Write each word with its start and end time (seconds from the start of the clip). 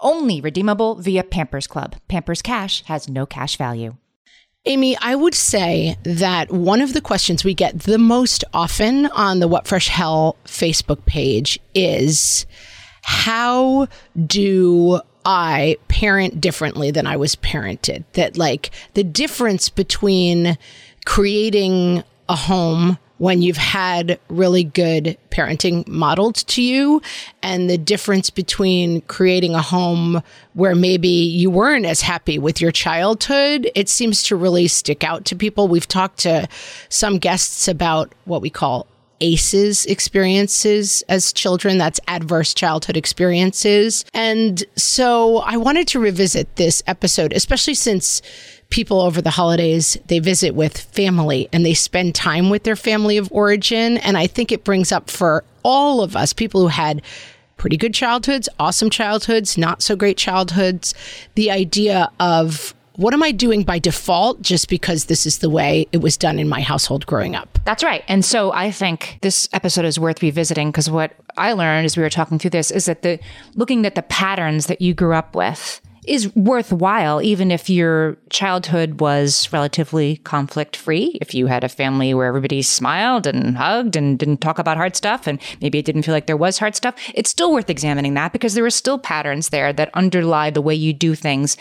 Only 0.00 0.40
redeemable 0.40 0.96
via 0.96 1.24
Pampers 1.24 1.66
Club. 1.66 1.96
Pampers 2.08 2.42
Cash 2.42 2.84
has 2.84 3.08
no 3.08 3.26
cash 3.26 3.56
value. 3.56 3.96
Amy, 4.66 4.96
I 4.98 5.14
would 5.14 5.34
say 5.34 5.96
that 6.02 6.50
one 6.52 6.80
of 6.80 6.92
the 6.92 7.00
questions 7.00 7.42
we 7.42 7.54
get 7.54 7.80
the 7.80 7.98
most 7.98 8.44
often 8.52 9.06
on 9.06 9.40
the 9.40 9.48
What 9.48 9.66
Fresh 9.66 9.88
Hell 9.88 10.36
Facebook 10.44 11.04
page 11.06 11.58
is 11.74 12.46
how 13.02 13.88
do 14.26 15.00
I 15.24 15.78
parent 15.88 16.40
differently 16.40 16.90
than 16.90 17.06
I 17.06 17.16
was 17.16 17.34
parented? 17.36 18.04
That, 18.12 18.36
like, 18.36 18.70
the 18.94 19.04
difference 19.04 19.68
between 19.68 20.58
creating 21.06 22.04
a 22.28 22.36
home 22.36 22.98
when 23.18 23.42
you've 23.42 23.56
had 23.56 24.18
really 24.28 24.64
good 24.64 25.18
parenting 25.30 25.86
modeled 25.86 26.36
to 26.36 26.62
you 26.62 27.02
and 27.42 27.68
the 27.68 27.78
difference 27.78 28.30
between 28.30 29.00
creating 29.02 29.54
a 29.54 29.62
home 29.62 30.22
where 30.54 30.74
maybe 30.74 31.08
you 31.08 31.50
weren't 31.50 31.86
as 31.86 32.00
happy 32.00 32.38
with 32.38 32.60
your 32.60 32.72
childhood 32.72 33.70
it 33.74 33.88
seems 33.88 34.22
to 34.22 34.36
really 34.36 34.66
stick 34.66 35.04
out 35.04 35.24
to 35.24 35.36
people 35.36 35.68
we've 35.68 35.88
talked 35.88 36.18
to 36.18 36.48
some 36.88 37.18
guests 37.18 37.68
about 37.68 38.12
what 38.24 38.40
we 38.40 38.50
call 38.50 38.86
ACEs 39.20 39.86
experiences 39.86 41.02
as 41.08 41.32
children. 41.32 41.78
That's 41.78 42.00
adverse 42.06 42.54
childhood 42.54 42.96
experiences. 42.96 44.04
And 44.14 44.62
so 44.76 45.38
I 45.38 45.56
wanted 45.56 45.88
to 45.88 46.00
revisit 46.00 46.56
this 46.56 46.82
episode, 46.86 47.32
especially 47.32 47.74
since 47.74 48.22
people 48.70 49.00
over 49.00 49.22
the 49.22 49.30
holidays, 49.30 49.96
they 50.06 50.18
visit 50.18 50.54
with 50.54 50.78
family 50.78 51.48
and 51.52 51.64
they 51.64 51.74
spend 51.74 52.14
time 52.14 52.50
with 52.50 52.64
their 52.64 52.76
family 52.76 53.16
of 53.16 53.30
origin. 53.32 53.96
And 53.98 54.18
I 54.18 54.26
think 54.26 54.52
it 54.52 54.64
brings 54.64 54.92
up 54.92 55.10
for 55.10 55.44
all 55.62 56.02
of 56.02 56.16
us, 56.16 56.32
people 56.32 56.60
who 56.60 56.68
had 56.68 57.02
pretty 57.56 57.76
good 57.76 57.94
childhoods, 57.94 58.48
awesome 58.58 58.90
childhoods, 58.90 59.58
not 59.58 59.82
so 59.82 59.96
great 59.96 60.16
childhoods, 60.16 60.94
the 61.34 61.50
idea 61.50 62.10
of 62.20 62.74
what 62.98 63.14
am 63.14 63.22
I 63.22 63.30
doing 63.30 63.62
by 63.62 63.78
default 63.78 64.42
just 64.42 64.68
because 64.68 65.04
this 65.04 65.24
is 65.24 65.38
the 65.38 65.48
way 65.48 65.86
it 65.92 65.98
was 65.98 66.16
done 66.16 66.38
in 66.40 66.48
my 66.48 66.60
household 66.60 67.06
growing 67.06 67.36
up? 67.36 67.58
That's 67.64 67.84
right. 67.84 68.02
And 68.08 68.24
so 68.24 68.52
I 68.52 68.72
think 68.72 69.18
this 69.22 69.48
episode 69.52 69.84
is 69.84 70.00
worth 70.00 70.20
revisiting 70.20 70.72
because 70.72 70.90
what 70.90 71.12
I 71.36 71.52
learned 71.52 71.84
as 71.84 71.96
we 71.96 72.02
were 72.02 72.10
talking 72.10 72.40
through 72.40 72.50
this 72.50 72.72
is 72.72 72.86
that 72.86 73.02
the 73.02 73.20
looking 73.54 73.86
at 73.86 73.94
the 73.94 74.02
patterns 74.02 74.66
that 74.66 74.80
you 74.80 74.94
grew 74.94 75.14
up 75.14 75.36
with 75.36 75.80
is 76.08 76.34
worthwhile, 76.34 77.22
even 77.22 77.50
if 77.50 77.68
your 77.68 78.16
childhood 78.30 79.00
was 79.00 79.52
relatively 79.52 80.16
conflict 80.18 80.76
free. 80.76 81.18
If 81.20 81.34
you 81.34 81.46
had 81.46 81.64
a 81.64 81.68
family 81.68 82.14
where 82.14 82.26
everybody 82.26 82.62
smiled 82.62 83.26
and 83.26 83.56
hugged 83.56 83.96
and 83.96 84.18
didn't 84.18 84.40
talk 84.40 84.58
about 84.58 84.76
hard 84.76 84.96
stuff, 84.96 85.26
and 85.26 85.40
maybe 85.60 85.78
it 85.78 85.84
didn't 85.84 86.02
feel 86.02 86.14
like 86.14 86.26
there 86.26 86.36
was 86.36 86.58
hard 86.58 86.74
stuff, 86.74 86.94
it's 87.14 87.30
still 87.30 87.52
worth 87.52 87.70
examining 87.70 88.14
that 88.14 88.32
because 88.32 88.54
there 88.54 88.64
are 88.64 88.70
still 88.70 88.98
patterns 88.98 89.50
there 89.50 89.72
that 89.72 89.90
underlie 89.94 90.50
the 90.50 90.62
way 90.62 90.74
you 90.74 90.92
do 90.92 91.14
things 91.14 91.56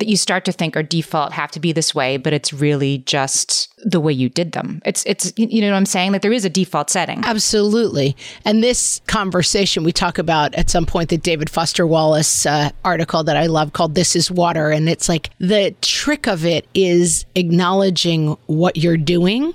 that 0.00 0.08
you 0.08 0.16
start 0.16 0.44
to 0.46 0.52
think 0.52 0.76
are 0.76 0.82
default 0.82 1.32
have 1.32 1.50
to 1.52 1.60
be 1.60 1.72
this 1.72 1.94
way, 1.94 2.16
but 2.16 2.32
it's 2.32 2.52
really 2.52 2.98
just 2.98 3.72
the 3.84 4.00
way 4.00 4.12
you 4.12 4.28
did 4.28 4.52
them. 4.52 4.80
It's 4.84 5.04
it's 5.04 5.32
you 5.36 5.60
know 5.60 5.70
what 5.70 5.76
I'm 5.76 5.86
saying? 5.86 6.12
That 6.12 6.22
there 6.22 6.32
is 6.32 6.44
a 6.44 6.50
default 6.50 6.90
setting. 6.90 7.22
Absolutely. 7.24 8.16
And 8.44 8.64
this 8.64 9.00
conversation 9.06 9.84
we 9.84 9.92
talk 9.92 10.18
about 10.18 10.54
at 10.54 10.70
some 10.70 10.86
point 10.86 11.10
the 11.10 11.18
David 11.18 11.48
Foster 11.48 11.86
Wallace 11.86 12.46
uh, 12.46 12.70
article 12.84 13.22
that 13.24 13.36
I 13.36 13.46
love 13.46 13.74
called 13.74 13.94
"This 13.94 14.16
Is 14.16 14.30
Water," 14.30 14.70
and 14.70 14.88
it's 14.88 15.08
like 15.08 15.30
the 15.38 15.74
trick 15.82 16.26
of 16.26 16.44
it 16.44 16.66
is 16.74 17.26
acknowledging 17.34 18.36
what 18.46 18.76
you're 18.76 18.96
doing 18.96 19.54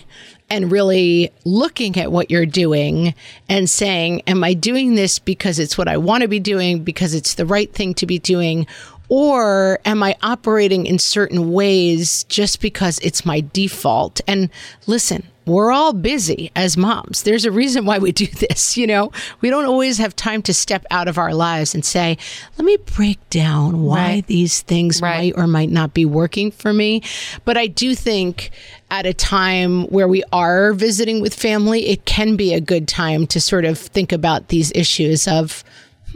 and 0.50 0.72
really 0.72 1.32
looking 1.44 1.98
at 1.98 2.12
what 2.12 2.30
you're 2.30 2.46
doing 2.46 3.16
and 3.50 3.70
saying, 3.70 4.22
Am 4.28 4.44
I 4.44 4.54
doing 4.54 4.96
this 4.96 5.20
because 5.20 5.60
it's 5.60 5.78
what 5.78 5.88
I 5.88 5.98
want 5.98 6.22
to 6.22 6.28
be 6.28 6.40
doing, 6.40 6.84
because 6.84 7.14
it's 7.14 7.36
the 7.36 7.46
right 7.46 7.72
thing 7.74 7.94
to 7.96 8.06
be 8.06 8.20
doing? 8.20 8.68
Or 9.10 9.80
am 9.86 10.02
I 10.04 10.16
operating 10.22 10.86
in 10.86 11.00
certain 11.00 11.52
ways 11.52 12.24
just 12.26 12.62
because 12.62 13.00
it's 13.00 13.26
my 13.26 13.44
default? 13.54 14.22
And 14.28 14.50
listen, 14.88 15.24
we're 15.46 15.72
all 15.72 15.94
busy 15.94 16.52
as 16.56 16.76
moms. 16.76 17.22
There's 17.22 17.46
a 17.46 17.52
reason 17.52 17.86
why 17.86 18.00
we 18.00 18.12
do 18.12 18.26
this. 18.50 18.76
You 18.78 18.88
know, 18.88 19.12
we 19.42 19.52
don't 19.52 19.66
always 19.66 20.00
have 20.00 20.16
time 20.16 20.42
to 20.44 20.54
step 20.56 20.86
out 20.90 21.08
of 21.08 21.20
our 21.20 21.36
lives 21.36 21.76
and 21.76 21.86
say, 21.86 22.18
let 22.58 22.66
me 22.66 22.78
break 22.96 23.20
down 23.30 23.84
why 23.84 23.96
Right. 24.16 24.28
these 24.28 24.62
things 24.64 25.02
Right. 25.02 25.36
might 25.36 25.42
or 25.44 25.46
might 25.46 25.70
not 25.70 25.94
be 25.94 26.06
working 26.06 26.50
for 26.50 26.74
me. 26.74 27.04
But 27.46 27.58
I 27.58 27.68
do 27.68 27.94
think 27.94 28.50
at 28.90 29.06
a 29.06 29.14
time 29.14 29.84
where 29.88 30.08
we 30.08 30.24
are 30.34 30.74
visiting 30.74 31.22
with 31.22 31.36
family, 31.36 31.90
it 31.90 32.06
can 32.06 32.36
be 32.36 32.54
a 32.54 32.60
good 32.62 32.88
time 32.88 33.28
to 33.28 33.40
sort 33.40 33.66
of 33.66 33.78
think 33.78 34.12
about 34.12 34.48
these 34.48 34.72
issues 34.74 35.28
of, 35.28 35.64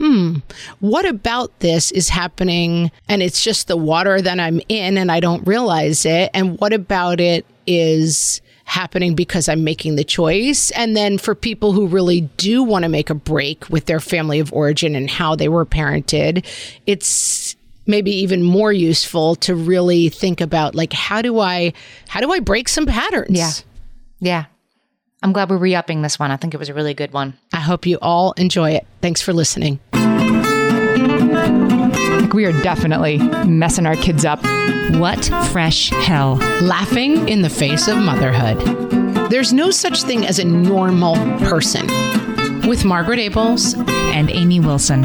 hmm, 0.00 0.36
what 0.80 1.04
about 1.04 1.60
this 1.60 1.90
is 1.90 2.08
happening 2.08 2.90
and 3.08 3.22
it's 3.22 3.44
just 3.44 3.68
the 3.68 3.76
water 3.76 4.20
that 4.20 4.40
I'm 4.40 4.60
in 4.68 4.96
and 4.96 5.12
I 5.12 5.20
don't 5.20 5.46
realize 5.46 6.06
it? 6.06 6.30
And 6.32 6.58
what 6.58 6.72
about 6.72 7.20
it 7.20 7.44
is 7.66 8.40
happening 8.64 9.14
because 9.14 9.46
I'm 9.48 9.62
making 9.62 9.96
the 9.96 10.04
choice? 10.04 10.70
And 10.70 10.96
then 10.96 11.18
for 11.18 11.34
people 11.34 11.72
who 11.72 11.86
really 11.86 12.22
do 12.38 12.62
want 12.62 12.84
to 12.84 12.88
make 12.88 13.10
a 13.10 13.14
break 13.14 13.68
with 13.68 13.84
their 13.84 14.00
family 14.00 14.40
of 14.40 14.52
origin 14.54 14.94
and 14.94 15.10
how 15.10 15.36
they 15.36 15.48
were 15.48 15.66
parented, 15.66 16.46
it's 16.86 17.54
maybe 17.86 18.10
even 18.10 18.42
more 18.42 18.72
useful 18.72 19.34
to 19.34 19.54
really 19.54 20.08
think 20.08 20.40
about 20.40 20.74
like 20.74 20.92
how 20.94 21.20
do 21.20 21.40
I 21.40 21.74
how 22.08 22.20
do 22.20 22.32
I 22.32 22.40
break 22.40 22.68
some 22.68 22.86
patterns? 22.86 23.36
Yeah. 23.36 23.50
Yeah. 24.20 24.44
I'm 25.22 25.32
glad 25.34 25.50
we're 25.50 25.58
re-upping 25.58 26.00
this 26.00 26.18
one. 26.18 26.30
I 26.30 26.36
think 26.36 26.54
it 26.54 26.56
was 26.56 26.70
a 26.70 26.74
really 26.74 26.94
good 26.94 27.12
one. 27.12 27.36
I 27.52 27.60
hope 27.60 27.84
you 27.84 27.98
all 28.00 28.32
enjoy 28.32 28.70
it. 28.70 28.86
Thanks 29.02 29.20
for 29.20 29.34
listening. 29.34 29.78
We 32.32 32.44
are 32.44 32.52
definitely 32.62 33.18
messing 33.46 33.86
our 33.86 33.96
kids 33.96 34.24
up. 34.24 34.40
What 34.96 35.24
fresh 35.52 35.90
hell? 35.90 36.36
laughing 36.62 37.28
in 37.28 37.42
the 37.42 37.48
face 37.50 37.88
of 37.88 37.98
motherhood. 37.98 38.58
There's 39.30 39.52
no 39.52 39.70
such 39.70 40.02
thing 40.02 40.26
as 40.26 40.38
a 40.38 40.44
normal 40.44 41.14
person. 41.48 41.86
With 42.68 42.84
Margaret 42.84 43.18
Ables, 43.18 43.76
And 44.12 44.30
Amy 44.30 44.60
Wilson, 44.60 45.02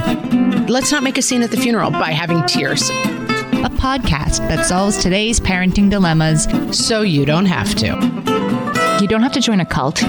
let's 0.67 0.91
not 0.91 1.01
make 1.03 1.17
a 1.17 1.21
scene 1.21 1.41
at 1.44 1.51
the 1.51 1.57
funeral 1.57 1.91
by 1.91 2.11
having 2.11 2.44
tears, 2.45 2.89
a 2.89 3.69
podcast 3.69 4.39
that 4.50 4.65
solves 4.65 4.97
today's 4.97 5.39
parenting 5.39 5.89
dilemmas. 5.89 6.47
so 6.77 7.01
you 7.01 7.25
don't 7.25 7.45
have 7.45 7.73
to. 7.75 7.88
You 9.01 9.07
don't 9.07 9.23
have 9.23 9.33
to 9.33 9.41
join 9.41 9.59
a 9.61 9.65
cult. 9.65 10.03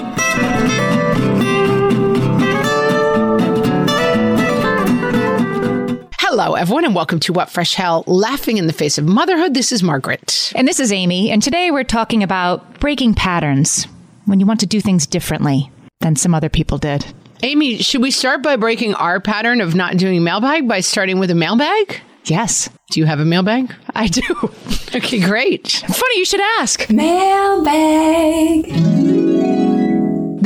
Hello, 6.39 6.53
everyone, 6.53 6.85
and 6.85 6.95
welcome 6.95 7.19
to 7.21 7.33
What 7.33 7.49
Fresh 7.49 7.73
Hell 7.77 8.05
Laughing 8.07 8.59
in 8.59 8.67
the 8.67 8.73
Face 8.75 8.99
of 8.99 9.07
Motherhood. 9.07 9.55
This 9.55 9.73
is 9.73 9.83
Margaret. 9.83 10.53
And 10.55 10.69
this 10.69 10.79
is 10.79 10.93
Amy, 10.93 11.31
and 11.31 11.43
today 11.43 11.71
we're 11.71 11.83
talking 11.83 12.23
about 12.23 12.79
breaking 12.79 13.15
patterns 13.15 13.87
when 14.27 14.39
you 14.39 14.45
want 14.45 14.61
to 14.61 14.67
do 14.67 14.83
things 14.83 15.07
differently 15.07 15.71
than 16.01 16.15
some 16.15 16.35
other 16.35 16.51
people 16.51 16.77
did. 16.77 17.07
Amy, 17.43 17.79
should 17.79 18.03
we 18.03 18.11
start 18.11 18.43
by 18.43 18.57
breaking 18.57 18.93
our 18.97 19.19
pattern 19.19 19.63
of 19.63 19.75
not 19.75 19.97
doing 19.97 20.23
mailbag 20.23 20.69
by 20.69 20.81
starting 20.81 21.19
with 21.19 21.31
a 21.31 21.35
mailbag? 21.35 22.03
Yes. 22.27 22.69
Do 22.91 23.01
you 23.01 23.07
have 23.07 23.19
a 23.19 23.25
mailbag? 23.25 23.75
I 23.95 24.09
do. 24.09 24.23
Okay, 24.95 25.21
great. 25.21 25.69
Funny 25.69 26.19
you 26.19 26.25
should 26.25 26.41
ask. 26.59 26.89
Mailbag. 26.91 28.67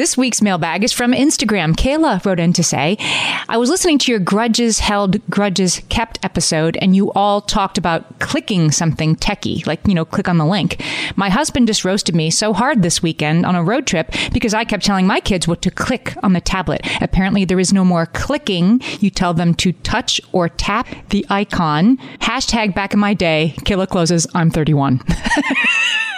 This 0.00 0.17
week's 0.17 0.41
mailbag 0.41 0.82
is 0.82 0.94
from 0.94 1.12
Instagram. 1.12 1.75
Kayla 1.75 2.25
wrote 2.25 2.41
in 2.41 2.55
to 2.55 2.64
say, 2.64 2.97
I 3.50 3.58
was 3.58 3.69
listening 3.69 3.99
to 3.99 4.11
your 4.11 4.19
Grudges 4.19 4.79
Held, 4.79 5.20
Grudges 5.29 5.82
Kept 5.91 6.19
episode, 6.23 6.79
and 6.81 6.97
you 6.97 7.12
all 7.12 7.43
talked 7.43 7.76
about 7.76 8.19
clicking 8.19 8.70
something 8.70 9.14
techie, 9.14 9.67
like, 9.67 9.87
you 9.87 9.93
know, 9.93 10.06
click 10.06 10.26
on 10.26 10.38
the 10.38 10.47
link. 10.47 10.82
My 11.17 11.29
husband 11.29 11.67
just 11.67 11.85
roasted 11.85 12.14
me 12.14 12.31
so 12.31 12.55
hard 12.55 12.81
this 12.81 13.02
weekend 13.02 13.44
on 13.44 13.55
a 13.55 13.62
road 13.62 13.87
trip 13.87 14.14
because 14.32 14.55
I 14.55 14.64
kept 14.64 14.87
telling 14.87 15.06
my 15.06 15.20
kids 15.20 15.47
what 15.47 15.61
to 15.61 15.70
click 15.70 16.17
on 16.23 16.32
the 16.32 16.41
tablet. 16.41 16.81
Apparently, 17.02 17.44
there 17.44 17.61
is 17.61 17.70
no 17.70 17.85
more 17.85 18.06
clicking. 18.06 18.81
You 19.00 19.11
tell 19.11 19.35
them 19.35 19.52
to 19.56 19.73
touch 19.73 20.19
or 20.32 20.49
tap 20.49 20.88
the 21.11 21.26
icon. 21.29 21.99
Hashtag 22.20 22.75
back 22.75 22.94
in 22.94 23.00
my 23.00 23.12
day, 23.12 23.52
Kayla 23.67 23.87
closes, 23.87 24.26
I'm 24.35 24.50
31. 24.50 25.02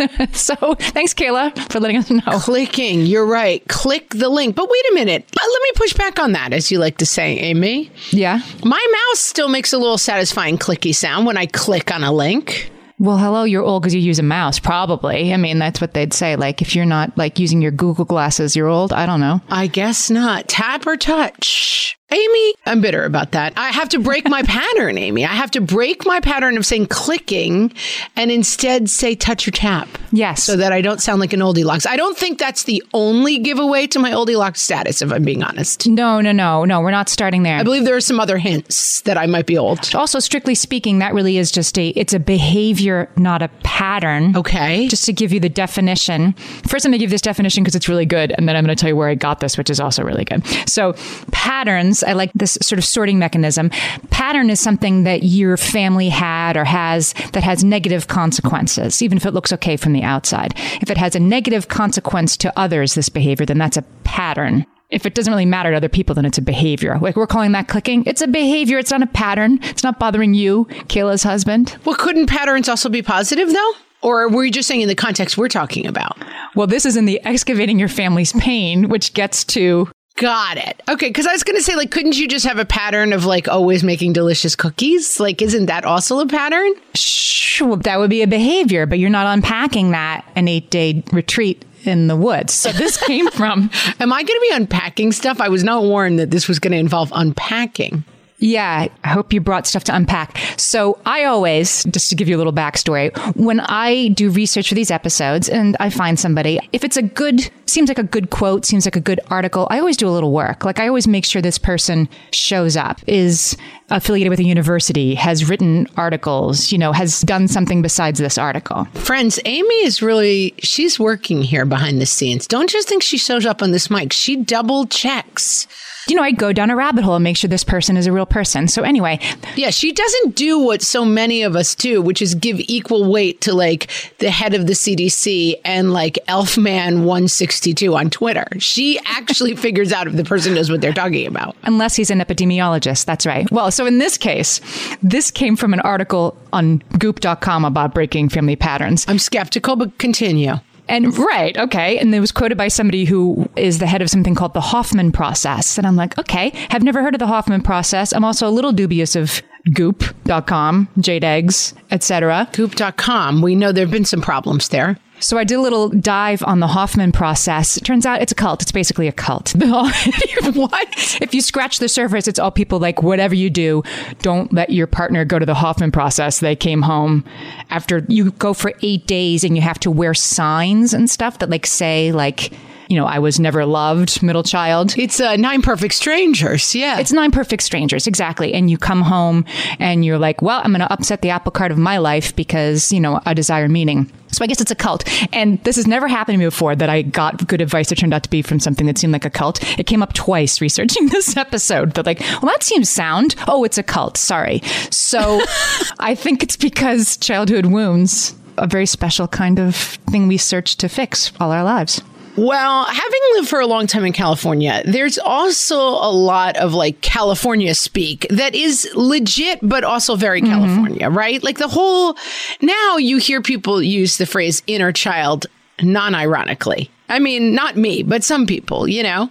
so 0.32 0.54
thanks, 0.74 1.14
Kayla, 1.14 1.56
for 1.70 1.80
letting 1.80 1.96
us 1.96 2.10
know. 2.10 2.22
Clicking, 2.40 3.06
you're 3.06 3.26
right. 3.26 3.66
Click 3.68 4.10
the 4.10 4.28
link. 4.28 4.54
But 4.54 4.68
wait 4.68 4.84
a 4.90 4.94
minute. 4.94 5.30
Let 5.40 5.62
me 5.62 5.70
push 5.74 5.94
back 5.94 6.18
on 6.18 6.32
that, 6.32 6.52
as 6.52 6.70
you 6.70 6.78
like 6.78 6.98
to 6.98 7.06
say, 7.06 7.36
Amy. 7.38 7.90
Yeah. 8.10 8.40
My 8.64 8.86
mouse 9.08 9.20
still 9.20 9.48
makes 9.48 9.72
a 9.72 9.78
little 9.78 9.98
satisfying 9.98 10.58
clicky 10.58 10.94
sound 10.94 11.26
when 11.26 11.36
I 11.36 11.46
click 11.46 11.92
on 11.92 12.04
a 12.04 12.12
link. 12.12 12.70
Well, 12.98 13.16
hello, 13.16 13.44
you're 13.44 13.62
old 13.62 13.82
because 13.82 13.94
you 13.94 14.00
use 14.02 14.18
a 14.18 14.22
mouse, 14.22 14.58
probably. 14.58 15.32
I 15.32 15.38
mean, 15.38 15.58
that's 15.58 15.80
what 15.80 15.94
they'd 15.94 16.12
say. 16.12 16.36
Like, 16.36 16.60
if 16.60 16.76
you're 16.76 16.84
not 16.84 17.16
like 17.16 17.38
using 17.38 17.62
your 17.62 17.70
Google 17.70 18.04
glasses, 18.04 18.54
you're 18.54 18.68
old. 18.68 18.92
I 18.92 19.06
don't 19.06 19.20
know. 19.20 19.40
I 19.48 19.68
guess 19.68 20.10
not. 20.10 20.48
Tap 20.48 20.86
or 20.86 20.98
touch. 20.98 21.96
Amy, 22.12 22.54
I'm 22.66 22.80
bitter 22.80 23.04
about 23.04 23.32
that. 23.32 23.52
I 23.56 23.68
have 23.68 23.88
to 23.90 24.00
break 24.00 24.28
my 24.28 24.42
pattern, 24.46 24.98
Amy. 24.98 25.24
I 25.24 25.28
have 25.28 25.50
to 25.52 25.60
break 25.60 26.04
my 26.04 26.20
pattern 26.20 26.56
of 26.56 26.66
saying 26.66 26.86
clicking 26.86 27.72
and 28.16 28.30
instead 28.30 28.90
say 28.90 29.14
touch 29.14 29.46
or 29.46 29.52
tap. 29.52 29.88
Yes. 30.10 30.42
So 30.42 30.56
that 30.56 30.72
I 30.72 30.80
don't 30.80 31.00
sound 31.00 31.20
like 31.20 31.32
an 31.32 31.40
oldie 31.40 31.64
locks. 31.64 31.86
I 31.86 31.96
don't 31.96 32.16
think 32.16 32.38
that's 32.38 32.64
the 32.64 32.82
only 32.94 33.38
giveaway 33.38 33.86
to 33.88 33.98
my 33.98 34.10
oldie 34.10 34.36
locks 34.36 34.60
status, 34.60 35.02
if 35.02 35.12
I'm 35.12 35.24
being 35.24 35.42
honest. 35.44 35.86
No, 35.86 36.20
no, 36.20 36.32
no, 36.32 36.64
no. 36.64 36.80
We're 36.80 36.90
not 36.90 37.08
starting 37.08 37.44
there. 37.44 37.58
I 37.58 37.62
believe 37.62 37.84
there 37.84 37.96
are 37.96 38.00
some 38.00 38.18
other 38.18 38.38
hints 38.38 39.02
that 39.02 39.16
I 39.16 39.26
might 39.26 39.46
be 39.46 39.56
old. 39.56 39.94
Also, 39.94 40.18
strictly 40.18 40.54
speaking, 40.56 40.98
that 40.98 41.14
really 41.14 41.36
is 41.36 41.52
just 41.52 41.78
a 41.78 41.88
it's 41.90 42.12
a 42.12 42.18
behavior, 42.18 43.08
not 43.16 43.40
a 43.42 43.48
pattern. 43.62 44.36
Okay. 44.36 44.88
Just 44.88 45.04
to 45.04 45.12
give 45.12 45.32
you 45.32 45.38
the 45.38 45.48
definition. 45.48 46.32
First, 46.66 46.84
I'm 46.84 46.90
going 46.90 46.98
to 46.98 47.04
give 47.04 47.10
this 47.10 47.22
definition 47.22 47.62
because 47.62 47.76
it's 47.76 47.88
really 47.88 48.06
good, 48.06 48.32
and 48.32 48.48
then 48.48 48.56
I'm 48.56 48.64
going 48.64 48.74
to 48.74 48.80
tell 48.80 48.88
you 48.88 48.96
where 48.96 49.08
I 49.08 49.14
got 49.14 49.40
this, 49.40 49.56
which 49.56 49.70
is 49.70 49.78
also 49.78 50.02
really 50.02 50.24
good. 50.24 50.44
So, 50.68 50.94
patterns. 51.30 51.99
I 52.02 52.12
like 52.12 52.32
this 52.34 52.58
sort 52.62 52.78
of 52.78 52.84
sorting 52.84 53.18
mechanism. 53.18 53.70
Pattern 54.10 54.50
is 54.50 54.60
something 54.60 55.04
that 55.04 55.22
your 55.22 55.56
family 55.56 56.08
had 56.08 56.56
or 56.56 56.64
has 56.64 57.12
that 57.32 57.42
has 57.42 57.64
negative 57.64 58.08
consequences, 58.08 59.02
even 59.02 59.16
if 59.16 59.26
it 59.26 59.34
looks 59.34 59.52
okay 59.52 59.76
from 59.76 59.92
the 59.92 60.02
outside. 60.02 60.54
If 60.80 60.90
it 60.90 60.96
has 60.96 61.14
a 61.14 61.20
negative 61.20 61.68
consequence 61.68 62.36
to 62.38 62.58
others, 62.58 62.94
this 62.94 63.08
behavior, 63.08 63.46
then 63.46 63.58
that's 63.58 63.76
a 63.76 63.82
pattern 64.04 64.66
if 64.90 65.06
it 65.06 65.14
doesn't 65.14 65.32
really 65.32 65.46
matter 65.46 65.70
to 65.70 65.76
other 65.76 65.88
people, 65.88 66.14
then 66.14 66.24
it's 66.24 66.38
a 66.38 66.42
behavior. 66.42 66.98
Like 67.00 67.16
we're 67.16 67.26
calling 67.26 67.52
that 67.52 67.68
clicking. 67.68 68.04
It's 68.06 68.20
a 68.20 68.26
behavior. 68.26 68.78
It's 68.78 68.90
not 68.90 69.02
a 69.02 69.06
pattern. 69.06 69.60
It's 69.62 69.84
not 69.84 69.98
bothering 69.98 70.34
you, 70.34 70.64
Kayla's 70.88 71.22
husband. 71.22 71.76
Well, 71.84 71.96
couldn't 71.96 72.26
patterns 72.26 72.68
also 72.68 72.88
be 72.88 73.02
positive 73.02 73.52
though? 73.52 73.72
Or 74.02 74.28
were 74.28 74.44
you 74.44 74.50
just 74.50 74.66
saying 74.66 74.80
in 74.80 74.88
the 74.88 74.94
context 74.94 75.36
we're 75.36 75.48
talking 75.48 75.86
about? 75.86 76.16
Well, 76.54 76.66
this 76.66 76.86
is 76.86 76.96
in 76.96 77.04
the 77.04 77.20
excavating 77.24 77.78
your 77.78 77.88
family's 77.88 78.32
pain, 78.34 78.88
which 78.88 79.12
gets 79.12 79.44
to 79.44 79.88
Got 80.20 80.58
it. 80.58 80.82
Okay, 80.86 81.08
because 81.08 81.26
I 81.26 81.32
was 81.32 81.44
going 81.44 81.56
to 81.56 81.62
say, 81.62 81.74
like, 81.76 81.90
couldn't 81.90 82.18
you 82.18 82.28
just 82.28 82.44
have 82.44 82.58
a 82.58 82.66
pattern 82.66 83.14
of 83.14 83.24
like 83.24 83.48
always 83.48 83.82
making 83.82 84.12
delicious 84.12 84.54
cookies? 84.54 85.18
Like, 85.18 85.40
isn't 85.40 85.64
that 85.64 85.86
also 85.86 86.20
a 86.20 86.26
pattern? 86.26 86.74
Sure, 86.94 87.78
that 87.78 87.98
would 87.98 88.10
be 88.10 88.20
a 88.20 88.26
behavior, 88.26 88.84
but 88.84 88.98
you're 88.98 89.08
not 89.08 89.26
unpacking 89.26 89.92
that 89.92 90.26
an 90.36 90.46
eight 90.46 90.68
day 90.68 91.02
retreat 91.10 91.64
in 91.84 92.06
the 92.06 92.16
woods. 92.16 92.52
So 92.52 92.70
this 92.70 93.02
came 93.02 93.30
from. 93.30 93.70
Am 93.98 94.12
I 94.12 94.22
going 94.22 94.38
to 94.38 94.46
be 94.50 94.54
unpacking 94.56 95.12
stuff? 95.12 95.40
I 95.40 95.48
was 95.48 95.64
not 95.64 95.84
warned 95.84 96.18
that 96.18 96.30
this 96.30 96.48
was 96.48 96.58
going 96.58 96.72
to 96.72 96.78
involve 96.78 97.10
unpacking. 97.14 98.04
Yeah, 98.40 98.88
I 99.04 99.08
hope 99.08 99.32
you 99.34 99.40
brought 99.40 99.66
stuff 99.66 99.84
to 99.84 99.94
unpack. 99.94 100.38
So 100.56 100.98
I 101.04 101.24
always, 101.24 101.84
just 101.84 102.08
to 102.08 102.16
give 102.16 102.26
you 102.26 102.36
a 102.36 102.38
little 102.38 102.54
backstory, 102.54 103.14
when 103.36 103.60
I 103.60 104.08
do 104.08 104.30
research 104.30 104.70
for 104.70 104.74
these 104.74 104.90
episodes 104.90 105.48
and 105.48 105.76
I 105.78 105.90
find 105.90 106.18
somebody, 106.18 106.58
if 106.72 106.82
it's 106.82 106.96
a 106.96 107.02
good, 107.02 107.50
seems 107.66 107.88
like 107.88 107.98
a 107.98 108.02
good 108.02 108.30
quote, 108.30 108.64
seems 108.64 108.86
like 108.86 108.96
a 108.96 109.00
good 109.00 109.20
article, 109.28 109.68
I 109.70 109.78
always 109.78 109.98
do 109.98 110.08
a 110.08 110.10
little 110.10 110.32
work. 110.32 110.64
Like 110.64 110.80
I 110.80 110.88
always 110.88 111.06
make 111.06 111.26
sure 111.26 111.42
this 111.42 111.58
person 111.58 112.08
shows 112.32 112.78
up, 112.78 113.00
is 113.06 113.58
affiliated 113.90 114.30
with 114.30 114.40
a 114.40 114.44
university, 114.44 115.14
has 115.16 115.48
written 115.48 115.86
articles, 115.98 116.72
you 116.72 116.78
know, 116.78 116.92
has 116.92 117.20
done 117.20 117.46
something 117.46 117.82
besides 117.82 118.18
this 118.18 118.38
article. 118.38 118.86
Friends, 118.94 119.38
Amy 119.44 119.84
is 119.84 120.00
really, 120.00 120.54
she's 120.60 120.98
working 120.98 121.42
here 121.42 121.66
behind 121.66 122.00
the 122.00 122.06
scenes. 122.06 122.46
Don't 122.46 122.70
just 122.70 122.88
think 122.88 123.02
she 123.02 123.18
shows 123.18 123.44
up 123.44 123.62
on 123.62 123.72
this 123.72 123.90
mic. 123.90 124.14
She 124.14 124.36
double 124.36 124.86
checks 124.86 125.66
you 126.08 126.16
know, 126.16 126.22
I 126.22 126.32
go 126.32 126.52
down 126.52 126.70
a 126.70 126.76
rabbit 126.76 127.04
hole 127.04 127.14
and 127.16 127.24
make 127.24 127.36
sure 127.36 127.48
this 127.48 127.64
person 127.64 127.96
is 127.96 128.06
a 128.06 128.12
real 128.12 128.26
person. 128.26 128.68
So 128.68 128.82
anyway, 128.82 129.20
yeah, 129.56 129.70
she 129.70 129.92
doesn't 129.92 130.34
do 130.34 130.58
what 130.58 130.82
so 130.82 131.04
many 131.04 131.42
of 131.42 131.56
us 131.56 131.74
do, 131.74 132.00
which 132.02 132.22
is 132.22 132.34
give 132.34 132.58
equal 132.60 133.10
weight 133.10 133.40
to 133.42 133.54
like 133.54 133.90
the 134.18 134.30
head 134.30 134.54
of 134.54 134.66
the 134.66 134.72
CDC 134.72 135.60
and 135.64 135.92
like 135.92 136.18
Elfman 136.28 136.98
162 136.98 137.94
on 137.94 138.10
Twitter. 138.10 138.46
She 138.58 138.98
actually 139.04 139.56
figures 139.60 139.92
out 139.92 140.06
if 140.06 140.14
the 140.14 140.24
person 140.24 140.54
knows 140.54 140.70
what 140.70 140.80
they're 140.80 140.92
talking 140.92 141.26
about. 141.26 141.56
Unless 141.64 141.96
he's 141.96 142.10
an 142.10 142.20
epidemiologist. 142.20 143.04
That's 143.04 143.26
right. 143.26 143.50
Well, 143.50 143.70
so 143.70 143.86
in 143.86 143.98
this 143.98 144.16
case, 144.16 144.60
this 145.02 145.30
came 145.30 145.56
from 145.56 145.72
an 145.72 145.80
article 145.80 146.36
on 146.52 146.82
goop.com 146.98 147.64
about 147.64 147.94
breaking 147.94 148.28
family 148.30 148.56
patterns. 148.56 149.04
I'm 149.08 149.18
skeptical, 149.18 149.76
but 149.76 149.96
continue. 149.98 150.54
And 150.90 151.16
right, 151.16 151.56
okay. 151.56 151.98
And 151.98 152.12
it 152.12 152.18
was 152.18 152.32
quoted 152.32 152.58
by 152.58 152.66
somebody 152.66 153.04
who 153.04 153.48
is 153.54 153.78
the 153.78 153.86
head 153.86 154.02
of 154.02 154.10
something 154.10 154.34
called 154.34 154.54
the 154.54 154.60
Hoffman 154.60 155.12
process. 155.12 155.78
And 155.78 155.86
I'm 155.86 155.94
like, 155.94 156.18
okay, 156.18 156.50
have 156.70 156.82
never 156.82 157.00
heard 157.00 157.14
of 157.14 157.20
the 157.20 157.28
Hoffman 157.28 157.62
process. 157.62 158.12
I'm 158.12 158.24
also 158.24 158.48
a 158.48 158.50
little 158.50 158.72
dubious 158.72 159.14
of 159.14 159.40
goop.com, 159.72 160.88
jade 160.98 161.22
eggs, 161.22 161.74
etc. 161.92 162.48
Goop.com. 162.52 163.40
We 163.40 163.54
know 163.54 163.70
there 163.70 163.84
have 163.84 163.92
been 163.92 164.04
some 164.04 164.20
problems 164.20 164.70
there. 164.70 164.98
So 165.20 165.36
I 165.36 165.44
did 165.44 165.54
a 165.56 165.60
little 165.60 165.90
dive 165.90 166.42
on 166.44 166.60
the 166.60 166.66
Hoffman 166.66 167.12
process. 167.12 167.76
It 167.76 167.84
turns 167.84 168.06
out 168.06 168.22
it's 168.22 168.32
a 168.32 168.34
cult. 168.34 168.62
It's 168.62 168.72
basically 168.72 169.06
a 169.06 169.12
cult. 169.12 169.54
what? 169.54 170.88
If 171.20 171.34
you 171.34 171.42
scratch 171.42 171.78
the 171.78 171.88
surface, 171.88 172.26
it's 172.26 172.38
all 172.38 172.50
people 172.50 172.78
like 172.78 173.02
whatever 173.02 173.34
you 173.34 173.50
do, 173.50 173.82
don't 174.22 174.52
let 174.52 174.70
your 174.70 174.86
partner 174.86 175.24
go 175.26 175.38
to 175.38 175.46
the 175.46 175.54
Hoffman 175.54 175.92
process. 175.92 176.40
They 176.40 176.56
came 176.56 176.82
home 176.82 177.24
after 177.68 178.04
you 178.08 178.32
go 178.32 178.54
for 178.54 178.72
8 178.82 179.06
days 179.06 179.44
and 179.44 179.54
you 179.56 179.62
have 179.62 179.78
to 179.80 179.90
wear 179.90 180.14
signs 180.14 180.94
and 180.94 181.08
stuff 181.08 181.38
that 181.38 181.50
like 181.50 181.66
say 181.66 182.12
like 182.12 182.52
you 182.90 182.96
know, 182.96 183.06
I 183.06 183.20
was 183.20 183.38
never 183.38 183.64
loved, 183.64 184.20
middle 184.20 184.42
child. 184.42 184.98
It's 184.98 185.20
uh, 185.20 185.36
Nine 185.36 185.62
Perfect 185.62 185.94
Strangers. 185.94 186.74
Yeah. 186.74 186.98
It's 186.98 187.12
Nine 187.12 187.30
Perfect 187.30 187.62
Strangers, 187.62 188.08
exactly. 188.08 188.52
And 188.52 188.68
you 188.68 188.76
come 188.76 189.00
home 189.00 189.44
and 189.78 190.04
you're 190.04 190.18
like, 190.18 190.42
well, 190.42 190.60
I'm 190.64 190.72
going 190.72 190.80
to 190.80 190.92
upset 190.92 191.22
the 191.22 191.30
apple 191.30 191.52
cart 191.52 191.70
of 191.70 191.78
my 191.78 191.98
life 191.98 192.34
because, 192.34 192.92
you 192.92 192.98
know, 192.98 193.20
I 193.24 193.32
desire 193.32 193.68
meaning. 193.68 194.10
So 194.32 194.42
I 194.42 194.48
guess 194.48 194.60
it's 194.60 194.72
a 194.72 194.74
cult. 194.74 195.04
And 195.32 195.62
this 195.62 195.76
has 195.76 195.86
never 195.86 196.08
happened 196.08 196.34
to 196.34 196.38
me 196.38 196.46
before 196.46 196.74
that 196.74 196.90
I 196.90 197.02
got 197.02 197.46
good 197.46 197.60
advice 197.60 197.90
that 197.90 197.98
turned 197.98 198.12
out 198.12 198.24
to 198.24 198.30
be 198.30 198.42
from 198.42 198.58
something 198.58 198.86
that 198.88 198.98
seemed 198.98 199.12
like 199.12 199.24
a 199.24 199.30
cult. 199.30 199.62
It 199.78 199.86
came 199.86 200.02
up 200.02 200.12
twice 200.12 200.60
researching 200.60 201.06
this 201.10 201.36
episode. 201.36 201.94
That 201.94 202.06
like, 202.06 202.18
well, 202.18 202.50
that 202.52 202.64
seems 202.64 202.90
sound. 202.90 203.36
Oh, 203.46 203.62
it's 203.62 203.78
a 203.78 203.84
cult. 203.84 204.16
Sorry. 204.16 204.62
So 204.90 205.40
I 206.00 206.16
think 206.16 206.42
it's 206.42 206.56
because 206.56 207.16
childhood 207.18 207.66
wounds, 207.66 208.34
a 208.58 208.66
very 208.66 208.86
special 208.86 209.28
kind 209.28 209.60
of 209.60 209.76
thing 209.76 210.26
we 210.26 210.38
search 210.38 210.74
to 210.78 210.88
fix 210.88 211.30
all 211.38 211.52
our 211.52 211.62
lives. 211.62 212.02
Well, 212.36 212.84
having 212.84 213.20
lived 213.34 213.48
for 213.48 213.60
a 213.60 213.66
long 213.66 213.86
time 213.86 214.04
in 214.04 214.12
California, 214.12 214.82
there's 214.84 215.18
also 215.18 215.78
a 215.78 216.10
lot 216.10 216.56
of 216.56 216.74
like 216.74 217.00
California 217.00 217.74
speak 217.74 218.26
that 218.30 218.54
is 218.54 218.88
legit, 218.94 219.58
but 219.62 219.84
also 219.84 220.16
very 220.16 220.40
mm-hmm. 220.40 220.50
California, 220.50 221.10
right? 221.10 221.42
Like 221.42 221.58
the 221.58 221.68
whole, 221.68 222.16
now 222.60 222.96
you 222.96 223.18
hear 223.18 223.42
people 223.42 223.82
use 223.82 224.16
the 224.16 224.26
phrase 224.26 224.62
inner 224.66 224.92
child 224.92 225.46
non 225.82 226.14
ironically. 226.14 226.90
I 227.08 227.18
mean, 227.18 227.54
not 227.54 227.76
me, 227.76 228.04
but 228.04 228.22
some 228.22 228.46
people, 228.46 228.86
you 228.86 229.02
know? 229.02 229.28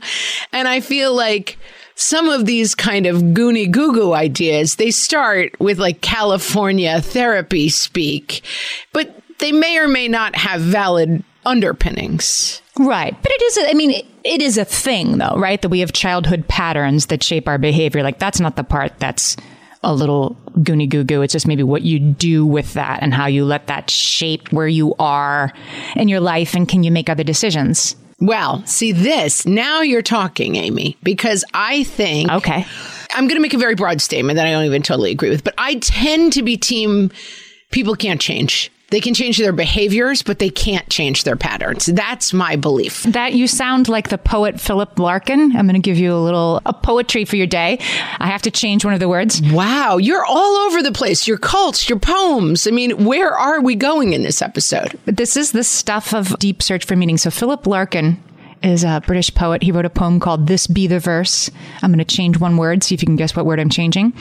And 0.51 0.67
I 0.67 0.81
feel 0.81 1.13
like, 1.13 1.57
some 1.99 2.29
of 2.29 2.45
these 2.45 2.75
kind 2.75 3.05
of 3.05 3.17
goony 3.17 3.69
goo 3.69 3.91
goo 3.93 4.13
ideas, 4.13 4.75
they 4.75 4.89
start 4.89 5.51
with 5.59 5.79
like 5.79 5.99
California 5.99 7.01
therapy 7.01 7.67
speak, 7.67 8.41
but 8.93 9.21
they 9.39 9.51
may 9.51 9.77
or 9.77 9.87
may 9.89 10.07
not 10.07 10.33
have 10.33 10.61
valid 10.61 11.21
underpinnings. 11.45 12.61
Right. 12.79 13.15
But 13.21 13.31
it 13.31 13.41
is, 13.41 13.57
a, 13.57 13.69
I 13.69 13.73
mean, 13.73 13.91
it, 13.91 14.05
it 14.23 14.41
is 14.41 14.57
a 14.57 14.65
thing 14.65 15.17
though, 15.17 15.35
right? 15.37 15.61
That 15.61 15.69
we 15.69 15.81
have 15.81 15.91
childhood 15.91 16.47
patterns 16.47 17.07
that 17.07 17.21
shape 17.21 17.47
our 17.47 17.57
behavior. 17.57 18.01
Like 18.01 18.19
that's 18.19 18.39
not 18.39 18.55
the 18.55 18.63
part 18.63 18.97
that's 18.99 19.35
a 19.83 19.93
little 19.93 20.35
goony 20.57 20.89
goo 20.89 21.03
goo. 21.03 21.21
It's 21.21 21.33
just 21.33 21.47
maybe 21.47 21.63
what 21.63 21.83
you 21.83 21.99
do 21.99 22.45
with 22.45 22.73
that 22.73 23.03
and 23.03 23.13
how 23.13 23.27
you 23.27 23.45
let 23.45 23.67
that 23.67 23.89
shape 23.89 24.51
where 24.51 24.67
you 24.67 24.95
are 24.97 25.53
in 25.95 26.07
your 26.07 26.21
life 26.21 26.55
and 26.55 26.67
can 26.67 26.83
you 26.83 26.91
make 26.91 27.09
other 27.09 27.23
decisions? 27.23 27.95
Well, 28.21 28.65
see 28.65 28.91
this, 28.91 29.45
now 29.45 29.81
you're 29.81 30.01
talking, 30.01 30.57
Amy, 30.57 30.97
because 31.03 31.45
I 31.53 31.83
think. 31.85 32.29
Okay. 32.29 32.65
I'm 33.13 33.27
going 33.27 33.37
to 33.37 33.41
make 33.41 33.53
a 33.53 33.57
very 33.57 33.75
broad 33.75 34.01
statement 34.01 34.35
that 34.35 34.45
I 34.45 34.51
don't 34.51 34.65
even 34.65 34.81
totally 34.81 35.11
agree 35.11 35.29
with, 35.29 35.43
but 35.43 35.53
I 35.57 35.75
tend 35.75 36.33
to 36.33 36.43
be 36.43 36.57
team 36.57 37.11
people 37.71 37.95
can't 37.95 38.19
change 38.19 38.71
They 38.91 38.99
can 38.99 39.13
change 39.13 39.37
their 39.37 39.53
behaviors, 39.53 40.21
but 40.21 40.39
they 40.39 40.49
can't 40.49 40.87
change 40.89 41.23
their 41.23 41.35
patterns. 41.35 41.85
That's 41.85 42.33
my 42.33 42.55
belief. 42.55 43.03
That 43.03 43.33
you 43.33 43.47
sound 43.47 43.87
like 43.87 44.09
the 44.09 44.17
poet 44.17 44.59
Philip 44.59 44.97
Larkin. 44.97 45.55
I'm 45.55 45.67
going 45.67 45.79
to 45.79 45.79
give 45.79 45.97
you 45.97 46.13
a 46.13 46.17
little 46.17 46.61
a 46.65 46.73
poetry 46.73 47.25
for 47.25 47.35
your 47.35 47.47
day. 47.47 47.79
I 48.19 48.27
have 48.27 48.41
to 48.43 48.51
change 48.51 48.83
one 48.83 48.93
of 48.93 48.99
the 48.99 49.09
words. 49.09 49.41
Wow, 49.41 49.97
you're 49.97 50.25
all 50.25 50.57
over 50.67 50.81
the 50.81 50.91
place. 50.91 51.27
Your 51.27 51.37
cults, 51.37 51.89
your 51.89 51.99
poems. 51.99 52.67
I 52.67 52.71
mean, 52.71 53.05
where 53.05 53.31
are 53.31 53.61
we 53.61 53.75
going 53.75 54.13
in 54.13 54.23
this 54.23 54.41
episode? 54.41 54.97
But 55.05 55.17
this 55.17 55.37
is 55.37 55.51
the 55.51 55.63
stuff 55.63 56.13
of 56.13 56.37
deep 56.39 56.61
search 56.61 56.85
for 56.85 56.95
meaning. 56.95 57.17
So 57.17 57.29
Philip 57.29 57.67
Larkin 57.67 58.21
is 58.61 58.83
a 58.83 59.01
British 59.05 59.33
poet. 59.33 59.63
He 59.63 59.71
wrote 59.71 59.85
a 59.85 59.89
poem 59.89 60.19
called 60.19 60.47
This 60.47 60.67
Be 60.67 60.87
the 60.87 60.99
Verse. 60.99 61.49
I'm 61.81 61.91
going 61.91 61.99
to 61.99 62.05
change 62.05 62.39
one 62.39 62.57
word, 62.57 62.83
see 62.83 62.95
if 62.95 63.01
you 63.01 63.05
can 63.05 63.15
guess 63.15 63.35
what 63.35 63.45
word 63.45 63.59
I'm 63.59 63.69
changing. 63.69 64.13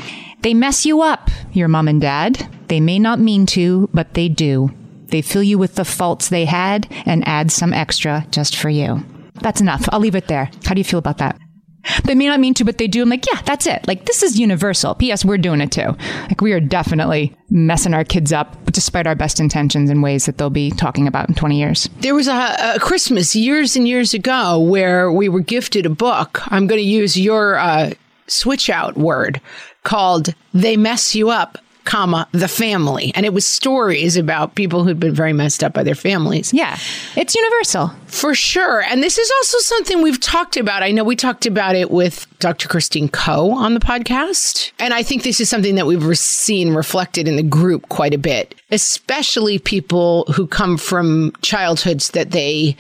They 0.43 0.55
mess 0.55 0.87
you 0.87 1.03
up, 1.03 1.31
your 1.53 1.69
mom 1.69 1.89
and 1.89 2.01
dad. 2.01 2.49
They 2.69 2.81
may 2.81 2.99
not 2.99 3.19
mean 3.19 3.47
to, 3.47 3.89
but 3.93 4.15
they 4.15 4.29
do. 4.29 4.71
They 5.07 5.23
fill 5.23 5.43
you 5.43 5.59
with 5.59 5.75
the 5.75 5.85
faults 5.85 6.29
they 6.29 6.45
had 6.45 6.87
and 7.07 7.27
add 7.27 7.51
some 7.51 7.73
extra 7.73 8.27
just 8.31 8.57
for 8.57 8.69
you. 8.69 9.05
That's 9.41 9.61
enough. 9.61 9.89
I'll 9.91 10.01
leave 10.01 10.15
it 10.15 10.29
there. 10.29 10.51
How 10.65 10.75
do 10.75 10.81
you 10.81 10.85
feel 10.85 10.99
about 10.99 11.19
that? 11.19 11.39
They 12.05 12.15
may 12.15 12.27
not 12.27 12.41
mean 12.41 12.55
to, 12.55 12.65
but 12.65 12.79
they 12.79 12.87
do. 12.87 13.03
I'm 13.03 13.09
like, 13.09 13.27
yeah, 13.27 13.41
that's 13.43 13.67
it. 13.67 13.87
Like, 13.87 14.07
this 14.07 14.23
is 14.23 14.39
universal. 14.39 14.95
P.S. 14.95 15.25
We're 15.25 15.39
doing 15.39 15.61
it 15.61 15.73
too. 15.73 15.97
Like, 16.29 16.41
we 16.41 16.53
are 16.53 16.61
definitely 16.61 17.35
messing 17.51 17.95
our 17.95 18.05
kids 18.05 18.33
up 18.33 18.57
despite 18.73 19.07
our 19.07 19.15
best 19.15 19.41
intentions 19.41 19.91
in 19.91 20.03
ways 20.03 20.27
that 20.27 20.39
they'll 20.39 20.51
be 20.51 20.71
talking 20.71 21.07
about 21.07 21.29
in 21.29 21.35
20 21.35 21.59
years. 21.59 21.89
There 22.01 22.15
was 22.15 22.29
a, 22.29 22.75
a 22.77 22.79
Christmas 22.81 23.35
years 23.35 23.77
and 23.77 23.89
years 23.89 24.15
ago 24.15 24.61
where 24.61 25.11
we 25.13 25.29
were 25.29 25.41
gifted 25.41 25.87
a 25.87 25.91
book. 25.91 26.41
I'm 26.53 26.67
going 26.67 26.81
to 26.81 26.87
use 26.87 27.19
your 27.19 27.57
uh, 27.57 27.93
switch 28.27 28.71
out 28.71 28.97
word 28.97 29.41
called 29.85 30.35
They 30.53 30.77
Mess 30.77 31.15
You 31.15 31.31
Up 31.31 31.59
comma 31.89 32.29
the 32.33 32.49
family. 32.49 33.13
And 33.15 33.25
it 33.25 33.33
was 33.33 33.47
stories 33.47 34.17
about 34.17 34.55
people 34.55 34.85
who'd 34.85 35.01
been 35.01 35.15
very 35.15 35.33
messed 35.33 35.65
up 35.65 35.73
by 35.73 35.83
their 35.83 35.95
families. 35.95 36.53
Yeah, 36.53 36.79
it's 37.17 37.35
universal. 37.35 37.89
for 38.07 38.35
sure. 38.35 38.83
And 38.83 39.03
this 39.03 39.17
is 39.19 39.31
also 39.39 39.59
something 39.59 40.03
we've 40.03 40.21
talked 40.21 40.57
about. 40.57 40.83
I 40.83 40.91
know 40.91 41.03
we 41.03 41.17
talked 41.17 41.47
about 41.47 41.75
it 41.75 41.91
with 41.91 42.27
dr 42.39 42.69
christine 42.69 43.09
koh 43.09 43.51
on 43.51 43.75
the 43.75 43.81
podcast. 43.81 44.71
And 44.79 44.95
i 44.95 45.03
think 45.03 45.23
this 45.23 45.41
is 45.41 45.49
something 45.49 45.75
that 45.75 45.87
we've 45.87 46.17
seen 46.17 46.75
reflected 46.75 47.27
in 47.27 47.37
the 47.37 47.43
group 47.43 47.89
quite 47.89 48.15
a 48.15 48.19
bit 48.19 48.55
especially 48.71 49.59
people 49.59 50.25
who 50.35 50.47
come 50.47 50.77
from 50.77 51.33
childhoods 51.43 52.11
that 52.11 52.31
they 52.31 52.77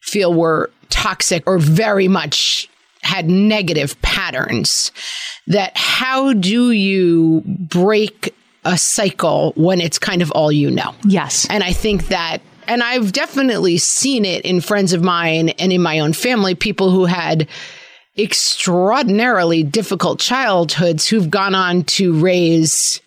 feel 0.00 0.32
were 0.32 0.70
toxic 0.90 1.46
or 1.46 1.58
very 1.58 2.08
much 2.08 2.68
had 3.02 3.28
negative 3.28 4.00
patterns. 4.02 4.90
That 5.46 5.76
how 5.76 6.32
do 6.32 6.70
you 6.70 7.42
break 7.46 8.33
a 8.64 8.76
cycle 8.78 9.52
when 9.56 9.80
it's 9.80 9.98
kind 9.98 10.22
of 10.22 10.30
all 10.32 10.50
you 10.52 10.70
know 10.70 10.94
Yes. 11.04 11.46
and 11.50 11.62
I 11.62 11.72
think 11.72 12.08
that, 12.08 12.38
and 12.66 12.82
I've 12.82 13.12
definitely 13.12 13.76
seen 13.78 14.24
it 14.24 14.44
in 14.44 14.60
friends 14.60 14.92
of 14.92 15.02
mine 15.02 15.50
and 15.50 15.72
in 15.72 15.82
my 15.82 15.98
own 16.00 16.12
family, 16.14 16.54
people 16.54 16.90
who 16.90 17.04
had 17.04 17.46
extraordinarily 18.16 19.62
difficult 19.62 20.18
childhoods 20.20 21.06
who've 21.08 21.30
gone 21.30 21.54
on 21.54 21.82
to 21.84 22.12
raise 22.18 23.00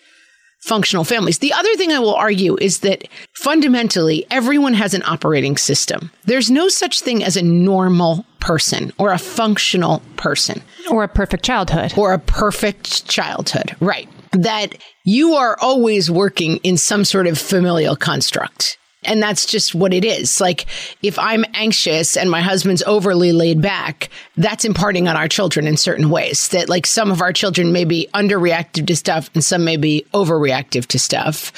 functional 0.60 1.04
families. 1.06 1.40
The 1.40 1.54
other 1.54 1.74
thing 1.76 1.92
I 1.94 2.00
will 2.00 2.14
argue 2.16 2.58
is 2.60 2.80
that 2.82 3.08
fundamentally, 3.34 4.26
everyone 4.30 4.74
has 4.74 4.94
an 4.94 5.04
operating 5.06 5.56
system. 5.56 6.12
There's 6.26 6.52
no 6.52 6.68
such 6.68 7.00
thing 7.02 7.24
as 7.24 7.38
a 7.38 7.42
normal 7.42 8.26
person 8.42 8.92
or 8.98 9.12
a 9.14 9.18
functional 9.18 10.02
person 10.18 10.62
Or 10.92 11.04
a 11.04 11.08
perfect 11.08 11.44
childhood. 11.46 11.94
or 11.98 12.14
a 12.14 12.20
perfect 12.20 13.08
childhood. 13.08 13.76
Right. 13.80 14.10
That 14.32 14.76
you 15.04 15.34
are 15.34 15.58
always 15.60 16.12
working 16.12 16.58
in 16.58 16.78
some 16.78 17.06
sort 17.06 17.28
of 17.28 17.38
familial 17.38 17.96
construct. 17.96 18.78
And 19.04 19.22
that's 19.22 19.46
just 19.46 19.74
what 19.74 19.94
it 19.94 20.04
is. 20.04 20.42
Like, 20.42 20.66
if 21.02 21.18
I'm 21.18 21.46
anxious 21.54 22.18
and 22.18 22.30
my 22.30 22.42
husband's 22.42 22.84
overly 22.84 23.32
laid 23.32 23.62
back, 23.62 24.10
that's 24.36 24.66
imparting 24.66 25.08
on 25.08 25.16
our 25.16 25.28
children 25.28 25.66
in 25.66 25.78
certain 25.78 26.10
ways. 26.10 26.50
That, 26.50 26.68
like, 26.68 26.86
some 26.86 27.12
of 27.12 27.22
our 27.22 27.32
children 27.32 27.72
may 27.72 27.86
be 27.86 28.10
underreactive 28.14 28.86
to 28.88 28.96
stuff 28.96 29.30
and 29.34 29.44
some 29.44 29.64
may 29.64 29.78
be 29.78 30.06
overreactive 30.14 30.88
to 30.88 31.00
stuff. 31.00 31.54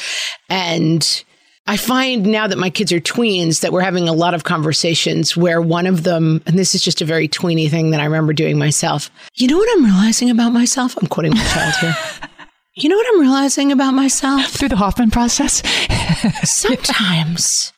And 0.50 1.24
I 1.66 1.78
find 1.78 2.26
now 2.26 2.48
that 2.48 2.58
my 2.58 2.70
kids 2.70 2.92
are 2.92 3.00
tweens 3.00 3.62
that 3.62 3.72
we're 3.72 3.82
having 3.82 4.10
a 4.10 4.14
lot 4.14 4.34
of 4.34 4.44
conversations 4.44 5.38
where 5.38 5.62
one 5.62 5.86
of 5.86 6.04
them, 6.04 6.42
and 6.46 6.58
this 6.58 6.76
is 6.76 6.84
just 6.84 7.02
a 7.02 7.06
very 7.06 7.28
tweeny 7.28 7.70
thing 7.70 7.92
that 7.92 8.00
I 8.00 8.06
remember 8.06 8.34
doing 8.34 8.58
myself. 8.58 9.10
You 9.36 9.48
know 9.48 9.58
what 9.58 9.70
I'm 9.78 9.86
realizing 9.86 10.30
about 10.30 10.52
myself? 10.52 10.98
I'm 10.98 11.08
quoting 11.08 11.34
my 11.34 11.44
child 11.46 11.76
here. 11.76 11.96
You 12.82 12.88
know 12.88 12.96
what 12.96 13.08
I'm 13.14 13.20
realizing 13.20 13.74
about 13.74 13.94
myself? 13.94 14.46
Through 14.52 14.70
the 14.70 14.78
Hoffman 14.78 15.12
process. 15.12 15.62
Sometimes 16.50 17.74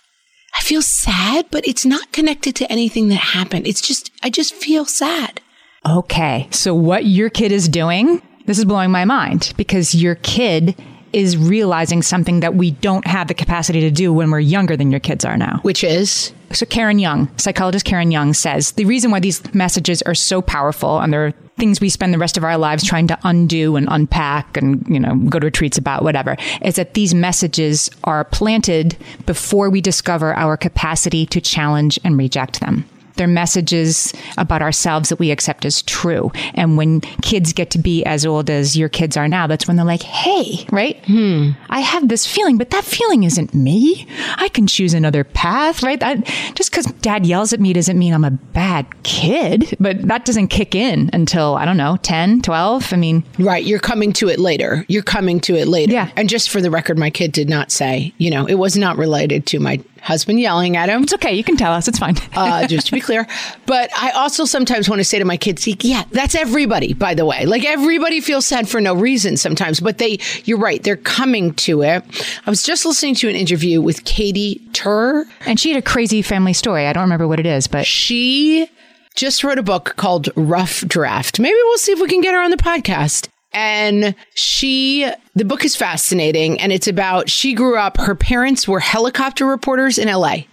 I 0.56 0.62
feel 0.62 0.84
sad, 0.84 1.48
but 1.50 1.68
it's 1.68 1.88
not 1.88 2.12
connected 2.12 2.56
to 2.58 2.72
anything 2.72 3.08
that 3.08 3.16
happened. 3.16 3.66
It's 3.66 3.82
just, 3.82 4.12
I 4.22 4.30
just 4.30 4.54
feel 4.54 4.86
sad. 4.86 5.42
Okay. 5.90 6.48
So 6.52 6.76
what 6.76 7.06
your 7.06 7.32
kid 7.32 7.52
is 7.52 7.68
doing, 7.68 8.22
this 8.46 8.60
is 8.60 8.66
blowing 8.66 8.92
my 8.92 9.06
mind 9.06 9.54
because 9.58 9.96
your 9.96 10.16
kid 10.16 10.80
is 11.14 11.36
realizing 11.36 12.04
something 12.04 12.42
that 12.42 12.54
we 12.54 12.70
don't 12.70 13.08
have 13.08 13.28
the 13.28 13.34
capacity 13.34 13.82
to 13.82 13.90
do 13.90 14.14
when 14.14 14.30
we're 14.30 14.40
younger 14.40 14.78
than 14.78 14.92
your 14.92 15.00
kids 15.00 15.26
are 15.26 15.36
now. 15.36 15.60
Which 15.64 15.84
is, 15.84 16.32
So 16.54 16.66
Karen 16.66 17.00
Young, 17.00 17.30
psychologist 17.38 17.86
Karen 17.86 18.12
Young 18.12 18.34
says 18.34 18.74
the 18.74 18.86
reason 18.86 19.12
why 19.12 19.20
these 19.20 19.54
messages 19.54 20.02
are 20.04 20.16
so 20.16 20.42
powerful 20.42 21.00
and 21.00 21.12
they're 21.12 21.34
things 21.58 21.80
we 21.80 21.90
spend 21.90 22.14
the 22.14 22.18
rest 22.18 22.38
of 22.38 22.44
our 22.44 22.58
lives 22.58 22.84
trying 22.84 23.08
to 23.08 23.20
undo 23.24 23.76
and 23.76 23.88
unpack 23.92 24.58
and 24.58 24.84
you 24.88 25.00
know 25.00 25.16
go 25.30 25.38
to 25.38 25.46
retreats 25.46 25.78
about 25.78 26.04
whatever 26.04 26.36
is 26.64 26.76
that 26.76 26.96
these 26.96 27.14
messages 27.14 27.90
are 28.04 28.24
planted 28.24 28.98
before 29.26 29.70
we 29.70 29.80
discover 29.80 30.34
our 30.34 30.58
capacity 30.58 31.26
to 31.26 31.40
challenge 31.40 32.00
and 32.04 32.18
reject 32.18 32.62
them. 32.62 32.86
They're 33.16 33.28
messages 33.28 34.14
about 34.38 34.62
ourselves 34.62 35.10
that 35.10 35.20
we 35.20 35.32
accept 35.32 35.66
as 35.66 35.82
true. 35.82 36.32
And 36.54 36.78
when 36.78 37.02
kids 37.22 37.54
get 37.54 37.70
to 37.72 37.80
be 37.80 38.04
as 38.06 38.26
old 38.26 38.50
as 38.50 38.78
your 38.78 38.90
kids 38.90 39.18
are 39.18 39.28
now, 39.28 39.48
that's 39.48 39.68
when 39.68 39.78
they're 39.78 39.86
like, 39.86 40.04
hey, 40.04 40.66
right? 40.72 41.04
Hmm. 41.06 41.52
I 41.70 41.80
have 41.80 42.08
this 42.08 42.26
feeling, 42.26 42.58
but 42.58 42.70
that 42.72 42.84
feeling 42.84 43.24
isn't 43.24 43.54
me. 43.54 44.08
I 44.36 44.50
can 44.50 44.68
choose 44.68 44.94
another 44.94 45.24
path, 45.24 45.84
right? 45.84 46.00
That, 46.00 46.26
just 46.56 46.72
because 46.72 46.86
dad 47.02 47.26
yells 47.26 47.54
at 47.54 47.60
me 47.60 47.74
doesn't 47.74 47.98
mean 47.98 48.14
I'm 48.14 48.26
a 48.26 48.32
bad 48.32 48.86
kid, 49.04 49.76
but 49.80 50.02
that 50.08 50.26
doesn't 50.26 50.48
kick 50.48 50.76
in 50.76 51.10
until, 51.14 51.56
I 51.56 51.66
don't 51.66 51.78
know, 51.78 51.98
10, 51.98 52.42
12. 52.42 52.94
I 52.94 52.96
mean, 52.96 53.24
right, 53.40 53.64
you're 53.64 53.80
coming 53.80 54.14
to 54.14 54.30
it 54.30 54.40
later. 54.40 54.86
You're 54.88 55.04
coming 55.04 55.40
to 55.42 55.56
it 55.56 55.68
later. 55.68 55.94
Yeah. 55.94 56.10
And 56.16 56.30
just 56.30 56.50
for 56.50 56.62
the 56.62 56.72
record, 56.72 56.98
my 56.98 57.10
kid 57.10 57.32
did 57.32 57.50
not 57.50 57.72
say, 57.72 58.14
you 58.18 58.30
know, 58.30 58.46
it 58.46 58.56
was 58.56 58.78
not 58.78 58.98
related 58.98 59.46
to 59.48 59.60
my 59.60 59.78
husband 60.02 60.40
yelling 60.40 60.76
at 60.78 60.90
him. 60.90 61.04
it's 61.04 61.14
okay. 61.14 61.34
You 61.34 61.44
can 61.44 61.58
tell 61.58 61.72
us. 61.74 61.88
It's 61.88 62.00
fine. 62.00 62.16
uh, 62.36 62.68
just 62.68 62.88
to 62.88 62.92
be 62.92 63.00
clear. 63.02 63.28
But 63.66 63.90
I 63.98 64.12
also 64.12 64.46
sometimes 64.46 64.90
want 64.90 65.00
to 65.00 65.04
say 65.04 65.20
to 65.20 65.26
my 65.26 65.38
kids, 65.38 65.68
yeah, 65.68 66.04
that's 66.12 66.36
everybody, 66.36 66.94
by 66.94 67.14
the 67.14 67.26
way. 67.26 67.46
Like 67.46 67.66
everybody 67.66 68.22
feels 68.22 68.46
sad 68.46 68.68
for 68.68 68.82
no 68.82 68.94
reason 68.94 69.38
sometimes, 69.38 69.80
but 69.80 69.98
they, 69.98 70.20
you're 70.46 70.58
right, 70.58 70.82
they're 70.84 70.98
coming 70.98 71.54
to 71.56 71.82
it. 71.84 72.04
I 72.46 72.50
was 72.50 72.64
just 72.64 72.86
listening 72.86 73.16
to 73.16 73.30
an 73.30 73.36
interview 73.36 73.82
with 73.82 74.04
Katy 74.06 74.62
Tur. 74.74 75.26
and 75.46 75.60
she 75.60 75.72
had 75.72 75.78
a 75.78 75.86
crazy 75.88 76.22
family 76.22 76.54
story. 76.54 76.88
I 76.88 76.94
don't 76.94 77.04
remember 77.04 77.28
what 77.28 77.40
it 77.40 77.46
is, 77.46 77.68
but 77.68 77.86
She 77.86 78.70
just 79.16 79.44
wrote 79.44 79.60
a 79.60 79.64
book 79.64 79.96
called 79.98 80.30
Rough 80.36 80.88
Draft. 80.88 81.40
Maybe 81.40 81.56
we'll 81.56 81.78
see 81.78 81.92
if 81.92 82.00
we 82.00 82.08
can 82.08 82.22
get 82.22 82.34
her 82.34 82.42
on 82.42 82.52
the 82.52 82.58
podcast. 82.58 83.28
And 83.54 84.16
she, 84.34 85.12
the 85.36 85.44
book 85.44 85.66
is 85.66 85.76
fascinating. 85.76 86.60
And 86.60 86.72
it's 86.72 86.88
about, 86.88 87.30
she 87.30 87.54
grew 87.54 87.78
up, 87.78 87.98
her 87.98 88.16
parents 88.16 88.68
were 88.68 88.80
helicopter 88.80 89.46
reporters 89.46 89.98
in 89.98 90.08
LA. 90.08 90.44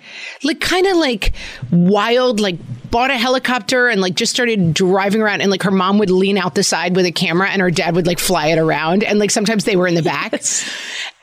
Like, 0.43 0.61
kind 0.61 0.87
of 0.87 0.97
like 0.97 1.33
wild, 1.71 2.41
like, 2.41 2.57
bought 2.91 3.11
a 3.11 3.19
helicopter 3.19 3.89
and 3.89 4.01
like 4.01 4.15
just 4.15 4.33
started 4.33 4.73
driving 4.75 5.21
around. 5.21 5.43
And 5.43 5.51
like, 5.51 5.63
her 5.63 5.71
mom 5.71 5.99
would 5.99 6.11
lean 6.11 6.39
out 6.39 6.55
the 6.55 6.65
side 6.65 6.97
with 6.97 7.07
a 7.07 7.13
camera 7.13 7.49
and 7.51 7.63
her 7.63 7.71
dad 7.71 7.95
would 7.95 8.07
like 8.07 8.19
fly 8.19 8.49
it 8.49 8.59
around. 8.59 9.05
And 9.05 9.19
like, 9.19 9.31
sometimes 9.31 9.65
they 9.65 9.77
were 9.77 9.87
in 9.87 9.95
the 9.95 10.03
back. 10.03 10.41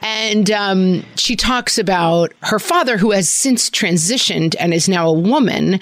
And 0.02 0.52
um, 0.52 1.04
she 1.16 1.36
talks 1.36 1.78
about 1.78 2.32
her 2.44 2.60
father, 2.60 2.98
who 2.98 3.12
has 3.12 3.30
since 3.30 3.70
transitioned 3.70 4.56
and 4.60 4.74
is 4.74 4.88
now 4.88 5.10
a 5.10 5.14
woman, 5.14 5.80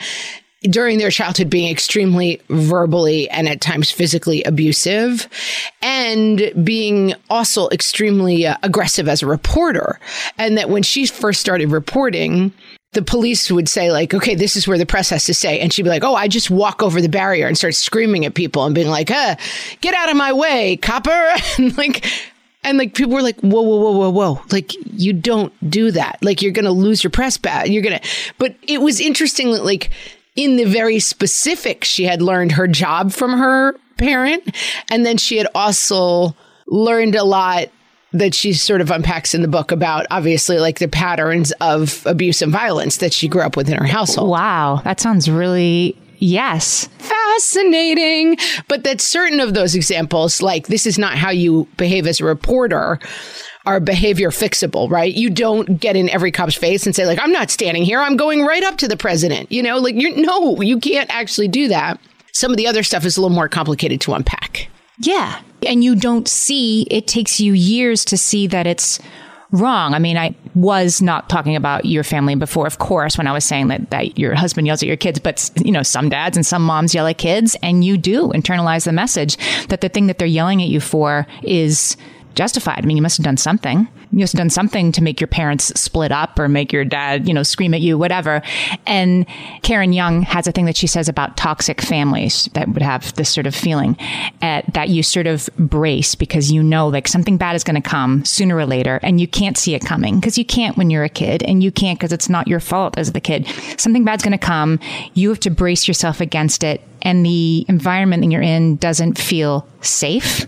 during 0.63 0.98
their 0.98 1.12
childhood 1.12 1.50
being 1.50 1.70
extremely 1.70 2.41
verbally 2.50 3.29
and 3.29 3.48
at 3.50 3.62
times 3.62 3.91
physically 3.91 4.43
abusive 4.43 5.27
and 5.82 6.51
being 6.63 7.13
also 7.29 7.70
extremely 7.70 8.48
uh, 8.48 8.55
aggressive 8.63 9.08
as 9.08 9.22
a 9.22 9.27
reporter. 9.27 10.00
And 10.38 10.58
that 10.58 10.70
when 10.70 10.84
she 10.84 11.05
first 11.05 11.41
started 11.41 11.72
reporting, 11.72 12.53
the 12.93 13.01
police 13.01 13.51
would 13.51 13.67
say 13.67 13.91
like, 13.91 14.13
okay, 14.13 14.36
this 14.36 14.55
is 14.55 14.67
where 14.67 14.77
the 14.77 14.86
press 14.86 15.10
has 15.10 15.25
to 15.25 15.34
say. 15.34 15.60
And 15.60 15.74
she'd 15.74 15.84
be 15.84 15.89
like, 15.89 16.03
oh, 16.03 16.15
I 16.15 16.27
just 16.27 16.50
walk 16.50 16.82
over 16.82 17.01
the 17.01 17.10
barrier 17.10 17.48
and 17.48 17.58
start 17.58 17.75
screaming 17.75 18.25
at 18.25 18.36
people 18.36 18.65
and 18.65 18.74
being 18.74 18.88
like, 18.88 19.12
uh, 19.12 19.36
get 19.82 19.93
out 19.93 20.10
of 20.10 20.15
my 20.15 20.32
way, 20.32 20.77
copper. 20.77 21.34
and 21.58 21.75
like, 21.77 22.05
and 22.63 22.77
like 22.77 22.93
people 22.93 23.13
were 23.13 23.22
like, 23.22 23.39
whoa, 23.41 23.62
whoa, 23.62 23.77
whoa, 23.77 23.91
whoa, 23.91 24.10
whoa. 24.10 24.41
Like 24.51 24.74
you 24.93 25.12
don't 25.12 25.51
do 25.70 25.91
that. 25.91 26.20
Like 26.22 26.41
you're 26.41 26.51
going 26.51 26.65
to 26.65 26.72
lose 26.72 27.03
your 27.03 27.12
press 27.12 27.38
badge. 27.38 27.70
You're 27.70 27.84
going 27.84 28.00
to, 28.00 28.08
but 28.38 28.55
it 28.63 28.79
was 28.82 29.01
interesting 29.01 29.51
that 29.51 29.65
like 29.65 29.89
in 30.36 30.56
the 30.56 30.66
very 30.66 31.00
specific, 31.00 31.84
she 31.84 32.06
had 32.06 32.22
learned 32.22 32.54
her 32.54 32.68
job 32.68 33.12
from 33.12 33.38
her 33.38 33.75
parent. 33.98 34.56
And 34.90 35.06
then 35.06 35.18
she 35.18 35.38
had 35.38 35.48
also 35.54 36.36
learned 36.68 37.16
a 37.16 37.24
lot 37.24 37.70
that 38.13 38.36
she 38.36 38.54
sort 38.54 38.82
of 38.82 38.92
unpacks 38.92 39.34
in 39.34 39.42
the 39.42 39.48
book 39.48 39.72
about 39.72 40.06
obviously 40.12 40.60
like 40.60 40.80
the 40.80 40.88
patterns 40.88 41.52
of 41.62 42.06
abuse 42.06 42.42
and 42.42 42.52
violence 42.52 42.98
that 42.98 43.12
she 43.12 43.28
grew 43.28 43.42
up 43.42 43.58
with 43.58 43.70
in 43.70 43.78
her 43.78 43.86
household. 43.86 44.30
Wow, 44.30 44.82
that 44.84 45.00
sounds 45.00 45.30
really 45.30 45.98
yes. 46.20 46.88
Fascinating. 47.00 48.38
But 48.68 48.84
that 48.84 49.02
certain 49.02 49.40
of 49.40 49.56
those 49.56 49.74
examples, 49.74 50.42
like 50.42 50.68
this 50.68 50.86
is 50.86 51.00
not 51.00 51.16
how 51.16 51.32
you 51.32 51.68
behave 51.78 52.06
as 52.06 52.20
a 52.20 52.25
reporter, 52.25 53.00
are 53.65 53.79
behavior 53.79 54.29
fixable, 54.29 54.89
right? 54.89 55.13
You 55.13 55.29
don't 55.29 55.79
get 55.79 55.96
in 55.96 56.10
every 56.10 56.32
cop's 56.32 56.55
face 56.55 56.86
and 56.86 56.96
say, 56.96 57.05
like, 57.05 57.20
I'm 57.20 57.32
not 57.32 57.50
standing 57.50 57.84
here. 57.84 58.00
I'm 58.00 58.17
going 58.17 58.43
right 58.43 58.63
up 58.63 58.77
to 58.77 58.88
the 58.88 58.98
president. 58.98 59.51
You 59.51 59.63
know, 59.63 59.77
like 59.77 59.96
you're 59.96 60.15
no, 60.15 60.62
you 60.62 60.79
can't 60.79 61.10
actually 61.10 61.48
do 61.48 61.67
that. 61.70 62.00
Some 62.34 62.51
of 62.51 62.58
the 62.58 62.67
other 62.67 62.84
stuff 62.84 63.05
is 63.05 63.15
a 63.15 63.22
little 63.22 63.36
more 63.36 63.48
complicated 63.48 64.01
to 64.01 64.13
unpack. 64.13 64.67
Yeah. 65.00 65.39
And 65.65 65.84
you 65.84 65.96
don't 65.96 66.27
see, 66.27 66.86
it 66.89 67.08
takes 67.08 67.39
you 67.39 67.53
years 67.53 68.03
to 68.05 68.17
see 68.17 68.48
that 68.48 68.67
it's 68.67 69.00
wrong. 69.51 69.93
I 69.93 70.00
mean, 70.00 70.17
I 70.17 70.36
was 70.55 71.01
not 71.01 71.29
talking 71.29 71.55
about 71.55 71.86
your 71.86 72.03
family 72.03 72.36
before, 72.36 72.65
of 72.65 72.79
course, 72.79 73.17
when 73.17 73.27
I 73.27 73.32
was 73.32 73.46
saying 73.46 73.67
that, 73.67 73.91
that 73.91 74.17
your 74.17 74.34
husband 74.34 74.65
yells 74.65 74.82
at 74.82 74.88
your 74.88 74.98
kids, 74.98 75.20
but 75.20 75.51
you 75.63 75.72
know, 75.72 75.84
some 75.84 76.10
dads 76.10 76.36
and 76.36 76.46
some 76.46 76.63
moms 76.63 76.96
yell 76.96 77.08
at 77.08 77.20
kids 77.20 77.55
and 77.62 77.84
you 77.84 77.98
do 77.98 78.29
internalize 78.29 78.86
the 78.86 78.91
message 78.91 79.38
that 79.67 79.82
the 79.82 79.89
thing 79.89 80.08
that 80.08 80.17
they're 80.17 80.27
yelling 80.27 80.62
at 80.62 80.70
you 80.70 80.79
for 80.79 81.27
is 81.43 81.96
justified. 82.36 82.84
I 82.84 82.88
mean, 82.88 82.98
you 82.98 83.04
must 83.04 83.18
have 83.18 83.24
done 83.24 83.38
something. 83.38 83.88
You 84.12 84.20
must 84.20 84.34
have 84.34 84.38
done 84.38 84.50
something 84.50 84.92
to 84.92 85.04
make 85.04 85.20
your 85.20 85.28
parents 85.28 85.66
split 85.80 86.12
up 86.12 86.38
or 86.38 86.48
make 86.48 86.72
your 86.72 86.86
dad, 86.86 87.28
you 87.28 87.34
know, 87.34 87.44
scream 87.44 87.74
at 87.74 87.82
you, 87.82 87.98
whatever. 87.98 88.42
And 88.86 89.25
Karen 89.63 89.94
Young 89.94 90.22
has 90.22 90.48
a 90.48 90.52
thing 90.52 90.66
that 90.66 90.78
she 90.78 90.88
says 90.88 91.10
about 91.10 91.36
toxic 91.36 91.82
families 91.82 92.50
that 92.54 92.70
would 92.70 92.82
have 92.82 93.13
this 93.16 93.30
sort 93.30 93.48
of 93.48 93.56
feeling 93.56 93.98
uh, 94.42 94.62
that 94.74 94.90
you 94.90 95.02
sort 95.02 95.28
of 95.28 95.50
brace 95.58 96.16
because 96.16 96.52
you 96.52 96.62
know 96.62 96.88
like 96.88 97.08
something 97.08 97.38
bad 97.38 97.56
is 97.56 97.63
going 97.63 97.82
to 97.82 97.90
come 97.90 98.24
sooner 98.24 98.56
or 98.56 98.66
later 98.66 99.00
and 99.02 99.20
you 99.20 99.28
can't 99.28 99.58
see 99.58 99.74
it 99.74 99.84
coming 99.84 100.20
because 100.20 100.38
you 100.38 100.46
can't 100.46 100.78
when 100.78 100.90
you're 100.90 101.04
a 101.04 101.10
kid 101.10 101.42
and 101.44 101.63
you 101.63 101.72
can't 101.72 102.00
because 102.00 102.13
it's 102.13 102.30
not 102.30 102.48
your 102.48 102.60
fault 102.60 102.98
as 102.98 103.13
the 103.13 103.22
kid. 103.22 103.48
Something 103.78 104.04
bad's 104.04 104.24
going 104.24 104.32
to 104.32 104.38
come. 104.38 104.80
You 105.13 105.30
have 105.30 105.40
to 105.42 105.50
brace 105.50 105.88
yourself 105.88 106.22
against 106.22 106.63
it 106.63 106.82
and 107.03 107.25
the 107.25 107.65
environment 107.67 108.24
that 108.24 108.31
you're 108.31 108.41
in 108.41 108.77
doesn't 108.77 109.17
feel 109.17 109.67
safe 109.81 110.48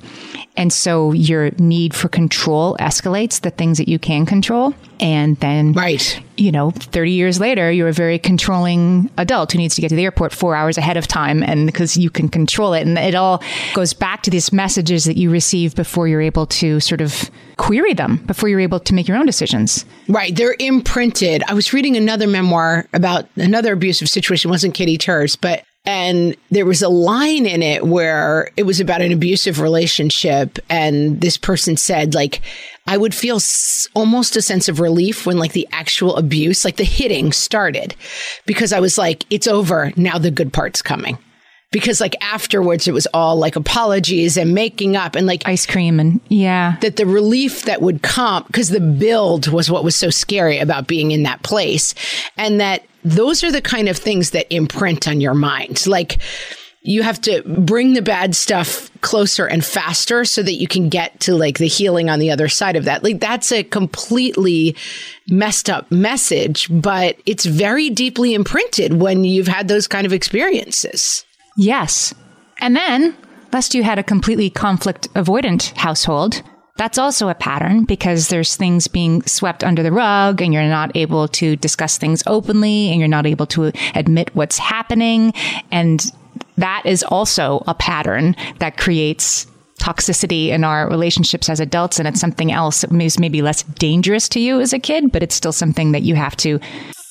and 0.58 0.72
so 0.72 1.12
your 1.12 1.52
need 1.52 1.94
for 1.94 2.08
control 2.08 2.78
escalates 2.80 3.42
the 3.42 3.50
things 3.50 3.78
that 3.78 3.90
you 3.90 4.00
can 4.00 4.26
control. 4.26 4.74
And 5.02 5.36
then, 5.38 5.74
right. 5.74 6.22
you 6.38 6.52
know, 6.52 6.72
30 6.72 7.12
years 7.12 7.40
later, 7.42 7.70
you're 7.70 7.90
a 7.90 7.94
very 7.94 8.18
controlling 8.18 9.10
adult 9.18 9.52
who 9.52 9.58
needs 9.58 9.76
to 9.76 9.82
get 9.82 9.90
to 9.90 9.96
the 9.96 10.06
airport 10.06 10.32
four 10.32 10.56
hours 10.56 10.78
ahead 10.78 10.96
of 10.96 11.08
time. 11.08 11.44
And 11.44 11.66
because 11.66 11.98
you 11.98 12.10
can 12.10 12.30
control 12.30 12.74
it. 12.74 12.88
And 12.88 12.98
it 12.98 13.16
all 13.16 13.44
goes 13.74 13.94
back 13.94 14.24
to 14.24 14.30
these 14.30 14.54
messages 14.54 15.04
that 15.04 15.18
you 15.18 15.30
receive 15.30 15.76
before 15.76 16.08
you're 16.08 16.22
able 16.22 16.46
to 16.48 16.80
sort 16.80 17.02
of 17.02 17.30
query 17.58 17.94
them, 17.94 18.18
before 18.26 18.48
you're 18.48 18.62
able 18.62 18.80
to 18.80 18.94
make 18.94 19.08
your 19.10 19.18
own 19.18 19.26
decisions. 19.26 19.86
Right. 20.08 20.34
They're 20.34 20.56
imprinted. 20.60 21.44
I 21.48 21.54
was 21.54 21.74
reading 21.74 21.98
another 21.98 22.28
memoir 22.28 22.88
about 22.94 23.28
another 23.36 23.74
abusive 23.74 24.10
situation. 24.10 24.50
It 24.50 24.54
wasn't 24.54 24.74
Katy 24.74 24.98
Tur's, 24.98 25.36
but 25.36 25.66
and 25.86 26.36
there 26.52 26.66
was 26.66 26.82
a 26.82 26.90
line 26.90 27.46
in 27.46 27.62
it 27.62 27.86
where 27.86 28.52
it 28.58 28.64
was 28.64 28.80
about 28.80 29.02
an 29.02 29.12
abusive 29.12 29.60
relationship. 29.60 30.60
And 30.70 31.22
this 31.22 31.38
person 31.38 31.78
said, 31.78 32.16
like, 32.16 32.42
I 32.88 32.98
would 32.98 33.14
feel 33.16 33.38
s- 33.38 33.88
almost 33.94 34.36
a 34.36 34.42
sense 34.42 34.68
of 34.68 34.80
relief 34.80 35.26
when, 35.26 35.38
like, 35.38 35.54
the 35.54 35.68
actual 35.72 36.16
abuse, 36.18 36.66
like 36.66 36.78
the 36.78 36.84
hitting 36.84 37.32
started 37.32 37.96
because 38.46 38.74
I 38.74 38.80
was 38.80 38.98
like, 38.98 39.26
it's 39.30 39.48
over. 39.48 39.92
Now 39.96 40.18
the 40.18 40.32
good 40.32 40.54
part's 40.54 40.82
coming. 40.82 41.18
Because, 41.72 42.00
like, 42.00 42.16
afterwards, 42.22 42.88
it 42.88 42.94
was 42.94 43.08
all 43.14 43.36
like 43.36 43.58
apologies 43.58 44.38
and 44.38 44.54
making 44.54 44.96
up 44.96 45.16
and 45.16 45.28
like 45.28 45.46
ice 45.46 45.66
cream 45.66 46.00
and 46.00 46.22
yeah. 46.30 46.78
That 46.80 46.96
the 46.96 47.06
relief 47.06 47.64
that 47.64 47.82
would 47.82 48.02
come, 48.02 48.44
because 48.48 48.70
the 48.70 48.80
build 48.80 49.50
was 49.50 49.70
what 49.70 49.84
was 49.84 49.96
so 49.96 50.10
scary 50.10 50.58
about 50.58 50.88
being 50.88 51.12
in 51.12 51.24
that 51.24 51.44
place. 51.44 51.94
And 52.38 52.62
that 52.62 52.84
those 53.06 53.44
are 53.44 53.52
the 53.52 53.62
kind 53.62 53.88
of 53.88 53.96
things 53.96 54.32
that 54.32 54.54
imprint 54.54 55.08
on 55.08 55.22
your 55.22 55.36
mind. 55.36 55.86
Like 55.88 56.18
you 56.82 57.04
have 57.04 57.22
to 57.22 57.42
bring 57.44 57.94
the 57.94 58.02
bad 58.02 58.36
stuff 58.36 58.92
closer 59.02 59.46
and 59.46 59.64
faster 59.64 60.26
so 60.26 60.44
that 60.44 60.54
you 60.54 60.68
can 60.68 60.90
get 60.90 61.20
to 61.20 61.36
like 61.36 61.60
the 61.60 61.68
healing 61.68 62.10
on 62.10 62.20
the 62.20 62.32
other 62.32 62.50
side 62.50 62.76
of 62.76 62.86
that. 62.86 63.04
Like 63.04 63.20
that's 63.20 63.52
a 63.52 63.64
completely 63.64 64.76
messed 65.28 65.70
up 65.70 65.90
message, 65.92 66.68
but 66.70 67.16
it's 67.26 67.46
very 67.46 67.90
deeply 67.90 68.34
imprinted 68.34 68.94
when 68.94 69.24
you've 69.24 69.48
had 69.48 69.68
those 69.68 69.88
kind 69.88 70.06
of 70.06 70.14
experiences. 70.14 71.26
Yes. 71.58 72.14
And 72.60 72.76
then, 72.76 73.16
lest 73.54 73.74
you 73.74 73.84
had 73.84 74.00
a 74.00 74.04
completely 74.04 74.50
conflict 74.50 75.12
avoidant 75.14 75.76
household, 75.76 76.42
that's 76.78 76.98
also 76.98 77.30
a 77.30 77.36
pattern 77.36 77.86
because 77.86 78.28
there's 78.28 78.56
things 78.56 78.88
being 78.88 79.22
swept 79.24 79.64
under 79.64 79.82
the 79.82 79.92
rug 79.92 80.42
and 80.42 80.54
you're 80.54 80.64
not 80.64 80.96
able 80.96 81.28
to 81.30 81.56
discuss 81.56 81.98
things 81.98 82.22
openly 82.28 82.90
and 82.90 83.00
you're 83.00 83.08
not 83.08 83.26
able 83.26 83.46
to 83.48 83.72
admit 83.94 84.36
what's 84.36 84.58
happening. 84.58 85.34
And 85.72 86.04
that 86.58 86.84
is 86.86 87.04
also 87.04 87.64
a 87.68 87.74
pattern 87.74 88.36
that 88.60 88.78
creates 88.78 89.48
toxicity 89.80 90.50
in 90.50 90.64
our 90.64 90.90
relationships 90.90 91.50
as 91.50 91.62
adults. 91.62 91.98
And 91.98 92.08
it's 92.08 92.20
something 92.20 92.52
else 92.52 92.82
that 92.82 92.92
is 93.02 93.20
maybe 93.20 93.42
less 93.42 93.64
dangerous 93.64 94.28
to 94.30 94.42
you 94.42 94.60
as 94.60 94.74
a 94.74 94.80
kid, 94.80 95.12
but 95.12 95.24
it's 95.24 95.36
still 95.36 95.54
something 95.54 95.94
that 95.94 96.02
you 96.02 96.16
have 96.16 96.36
to 96.38 96.60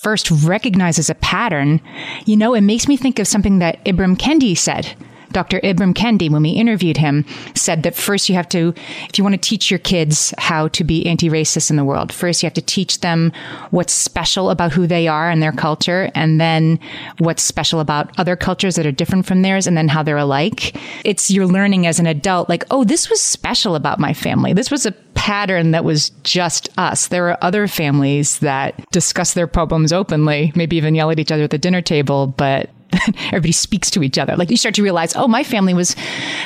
first 0.02 0.30
recognize 0.30 0.98
as 0.98 1.08
a 1.08 1.14
pattern. 1.14 1.80
You 2.26 2.36
know, 2.36 2.52
it 2.52 2.60
makes 2.60 2.86
me 2.86 2.98
think 2.98 3.18
of 3.18 3.26
something 3.26 3.60
that 3.60 3.82
Ibram 3.86 4.16
Kendi 4.16 4.56
said 4.56 4.94
Dr. 5.34 5.60
Ibram 5.60 5.92
Kendi, 5.92 6.30
when 6.30 6.42
we 6.42 6.50
interviewed 6.50 6.96
him, 6.96 7.26
said 7.54 7.82
that 7.82 7.94
first 7.94 8.28
you 8.28 8.34
have 8.36 8.48
to, 8.50 8.72
if 9.08 9.18
you 9.18 9.24
want 9.24 9.34
to 9.34 9.48
teach 9.48 9.70
your 9.70 9.80
kids 9.80 10.32
how 10.38 10.68
to 10.68 10.84
be 10.84 11.04
anti 11.06 11.28
racist 11.28 11.68
in 11.68 11.76
the 11.76 11.84
world, 11.84 12.12
first 12.12 12.42
you 12.42 12.46
have 12.46 12.54
to 12.54 12.62
teach 12.62 13.00
them 13.00 13.32
what's 13.70 13.92
special 13.92 14.48
about 14.48 14.72
who 14.72 14.86
they 14.86 15.06
are 15.06 15.28
and 15.28 15.42
their 15.42 15.52
culture, 15.52 16.10
and 16.14 16.40
then 16.40 16.78
what's 17.18 17.42
special 17.42 17.80
about 17.80 18.18
other 18.18 18.36
cultures 18.36 18.76
that 18.76 18.86
are 18.86 18.92
different 18.92 19.26
from 19.26 19.42
theirs, 19.42 19.66
and 19.66 19.76
then 19.76 19.88
how 19.88 20.02
they're 20.02 20.16
alike. 20.16 20.76
It's 21.04 21.30
you're 21.30 21.46
learning 21.46 21.86
as 21.86 21.98
an 21.98 22.06
adult, 22.06 22.48
like, 22.48 22.64
oh, 22.70 22.84
this 22.84 23.10
was 23.10 23.20
special 23.20 23.74
about 23.74 23.98
my 23.98 24.14
family. 24.14 24.52
This 24.52 24.70
was 24.70 24.86
a 24.86 24.92
pattern 25.14 25.70
that 25.70 25.84
was 25.84 26.10
just 26.22 26.68
us. 26.78 27.08
There 27.08 27.30
are 27.30 27.38
other 27.40 27.66
families 27.66 28.38
that 28.40 28.74
discuss 28.90 29.34
their 29.34 29.46
problems 29.46 29.92
openly, 29.92 30.52
maybe 30.54 30.76
even 30.76 30.94
yell 30.94 31.10
at 31.10 31.18
each 31.18 31.32
other 31.32 31.44
at 31.44 31.50
the 31.50 31.58
dinner 31.58 31.80
table, 31.80 32.26
but 32.26 32.70
everybody 33.26 33.52
speaks 33.52 33.90
to 33.90 34.02
each 34.02 34.18
other. 34.18 34.36
Like 34.36 34.50
you 34.50 34.56
start 34.56 34.74
to 34.76 34.82
realize, 34.82 35.14
oh, 35.16 35.28
my 35.28 35.44
family 35.44 35.74
was 35.74 35.96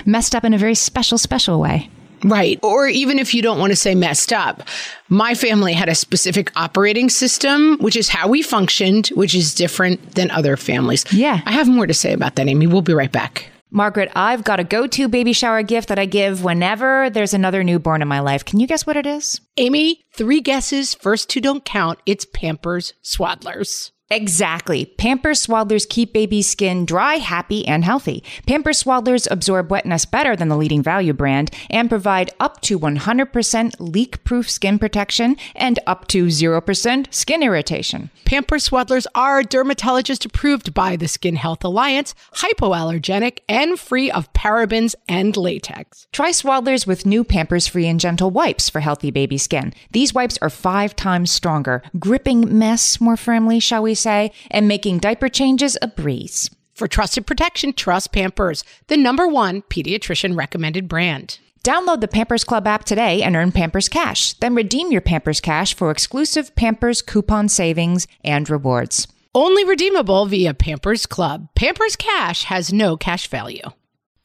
messed 0.06 0.34
up 0.34 0.44
in 0.44 0.54
a 0.54 0.58
very 0.58 0.74
special, 0.74 1.18
special 1.18 1.60
way. 1.60 1.90
Right. 2.24 2.58
Or 2.62 2.88
even 2.88 3.18
if 3.18 3.34
you 3.34 3.42
don't 3.42 3.58
want 3.58 3.70
to 3.70 3.76
say 3.76 3.94
messed 3.94 4.32
up, 4.32 4.62
my 5.08 5.34
family 5.34 5.72
had 5.72 5.88
a 5.88 5.94
specific 5.94 6.50
operating 6.56 7.08
system, 7.08 7.78
which 7.78 7.96
is 7.96 8.08
how 8.08 8.28
we 8.28 8.42
functioned, 8.42 9.08
which 9.08 9.34
is 9.34 9.54
different 9.54 10.14
than 10.14 10.30
other 10.30 10.56
families. 10.56 11.04
Yeah. 11.12 11.40
I 11.46 11.52
have 11.52 11.68
more 11.68 11.86
to 11.86 11.94
say 11.94 12.12
about 12.12 12.34
that, 12.36 12.48
Amy. 12.48 12.66
We'll 12.66 12.82
be 12.82 12.94
right 12.94 13.12
back. 13.12 13.50
Margaret, 13.70 14.10
I've 14.16 14.44
got 14.44 14.60
a 14.60 14.64
go 14.64 14.86
to 14.86 15.08
baby 15.08 15.34
shower 15.34 15.62
gift 15.62 15.88
that 15.88 15.98
I 15.98 16.06
give 16.06 16.42
whenever 16.42 17.10
there's 17.10 17.34
another 17.34 17.62
newborn 17.62 18.00
in 18.00 18.08
my 18.08 18.20
life. 18.20 18.44
Can 18.44 18.60
you 18.60 18.66
guess 18.66 18.86
what 18.86 18.96
it 18.96 19.06
is? 19.06 19.40
Amy, 19.58 20.04
three 20.12 20.40
guesses. 20.40 20.94
First 20.94 21.28
two 21.28 21.40
don't 21.40 21.64
count. 21.64 21.98
It's 22.06 22.24
Pampers 22.24 22.94
Swaddlers. 23.02 23.90
Exactly. 24.10 24.86
Pampers 24.86 25.46
Swaddlers 25.46 25.86
keep 25.86 26.14
baby's 26.14 26.48
skin 26.48 26.86
dry, 26.86 27.16
happy, 27.16 27.66
and 27.68 27.84
healthy. 27.84 28.24
Pampers 28.46 28.82
Swaddlers 28.82 29.28
absorb 29.30 29.70
wetness 29.70 30.06
better 30.06 30.34
than 30.34 30.48
the 30.48 30.56
leading 30.56 30.82
value 30.82 31.12
brand 31.12 31.50
and 31.68 31.90
provide 31.90 32.30
up 32.40 32.62
to 32.62 32.78
100% 32.78 33.74
leak 33.78 34.24
proof 34.24 34.48
skin 34.48 34.78
protection 34.78 35.36
and 35.54 35.78
up 35.86 36.08
to 36.08 36.26
0% 36.26 37.12
skin 37.12 37.42
irritation. 37.42 38.10
Pampers 38.24 38.70
Swaddlers 38.70 39.06
are 39.14 39.42
dermatologist 39.42 40.24
approved 40.24 40.72
by 40.72 40.96
the 40.96 41.08
Skin 41.08 41.36
Health 41.36 41.62
Alliance, 41.62 42.14
hypoallergenic, 42.36 43.40
and 43.48 43.78
free 43.78 44.10
of 44.10 44.32
parabens 44.32 44.94
and 45.06 45.36
latex. 45.36 46.06
Try 46.12 46.30
Swaddlers 46.30 46.86
with 46.86 47.04
new 47.04 47.24
Pampers 47.24 47.66
Free 47.66 47.86
and 47.86 48.00
Gentle 48.00 48.30
wipes 48.30 48.70
for 48.70 48.80
healthy 48.80 49.10
baby 49.10 49.36
skin. 49.36 49.47
These 49.92 50.14
wipes 50.14 50.38
are 50.42 50.50
five 50.50 50.94
times 50.94 51.30
stronger, 51.30 51.82
gripping 51.98 52.58
mess 52.58 53.00
more 53.00 53.16
firmly, 53.16 53.60
shall 53.60 53.82
we 53.82 53.94
say, 53.94 54.32
and 54.50 54.68
making 54.68 54.98
diaper 54.98 55.28
changes 55.28 55.76
a 55.80 55.88
breeze. 55.88 56.50
For 56.74 56.86
trusted 56.86 57.26
protection, 57.26 57.72
trust 57.72 58.12
Pampers, 58.12 58.62
the 58.86 58.96
number 58.96 59.26
one 59.26 59.62
pediatrician 59.62 60.36
recommended 60.36 60.86
brand. 60.88 61.38
Download 61.64 62.00
the 62.00 62.08
Pampers 62.08 62.44
Club 62.44 62.66
app 62.66 62.84
today 62.84 63.22
and 63.22 63.34
earn 63.34 63.52
Pampers 63.52 63.88
Cash. 63.88 64.34
Then 64.34 64.54
redeem 64.54 64.92
your 64.92 65.00
Pampers 65.00 65.40
Cash 65.40 65.74
for 65.74 65.90
exclusive 65.90 66.54
Pampers 66.54 67.02
coupon 67.02 67.48
savings 67.48 68.06
and 68.24 68.48
rewards. 68.48 69.08
Only 69.34 69.64
redeemable 69.64 70.26
via 70.26 70.54
Pampers 70.54 71.04
Club. 71.04 71.48
Pampers 71.54 71.96
Cash 71.96 72.44
has 72.44 72.72
no 72.72 72.96
cash 72.96 73.26
value. 73.28 73.70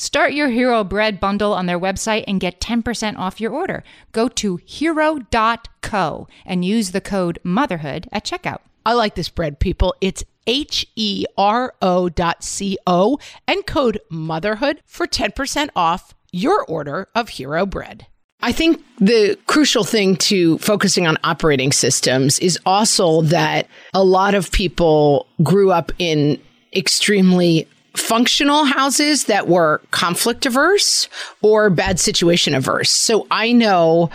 Start 0.00 0.32
your 0.32 0.48
Hero 0.48 0.82
Bread 0.82 1.20
bundle 1.20 1.52
on 1.52 1.66
their 1.66 1.78
website 1.78 2.24
and 2.26 2.40
get 2.40 2.58
10% 2.58 3.18
off 3.18 3.38
your 3.38 3.52
order. 3.52 3.84
Go 4.12 4.28
to 4.28 4.58
hero.co 4.64 6.26
and 6.46 6.64
use 6.64 6.92
the 6.92 7.02
code 7.02 7.38
motherhood 7.44 8.08
at 8.10 8.24
checkout. 8.24 8.60
I 8.86 8.94
like 8.94 9.14
this 9.14 9.28
bread, 9.28 9.58
people. 9.60 9.94
It's 10.00 10.24
H 10.46 10.86
E 10.96 11.26
R 11.36 11.74
O 11.82 12.08
dot 12.08 12.42
C 12.42 12.78
O 12.86 13.18
and 13.46 13.66
code 13.66 14.00
motherhood 14.08 14.80
for 14.86 15.06
10% 15.06 15.68
off 15.76 16.14
your 16.32 16.64
order 16.64 17.08
of 17.14 17.28
Hero 17.28 17.66
Bread. 17.66 18.06
I 18.40 18.52
think 18.52 18.82
the 19.00 19.36
crucial 19.48 19.84
thing 19.84 20.16
to 20.16 20.56
focusing 20.60 21.06
on 21.06 21.18
operating 21.24 21.72
systems 21.72 22.38
is 22.38 22.58
also 22.64 23.20
that 23.20 23.66
a 23.92 24.02
lot 24.02 24.34
of 24.34 24.50
people 24.50 25.26
grew 25.42 25.70
up 25.70 25.92
in 25.98 26.40
extremely 26.74 27.68
functional 27.94 28.64
houses 28.64 29.24
that 29.24 29.48
were 29.48 29.80
conflict 29.90 30.46
averse 30.46 31.08
or 31.42 31.70
bad 31.70 31.98
situation 31.98 32.54
averse. 32.54 32.90
So 32.90 33.26
I 33.30 33.52
know, 33.52 34.10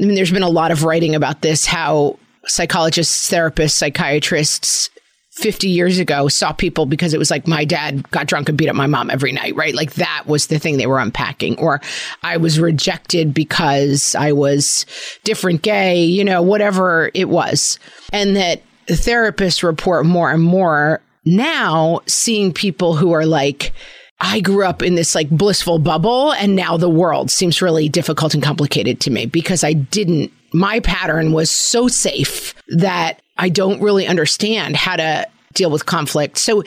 I 0.00 0.04
mean, 0.04 0.14
there's 0.14 0.32
been 0.32 0.42
a 0.42 0.48
lot 0.48 0.70
of 0.70 0.84
writing 0.84 1.14
about 1.14 1.42
this, 1.42 1.66
how 1.66 2.18
psychologists, 2.46 3.30
therapists, 3.30 3.72
psychiatrists 3.72 4.90
50 5.38 5.68
years 5.68 5.98
ago 6.00 6.26
saw 6.26 6.52
people 6.52 6.84
because 6.84 7.14
it 7.14 7.18
was 7.18 7.30
like 7.30 7.46
my 7.46 7.64
dad 7.64 8.10
got 8.10 8.26
drunk 8.26 8.48
and 8.48 8.58
beat 8.58 8.68
up 8.68 8.74
my 8.74 8.88
mom 8.88 9.08
every 9.08 9.30
night, 9.30 9.54
right? 9.54 9.74
Like 9.74 9.94
that 9.94 10.24
was 10.26 10.48
the 10.48 10.58
thing 10.58 10.76
they 10.76 10.86
were 10.86 10.98
unpacking. 10.98 11.56
Or 11.58 11.80
I 12.24 12.36
was 12.38 12.58
rejected 12.58 13.32
because 13.32 14.16
I 14.16 14.32
was 14.32 14.84
different 15.22 15.62
gay, 15.62 16.02
you 16.04 16.24
know, 16.24 16.42
whatever 16.42 17.12
it 17.14 17.28
was. 17.28 17.78
And 18.12 18.34
that 18.34 18.62
therapists 18.88 19.62
report 19.62 20.06
more 20.06 20.32
and 20.32 20.42
more 20.42 21.00
now 21.36 22.00
seeing 22.06 22.52
people 22.52 22.96
who 22.96 23.12
are 23.12 23.26
like, 23.26 23.72
I 24.20 24.40
grew 24.40 24.64
up 24.64 24.82
in 24.82 24.96
this 24.96 25.14
like 25.14 25.30
blissful 25.30 25.78
bubble 25.78 26.32
and 26.32 26.56
now 26.56 26.76
the 26.76 26.88
world 26.88 27.30
seems 27.30 27.62
really 27.62 27.88
difficult 27.88 28.34
and 28.34 28.42
complicated 28.42 29.00
to 29.00 29.10
me 29.10 29.26
because 29.26 29.62
I 29.62 29.74
didn't, 29.74 30.32
my 30.52 30.80
pattern 30.80 31.32
was 31.32 31.50
so 31.50 31.88
safe 31.88 32.54
that 32.68 33.20
I 33.36 33.48
don't 33.48 33.80
really 33.80 34.06
understand 34.06 34.76
how 34.76 34.96
to 34.96 35.26
deal 35.54 35.70
with 35.70 35.86
conflict. 35.86 36.38
So 36.38 36.62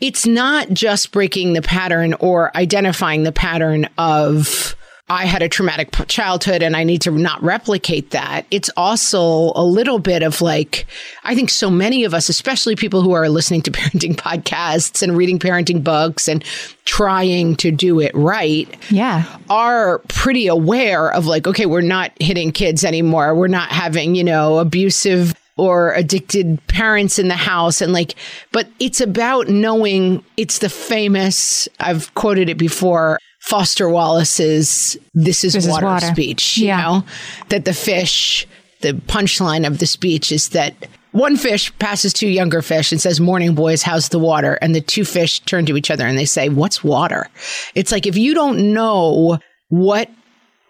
it's 0.00 0.26
not 0.26 0.68
just 0.70 1.12
breaking 1.12 1.54
the 1.54 1.62
pattern 1.62 2.14
or 2.14 2.56
identifying 2.56 3.24
the 3.24 3.32
pattern 3.32 3.88
of, 3.98 4.76
I 5.12 5.26
had 5.26 5.42
a 5.42 5.48
traumatic 5.48 5.90
childhood 6.08 6.62
and 6.62 6.74
I 6.74 6.84
need 6.84 7.02
to 7.02 7.10
not 7.10 7.42
replicate 7.42 8.12
that. 8.12 8.46
It's 8.50 8.70
also 8.78 9.52
a 9.54 9.62
little 9.62 9.98
bit 9.98 10.22
of 10.22 10.40
like, 10.40 10.86
I 11.22 11.34
think 11.34 11.50
so 11.50 11.70
many 11.70 12.04
of 12.04 12.14
us, 12.14 12.30
especially 12.30 12.76
people 12.76 13.02
who 13.02 13.12
are 13.12 13.28
listening 13.28 13.60
to 13.62 13.70
parenting 13.70 14.16
podcasts 14.16 15.02
and 15.02 15.14
reading 15.14 15.38
parenting 15.38 15.84
books 15.84 16.28
and 16.28 16.42
trying 16.86 17.56
to 17.56 17.70
do 17.70 18.00
it 18.00 18.10
right. 18.14 18.74
Yeah. 18.90 19.24
Are 19.50 19.98
pretty 20.08 20.46
aware 20.46 21.12
of 21.12 21.26
like, 21.26 21.46
okay, 21.46 21.66
we're 21.66 21.82
not 21.82 22.10
hitting 22.18 22.50
kids 22.50 22.82
anymore. 22.82 23.34
We're 23.34 23.48
not 23.48 23.68
having, 23.68 24.14
you 24.14 24.24
know, 24.24 24.60
abusive 24.60 25.34
or 25.58 25.92
addicted 25.92 26.58
parents 26.68 27.18
in 27.18 27.28
the 27.28 27.36
house 27.36 27.82
and 27.82 27.92
like 27.92 28.14
but 28.52 28.66
it's 28.80 29.02
about 29.02 29.48
knowing 29.48 30.24
it's 30.38 30.60
the 30.60 30.70
famous 30.70 31.68
I've 31.78 32.12
quoted 32.14 32.48
it 32.48 32.56
before 32.56 33.18
Foster 33.42 33.88
Wallace's 33.88 34.96
This 35.14 35.42
is, 35.44 35.54
This 35.54 35.64
is 35.66 35.70
water, 35.70 35.86
water. 35.86 36.06
speech, 36.06 36.56
you 36.58 36.66
Yeah. 36.68 36.80
know, 36.82 37.04
that 37.48 37.64
the 37.64 37.74
fish, 37.74 38.46
the 38.82 38.92
punchline 38.94 39.66
of 39.66 39.78
the 39.78 39.86
speech 39.86 40.30
is 40.32 40.50
that 40.50 40.74
one 41.10 41.36
fish 41.36 41.70
passes 41.78 42.12
two 42.12 42.28
younger 42.28 42.62
fish 42.62 42.92
and 42.92 43.00
says, 43.00 43.20
Morning, 43.20 43.54
boys, 43.54 43.82
how's 43.82 44.08
the 44.10 44.18
water? 44.18 44.54
And 44.62 44.74
the 44.74 44.80
two 44.80 45.04
fish 45.04 45.40
turn 45.40 45.66
to 45.66 45.76
each 45.76 45.90
other 45.90 46.06
and 46.06 46.16
they 46.16 46.24
say, 46.24 46.48
What's 46.48 46.82
water? 46.84 47.28
It's 47.74 47.92
like 47.92 48.06
if 48.06 48.16
you 48.16 48.32
don't 48.32 48.72
know 48.72 49.38
what 49.68 50.08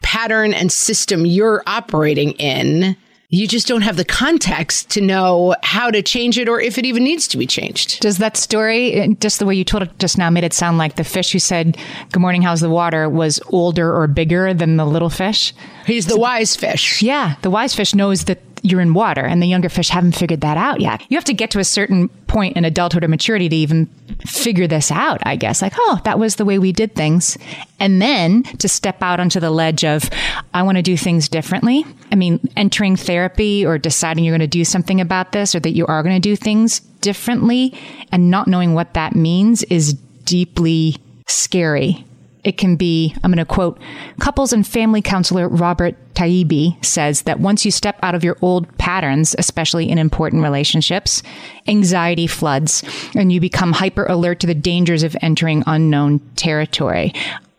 pattern 0.03 0.53
and 0.55 0.73
system 0.73 1.27
you're 1.27 1.63
operating 1.67 2.33
in, 2.33 2.97
you 3.33 3.49
just 3.49 3.67
don't 3.67 3.81
have 3.81 3.97
the 3.97 4.05
context 4.05 4.91
to 4.91 5.01
know 5.01 5.55
how 5.63 5.91
to 5.91 6.03
change 6.03 6.39
it 6.39 6.51
or 6.51 6.61
if 6.61 6.77
it 6.77 6.85
even 6.85 7.03
needs 7.03 7.27
to 7.27 7.39
be 7.39 7.47
changed. 7.47 7.99
Does 8.01 8.19
that 8.19 8.37
story, 8.37 9.17
just 9.21 9.39
the 9.39 9.47
way 9.47 9.55
you 9.55 9.65
told 9.65 9.85
it 9.85 9.99
just 9.99 10.19
now, 10.19 10.29
made 10.29 10.45
it 10.45 10.53
sound 10.53 10.77
like 10.77 10.97
the 10.97 11.03
fish 11.03 11.33
who 11.33 11.39
said, 11.39 11.79
Good 12.13 12.21
morning, 12.21 12.43
how's 12.43 12.61
the 12.61 12.69
water, 12.69 13.09
was 13.09 13.41
older 13.49 13.91
or 13.97 14.07
bigger 14.07 14.53
than 14.53 14.77
the 14.77 14.85
little 14.85 15.09
fish? 15.09 15.55
He's 15.87 16.07
the 16.07 16.19
wise 16.19 16.55
fish. 16.55 17.03
Yeah, 17.03 17.37
the 17.41 17.51
wise 17.51 17.75
fish 17.75 17.95
knows 17.95 18.25
that 18.25 18.52
you're 18.63 18.81
in 18.81 18.95
water, 18.95 19.23
and 19.23 19.43
the 19.43 19.47
younger 19.47 19.69
fish 19.69 19.89
haven't 19.89 20.13
figured 20.13 20.41
that 20.41 20.57
out 20.57 20.81
yet. 20.81 21.03
You 21.09 21.17
have 21.17 21.25
to 21.25 21.35
get 21.35 21.51
to 21.51 21.59
a 21.59 21.65
certain 21.65 22.09
point 22.29 22.57
in 22.57 22.65
adulthood 22.65 23.05
or 23.05 23.09
maturity 23.09 23.49
to 23.49 23.57
even 23.57 23.87
figure 24.27 24.67
this 24.67 24.91
out, 24.91 25.21
I 25.25 25.37
guess. 25.37 25.61
Like, 25.61 25.75
oh, 25.77 26.01
that 26.05 26.19
was 26.19 26.37
the 26.37 26.45
way 26.45 26.59
we 26.59 26.73
did 26.73 26.95
things. 26.95 27.37
And 27.81 28.01
then 28.01 28.45
to 28.45 28.69
step 28.69 29.03
out 29.03 29.21
onto 29.21 29.41
the 29.41 29.51
ledge 29.51 29.85
of, 29.85 30.09
I 30.55 30.63
want 30.63 30.77
to 30.77 30.83
do 30.83 30.97
things 30.97 31.29
differently. 31.29 31.85
I 32.11 32.15
mean, 32.15 32.41
entering 32.57 32.97
therapy 32.97 33.67
or 33.67 33.79
deciding 33.79 34.25
you're 34.25 34.33
going 34.33 34.41
to 34.41 34.47
do 34.47 34.65
something 34.65 35.01
about 35.01 35.33
this 35.33 35.55
or 35.55 35.61
that 35.61 35.73
you 35.73 35.87
are 35.87 36.03
going 36.03 36.15
to 36.15 36.21
do 36.21 36.37
things 36.37 36.81
differently 36.81 37.75
and 38.13 38.31
not 38.31 38.47
knowing 38.47 38.75
what 38.75 38.95
that 38.95 39.17
means 39.17 39.65
is 39.65 39.95
deeply 40.25 40.97
scary. 41.27 42.05
It 42.45 42.59
can 42.59 42.77
be, 42.77 43.15
I'm 43.23 43.31
going 43.31 43.39
to 43.39 43.45
quote, 43.45 43.79
couples 44.19 44.53
and 44.53 44.67
family 44.67 45.01
counselor 45.01 45.49
Robert 45.49 45.95
Taibbi 46.15 46.85
says 46.85 47.23
that 47.23 47.41
once 47.41 47.65
you 47.65 47.71
step 47.71 47.99
out 48.03 48.15
of 48.15 48.25
your 48.25 48.37
old 48.43 48.77
patterns, 48.79 49.37
especially 49.39 49.89
in 49.89 49.99
important 49.99 50.43
relationships, 50.43 51.23
anxiety 51.69 52.27
floods 52.27 52.83
and 53.15 53.33
you 53.33 53.41
become 53.41 53.73
hyper 53.73 54.05
alert 54.07 54.41
to 54.41 54.47
the 54.47 54.55
dangers 54.55 55.05
of 55.05 55.17
entering 55.23 55.63
unknown 55.67 56.19
territory. 56.35 57.13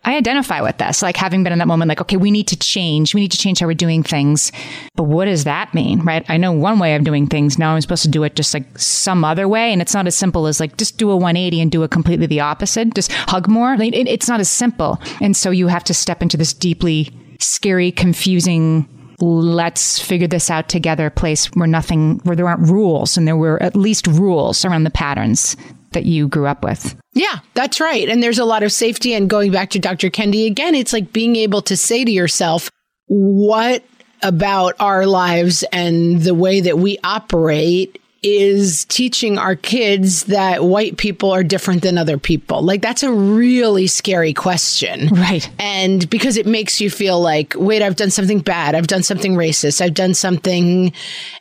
I 0.06 0.18
identify 0.18 0.60
with 0.62 0.78
this, 0.78 1.02
like 1.02 1.16
having 1.16 1.44
been 1.44 1.54
in 1.54 1.60
that 1.60 1.68
moment, 1.68 1.88
like, 1.88 2.02
okay, 2.02 2.18
we 2.18 2.30
need 2.30 2.48
to 2.50 2.58
change. 2.58 3.16
We 3.16 3.22
need 3.22 3.32
to 3.32 3.38
change 3.38 3.60
how 3.60 3.68
we're 3.68 3.74
doing 3.74 4.04
things. 4.04 4.52
But 4.96 5.04
what 5.04 5.26
does 5.26 5.46
that 5.46 5.74
mean, 5.74 6.02
right? 6.02 6.26
I 6.30 6.36
know 6.36 6.52
one 6.52 6.78
way 6.78 6.96
of 6.96 7.06
doing 7.06 7.28
things. 7.28 7.58
Now 7.58 7.74
I'm 7.74 7.82
supposed 7.82 8.04
to 8.04 8.10
do 8.10 8.24
it 8.24 8.36
just 8.36 8.54
like 8.54 8.78
some 8.78 9.24
other 9.24 9.48
way. 9.48 9.72
And 9.72 9.82
it's 9.82 9.94
not 9.94 10.06
as 10.06 10.18
simple 10.18 10.48
as 10.48 10.60
like 10.60 10.76
just 10.76 10.98
do 10.98 11.10
a 11.10 11.16
180 11.16 11.62
and 11.62 11.72
do 11.72 11.84
it 11.84 11.92
completely 11.92 12.26
the 12.26 12.42
opposite. 12.42 12.94
Just 12.94 13.14
hug 13.14 13.48
more. 13.48 13.78
Like, 13.78 13.94
it, 13.94 14.08
it's 14.10 14.28
not 14.28 14.42
as 14.42 14.50
simple. 14.50 15.00
And 15.22 15.38
so 15.38 15.52
you 15.52 15.68
have 15.68 15.86
to 15.86 15.94
step 15.94 16.22
into 16.22 16.36
this 16.36 16.54
deeply 16.54 17.10
scary, 17.40 17.92
confusing, 17.92 18.88
let's 19.20 20.00
figure 20.00 20.28
this 20.28 20.50
out 20.50 20.68
together 20.68 21.10
place 21.10 21.46
where 21.54 21.68
nothing, 21.68 22.20
where 22.24 22.36
there 22.36 22.48
aren't 22.48 22.70
rules 22.70 23.16
and 23.16 23.26
there 23.26 23.38
were 23.38 23.62
at 23.64 23.76
least 23.76 24.08
rules 24.08 24.66
around 24.66 24.84
the 24.84 24.90
patterns 24.92 25.56
that 25.94 26.06
you 26.06 26.28
grew 26.28 26.48
up 26.48 26.64
with. 26.64 26.96
Yeah, 27.14 27.40
that's 27.54 27.80
right. 27.80 28.08
And 28.10 28.22
there's 28.22 28.40
a 28.40 28.46
lot 28.46 28.64
of 28.64 28.72
safety. 28.72 29.14
And 29.14 29.30
going 29.30 29.52
back 29.52 29.70
to 29.72 29.80
Dr. 29.80 30.10
Kendi 30.10 30.48
again, 30.48 30.76
it's 30.76 30.94
like 30.94 31.14
being 31.14 31.36
able 31.36 31.62
to 31.64 31.78
say 31.78 32.04
to 32.04 32.12
yourself, 32.12 32.70
what 33.08 33.84
about 34.22 34.76
our 34.80 35.06
lives 35.06 35.64
and 35.72 36.22
the 36.22 36.34
way 36.34 36.62
that 36.62 36.78
we 36.78 36.98
operate 37.04 38.00
is 38.24 38.86
teaching 38.86 39.38
our 39.38 39.56
kids 39.56 40.24
that 40.24 40.64
white 40.64 40.96
people 40.96 41.32
are 41.32 41.44
different 41.44 41.82
than 41.82 41.98
other 41.98 42.18
people. 42.18 42.62
Like 42.62 42.82
that's 42.82 43.04
a 43.04 43.12
really 43.12 43.86
scary 43.88 44.34
question. 44.34 45.10
Right. 45.10 45.50
And 45.60 46.10
because 46.10 46.38
it 46.38 46.46
makes 46.46 46.80
you 46.80 46.90
feel 46.90 47.22
like, 47.22 47.54
wait, 47.58 47.82
I've 47.82 47.98
done 47.98 48.12
something 48.12 48.40
bad. 48.40 48.76
I've 48.76 48.88
done 48.88 49.04
something 49.04 49.36
racist. 49.36 49.82
I've 49.82 49.94
done 49.94 50.14
something. 50.14 50.94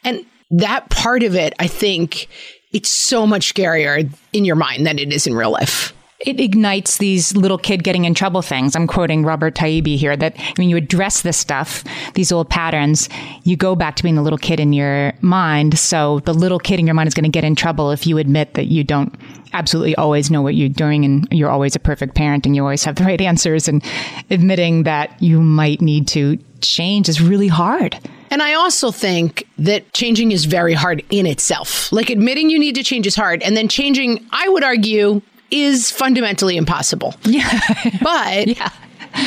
And 0.03 0.27
that 0.51 0.91
part 0.91 1.23
of 1.23 1.37
it, 1.37 1.55
I 1.61 1.69
think 1.69 2.27
it's 2.73 2.89
so 2.89 3.27
much 3.27 3.53
scarier 3.53 4.09
in 4.33 4.45
your 4.45 4.57
mind 4.57 4.87
than 4.87 4.99
it 4.99 5.13
is 5.13 5.27
in 5.27 5.35
real 5.35 5.51
life 5.51 5.93
it 6.23 6.39
ignites 6.39 6.99
these 6.99 7.37
little 7.37 7.59
kid 7.59 7.83
getting 7.83 8.05
in 8.05 8.15
trouble 8.15 8.43
things. 8.43 8.77
I'm 8.77 8.87
quoting 8.87 9.25
Robert 9.25 9.55
Taibbi 9.55 9.97
here 9.97 10.17
that 10.17 10.37
when 10.57 10.69
you 10.69 10.77
address 10.77 11.23
this 11.23 11.37
stuff, 11.37 11.85
these 12.15 12.31
old 12.31 12.49
patterns, 12.49 13.09
you 13.43 13.57
go 13.57 13.75
back 13.75 13.97
to 13.97 14.03
being 14.03 14.15
the 14.15 14.23
little 14.23 14.39
kid 14.39 14.61
in 14.61 14.73
your 14.73 15.13
mind. 15.21 15.79
So 15.79 16.21
the 16.21 16.33
little 16.33 16.61
kid 16.61 16.79
in 16.79 16.87
your 16.87 16.95
mind 16.95 17.09
is 17.09 17.15
going 17.15 17.25
to 17.25 17.31
get 17.31 17.45
in 17.45 17.57
trouble 17.57 17.91
if 17.91 18.07
you 18.07 18.19
admit 18.19 18.55
that 18.55 18.67
you 18.67 18.85
don't 18.85 19.15
absolutely 19.53 19.97
always 19.97 20.31
know 20.31 20.43
what 20.43 20.55
you're 20.55 20.69
doing 20.69 21.05
and 21.05 21.29
you're 21.31 21.51
always 21.51 21.75
a 21.75 21.81
perfect 21.81 22.15
parent 22.15 22.47
and 22.47 22.55
you 22.55 22.63
always 22.63 22.85
have 22.85 22.95
the 22.95 23.05
right 23.05 23.21
answers 23.21 23.69
and 23.69 23.85
admitting 24.31 24.85
that 24.85 25.21
you 25.21 25.41
might 25.43 25.81
need 25.81 26.07
to 26.09 26.39
change 26.61 27.09
is 27.09 27.21
really 27.21 27.49
hard. 27.49 27.99
And 28.33 28.42
I 28.42 28.55
also 28.55 28.90
think 28.90 29.47
that 29.59 29.92
changing 29.92 30.33
is 30.33 30.47
very 30.47 30.73
hard 30.73 31.05
in 31.11 31.27
itself. 31.27 31.92
Like 31.92 32.09
admitting 32.09 32.49
you 32.49 32.59
need 32.59 32.75
to 32.77 32.83
change 32.83 33.07
is 33.07 33.14
hard. 33.14 33.42
And 33.42 33.55
then 33.59 33.68
changing, 33.68 34.27
I 34.31 34.49
would 34.49 34.64
argue, 34.64 35.21
is 35.51 35.90
fundamentally 35.90 36.57
impossible. 36.57 37.14
Yeah. 37.25 37.61
But 38.03 38.49
yeah. 38.49 38.71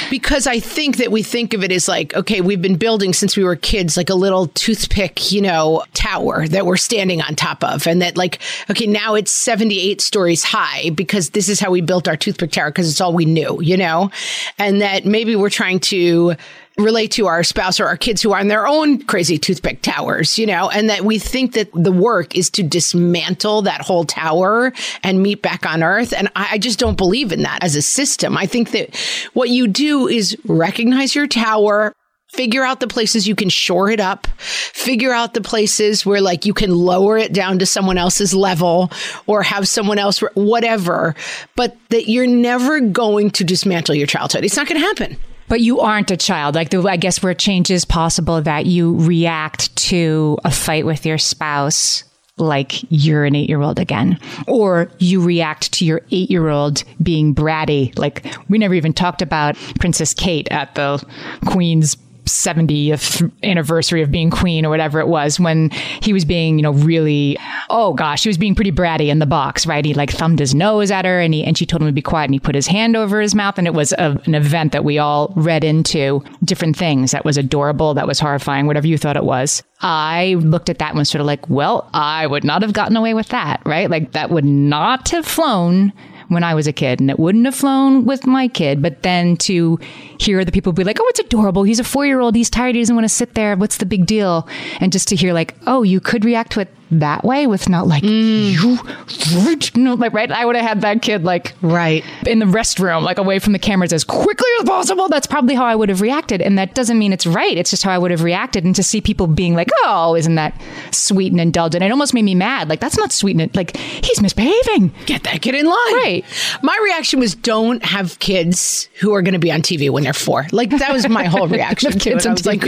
because 0.09 0.47
I 0.47 0.59
think 0.59 0.97
that 0.97 1.11
we 1.11 1.21
think 1.21 1.53
of 1.53 1.63
it 1.63 1.71
as 1.71 1.87
like, 1.87 2.15
okay, 2.15 2.41
we've 2.41 2.63
been 2.63 2.77
building 2.77 3.13
since 3.13 3.37
we 3.37 3.43
were 3.43 3.55
kids, 3.55 3.95
like 3.95 4.09
a 4.09 4.15
little 4.15 4.47
toothpick, 4.47 5.31
you 5.31 5.39
know, 5.39 5.83
tower 5.93 6.47
that 6.47 6.65
we're 6.65 6.75
standing 6.75 7.21
on 7.21 7.35
top 7.35 7.63
of. 7.63 7.85
And 7.85 8.01
that, 8.01 8.17
like, 8.17 8.39
okay, 8.71 8.87
now 8.87 9.13
it's 9.13 9.31
78 9.31 10.01
stories 10.01 10.43
high 10.43 10.89
because 10.89 11.29
this 11.29 11.47
is 11.47 11.59
how 11.59 11.69
we 11.69 11.81
built 11.81 12.07
our 12.07 12.17
toothpick 12.17 12.51
tower 12.51 12.71
because 12.71 12.89
it's 12.89 12.99
all 12.99 13.13
we 13.13 13.25
knew, 13.25 13.61
you 13.61 13.77
know? 13.77 14.09
And 14.57 14.81
that 14.81 15.05
maybe 15.05 15.35
we're 15.35 15.51
trying 15.51 15.79
to 15.81 16.35
relate 16.77 17.11
to 17.11 17.27
our 17.27 17.43
spouse 17.43 17.79
or 17.79 17.85
our 17.85 17.95
kids 17.97 18.21
who 18.21 18.33
are 18.33 18.39
on 18.39 18.47
their 18.47 18.67
own 18.67 19.01
crazy 19.03 19.38
toothpick 19.38 19.81
towers, 19.81 20.38
you 20.38 20.45
know, 20.45 20.69
and 20.69 20.89
that 20.89 21.05
we 21.05 21.17
think 21.17 21.53
that 21.53 21.69
the 21.73 21.91
work 21.91 22.35
is 22.35 22.49
to 22.49 22.63
dismantle 22.63 23.61
that 23.61 23.81
whole 23.81 24.03
tower 24.03 24.73
and 25.03 25.21
meet 25.21 25.41
back 25.41 25.65
on 25.65 25.83
earth. 25.83 26.13
And 26.13 26.29
I 26.35 26.57
just 26.57 26.79
don't 26.79 26.97
believe 26.97 27.31
in 27.31 27.43
that 27.43 27.63
as 27.63 27.75
a 27.75 27.81
system. 27.81 28.38
I 28.38 28.45
think 28.45 28.71
that 28.71 28.95
what 29.33 29.49
you 29.49 29.67
do 29.67 30.07
is 30.07 30.38
recognize 30.45 31.15
your 31.15 31.27
tower, 31.27 31.93
figure 32.27 32.63
out 32.63 32.81
the 32.81 32.88
places 32.88 33.25
you 33.25 33.35
can 33.35 33.47
shore 33.47 33.89
it 33.89 34.01
up, 34.01 34.27
figure 34.38 35.13
out 35.13 35.33
the 35.33 35.41
places 35.41 36.05
where 36.05 36.19
like 36.19 36.45
you 36.45 36.53
can 36.53 36.71
lower 36.71 37.17
it 37.17 37.31
down 37.31 37.59
to 37.59 37.65
someone 37.65 37.97
else's 37.97 38.33
level 38.33 38.91
or 39.27 39.43
have 39.43 39.65
someone 39.67 39.97
else, 39.97 40.19
whatever, 40.33 41.15
but 41.55 41.77
that 41.89 42.09
you're 42.09 42.27
never 42.27 42.81
going 42.81 43.31
to 43.31 43.45
dismantle 43.45 43.95
your 43.95 44.07
childhood. 44.07 44.43
It's 44.43 44.57
not 44.57 44.67
going 44.67 44.81
to 44.81 44.85
happen. 44.85 45.17
But 45.47 45.62
you 45.62 45.79
aren't 45.79 46.12
a 46.12 46.17
child. 46.17 46.55
Like, 46.55 46.69
the, 46.69 46.81
I 46.81 46.97
guess 46.97 47.21
where 47.21 47.34
change 47.34 47.69
is 47.69 47.86
possible 47.86 48.41
that 48.41 48.65
you 48.65 48.95
react 48.99 49.75
to 49.75 50.38
a 50.43 50.51
fight 50.51 50.86
with 50.86 51.05
your 51.05 51.17
spouse 51.17 52.03
like 52.38 52.84
you're 52.89 53.23
an 53.23 53.36
eight 53.36 53.47
year 53.47 53.62
old 53.62 53.79
again. 53.79 54.19
Or 54.47 54.91
you 54.99 55.23
react 55.23 55.71
to 55.73 55.86
your 55.86 56.01
eight 56.12 56.29
year 56.29 56.49
old 56.49 56.84
being 57.01 57.34
bratty. 57.34 57.97
Like, 57.97 58.25
we 58.49 58.58
never 58.58 58.73
even 58.73 58.93
talked 58.93 59.21
about 59.21 59.55
Princess 59.79 60.13
Kate 60.13 60.47
at 60.51 60.75
the 60.75 61.03
Queen's 61.45 61.95
70th 62.25 63.31
anniversary 63.43 64.01
of 64.01 64.11
being 64.11 64.29
queen 64.29 64.65
or 64.65 64.69
whatever 64.69 64.99
it 64.99 65.07
was 65.07 65.39
when 65.39 65.69
he 66.01 66.13
was 66.13 66.25
being, 66.25 66.57
you 66.57 66.63
know, 66.63 66.73
really, 66.73 67.38
oh 67.69 67.93
gosh, 67.93 68.23
he 68.23 68.29
was 68.29 68.38
being 68.38 68.55
pretty 68.55 68.71
bratty 68.71 69.07
in 69.07 69.19
the 69.19 69.25
box, 69.25 69.65
right? 69.65 69.85
He 69.85 69.93
like 69.93 70.11
thumbed 70.11 70.39
his 70.39 70.53
nose 70.53 70.91
at 70.91 71.05
her 71.05 71.19
and 71.19 71.33
he, 71.33 71.43
and 71.43 71.57
she 71.57 71.65
told 71.65 71.81
him 71.81 71.88
to 71.88 71.93
be 71.93 72.01
quiet 72.01 72.25
and 72.25 72.33
he 72.33 72.39
put 72.39 72.55
his 72.55 72.67
hand 72.67 72.95
over 72.95 73.21
his 73.21 73.35
mouth. 73.35 73.57
And 73.57 73.67
it 73.67 73.73
was 73.73 73.93
a, 73.93 74.19
an 74.25 74.35
event 74.35 74.71
that 74.71 74.83
we 74.83 74.97
all 74.97 75.33
read 75.35 75.63
into 75.63 76.23
different 76.43 76.75
things. 76.75 77.11
That 77.11 77.25
was 77.25 77.38
adorable. 77.38 77.93
That 77.93 78.07
was 78.07 78.19
horrifying, 78.19 78.67
whatever 78.67 78.88
you 78.88 78.97
thought 78.97 79.17
it 79.17 79.23
was. 79.23 79.63
I 79.81 80.35
looked 80.39 80.69
at 80.69 80.79
that 80.79 80.89
and 80.89 80.97
was 80.97 81.09
sort 81.09 81.21
of 81.21 81.27
like, 81.27 81.49
well, 81.49 81.89
I 81.93 82.27
would 82.27 82.43
not 82.43 82.61
have 82.61 82.73
gotten 82.73 82.97
away 82.97 83.13
with 83.13 83.27
that, 83.29 83.61
right? 83.65 83.89
Like 83.89 84.13
that 84.13 84.31
would 84.31 84.45
not 84.45 85.09
have 85.09 85.25
flown 85.25 85.93
when 86.27 86.43
I 86.43 86.53
was 86.53 86.67
a 86.67 86.73
kid, 86.73 86.99
and 86.99 87.09
it 87.09 87.19
wouldn't 87.19 87.45
have 87.45 87.55
flown 87.55 88.05
with 88.05 88.25
my 88.25 88.47
kid. 88.47 88.81
But 88.81 89.03
then 89.03 89.38
to 89.38 89.79
hear 90.19 90.43
the 90.43 90.51
people 90.51 90.73
be 90.73 90.83
like, 90.83 90.99
"Oh, 90.99 91.07
it's 91.09 91.19
adorable. 91.19 91.63
He's 91.63 91.79
a 91.79 91.83
four 91.83 92.05
year 92.05 92.19
old. 92.19 92.35
He's 92.35 92.49
tired. 92.49 92.75
He 92.75 92.81
doesn't 92.81 92.95
want 92.95 93.05
to 93.05 93.09
sit 93.09 93.35
there. 93.35 93.55
What's 93.55 93.77
the 93.77 93.85
big 93.85 94.05
deal?" 94.05 94.47
And 94.79 94.91
just 94.91 95.07
to 95.09 95.15
hear 95.15 95.33
like, 95.33 95.55
"Oh, 95.65 95.83
you 95.83 95.99
could 95.99 96.25
react 96.25 96.51
to 96.53 96.61
it 96.61 96.69
that 96.99 97.23
way 97.23 97.47
with 97.47 97.69
not 97.69 97.88
like 97.88 98.03
mm. 98.03 98.51
you 98.51 99.81
no 99.81 99.93
like 99.95 100.13
right? 100.13 100.31
I 100.31 100.45
would 100.45 100.55
have 100.55 100.65
had 100.65 100.81
that 100.81 101.01
kid 101.01 101.23
like 101.23 101.53
right. 101.62 102.03
in 102.25 102.39
the 102.39 102.45
restroom 102.45 103.03
like 103.03 103.17
away 103.17 103.39
from 103.39 103.53
the 103.53 103.60
cameras 103.60 103.93
as 103.93 104.03
quickly 104.03 104.49
as 104.60 104.67
possible. 104.67 105.10
That's 105.10 105.27
probably 105.27 105.55
how 105.55 105.65
i 105.65 105.75
would 105.75 105.89
have 105.89 106.01
reacted. 106.01 106.41
And 106.41 106.58
that 106.58 106.75
doesn't 106.75 106.97
mean 106.97 107.13
it's 107.13 107.25
right. 107.25 107.58
It's 107.58 107.69
just 107.69 107.84
how 107.84 107.91
i 107.91 107.97
would 107.97 108.12
have 108.12 108.23
reacted. 108.23 108.63
And 108.63 108.75
to 108.75 108.84
see 108.84 109.01
people 109.01 109.27
being 109.27 109.55
like 109.55 109.69
oh 109.84 110.15
isn't 110.15 110.36
that 110.36 110.60
sweet 110.91 111.31
and 111.31 111.41
indulgent? 111.41 111.84
It 111.84 111.91
almost 111.91 112.13
made 112.13 112.23
me 112.23 112.36
mad. 112.36 112.69
Like 112.69 112.79
that's 112.79 112.97
not 112.97 113.12
sweet 113.12 113.39
and 113.39 113.55
like 113.55 113.77
he's 113.77 114.21
misbehaving. 114.21 114.93
Get 115.05 115.23
that 115.23 115.41
kid 115.41 115.55
in 115.55 115.65
line. 115.65 115.75
Right. 115.75 116.25
My 116.62 116.77
reaction 116.84 117.19
was 117.19 117.36
don't 117.36 117.84
have 117.84 118.19
kids 118.19 118.89
who 118.99 119.13
are 119.13 119.21
going 119.21 119.34
to 119.34 119.39
be 119.39 119.51
on 119.51 119.62
tv 119.62 119.89
when 119.89 120.03
they're 120.03 120.13
four. 120.13 120.47
Like 120.51 120.69
that 120.71 120.91
was 120.91 121.08
my 121.08 121.25
whole 121.25 121.47
reaction 121.55 121.99
kids 121.99 122.25
I 122.25 122.31
was 122.31 122.45
like 122.45 122.63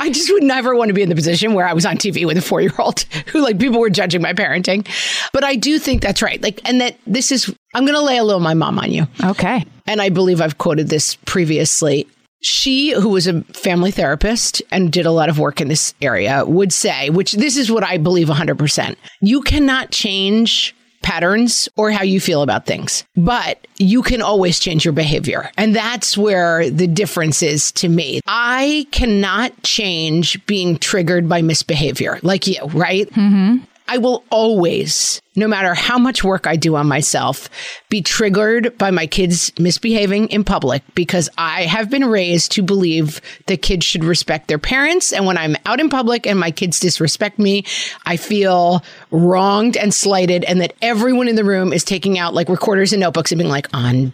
i 0.00 0.10
just 0.10 0.30
would 0.32 0.42
never 0.42 0.74
want 0.74 0.88
to 0.88 0.94
be 0.94 1.02
in 1.02 1.08
the 1.08 1.14
position 1.14 1.54
where 1.54 1.66
i 1.66 1.72
was 1.72 1.86
on 1.86 1.96
tv 1.96 2.26
with 2.26 2.36
a 2.36 2.42
four 2.42 2.60
year 2.60 2.72
old 2.78 3.00
who 3.26 3.42
like 3.42 3.53
people 3.58 3.80
were 3.80 3.90
judging 3.90 4.22
my 4.22 4.32
parenting. 4.32 4.86
But 5.32 5.44
I 5.44 5.56
do 5.56 5.78
think 5.78 6.02
that's 6.02 6.22
right. 6.22 6.42
Like, 6.42 6.60
and 6.68 6.80
that 6.80 6.96
this 7.06 7.32
is, 7.32 7.54
I'm 7.74 7.84
going 7.84 7.96
to 7.96 8.02
lay 8.02 8.18
a 8.18 8.24
little 8.24 8.40
my 8.40 8.54
mom 8.54 8.78
on 8.78 8.90
you. 8.90 9.06
Okay. 9.22 9.64
And 9.86 10.00
I 10.00 10.08
believe 10.08 10.40
I've 10.40 10.58
quoted 10.58 10.88
this 10.88 11.16
previously. 11.26 12.06
She, 12.42 12.90
who 12.92 13.08
was 13.08 13.26
a 13.26 13.42
family 13.44 13.90
therapist 13.90 14.62
and 14.70 14.92
did 14.92 15.06
a 15.06 15.10
lot 15.10 15.30
of 15.30 15.38
work 15.38 15.60
in 15.60 15.68
this 15.68 15.94
area, 16.02 16.44
would 16.44 16.72
say, 16.72 17.08
which 17.08 17.32
this 17.32 17.56
is 17.56 17.70
what 17.70 17.84
I 17.84 17.96
believe 17.96 18.28
100%. 18.28 18.96
You 19.22 19.40
cannot 19.40 19.90
change 19.90 20.74
patterns 21.04 21.68
or 21.76 21.92
how 21.92 22.02
you 22.02 22.18
feel 22.18 22.42
about 22.42 22.66
things, 22.66 23.04
but 23.14 23.64
you 23.76 24.02
can 24.02 24.22
always 24.22 24.58
change 24.58 24.84
your 24.84 24.92
behavior. 24.92 25.50
And 25.56 25.76
that's 25.76 26.18
where 26.18 26.68
the 26.70 26.86
difference 26.86 27.42
is 27.42 27.70
to 27.72 27.88
me. 27.88 28.20
I 28.26 28.86
cannot 28.90 29.62
change 29.62 30.44
being 30.46 30.78
triggered 30.78 31.28
by 31.28 31.42
misbehavior 31.42 32.18
like 32.22 32.46
you, 32.46 32.64
right? 32.72 33.08
Mm-hmm. 33.10 33.64
I 33.86 33.98
will 33.98 34.24
always 34.30 35.20
no 35.36 35.48
matter 35.48 35.74
how 35.74 35.98
much 35.98 36.22
work 36.22 36.46
I 36.46 36.56
do 36.56 36.76
on 36.76 36.86
myself, 36.86 37.48
be 37.88 38.02
triggered 38.02 38.76
by 38.78 38.90
my 38.90 39.06
kids 39.06 39.52
misbehaving 39.58 40.28
in 40.28 40.44
public 40.44 40.82
because 40.94 41.28
I 41.36 41.62
have 41.62 41.90
been 41.90 42.04
raised 42.04 42.52
to 42.52 42.62
believe 42.62 43.20
that 43.46 43.62
kids 43.62 43.84
should 43.84 44.04
respect 44.04 44.48
their 44.48 44.58
parents. 44.58 45.12
And 45.12 45.26
when 45.26 45.36
I'm 45.36 45.56
out 45.66 45.80
in 45.80 45.88
public 45.88 46.26
and 46.26 46.38
my 46.38 46.50
kids 46.50 46.78
disrespect 46.78 47.38
me, 47.38 47.64
I 48.06 48.16
feel 48.16 48.84
wronged 49.10 49.76
and 49.76 49.92
slighted, 49.92 50.44
and 50.44 50.60
that 50.60 50.74
everyone 50.80 51.28
in 51.28 51.36
the 51.36 51.44
room 51.44 51.72
is 51.72 51.84
taking 51.84 52.18
out 52.18 52.34
like 52.34 52.48
recorders 52.48 52.92
and 52.92 53.00
notebooks 53.00 53.32
and 53.32 53.38
being 53.38 53.50
like, 53.50 53.68
on 53.74 54.12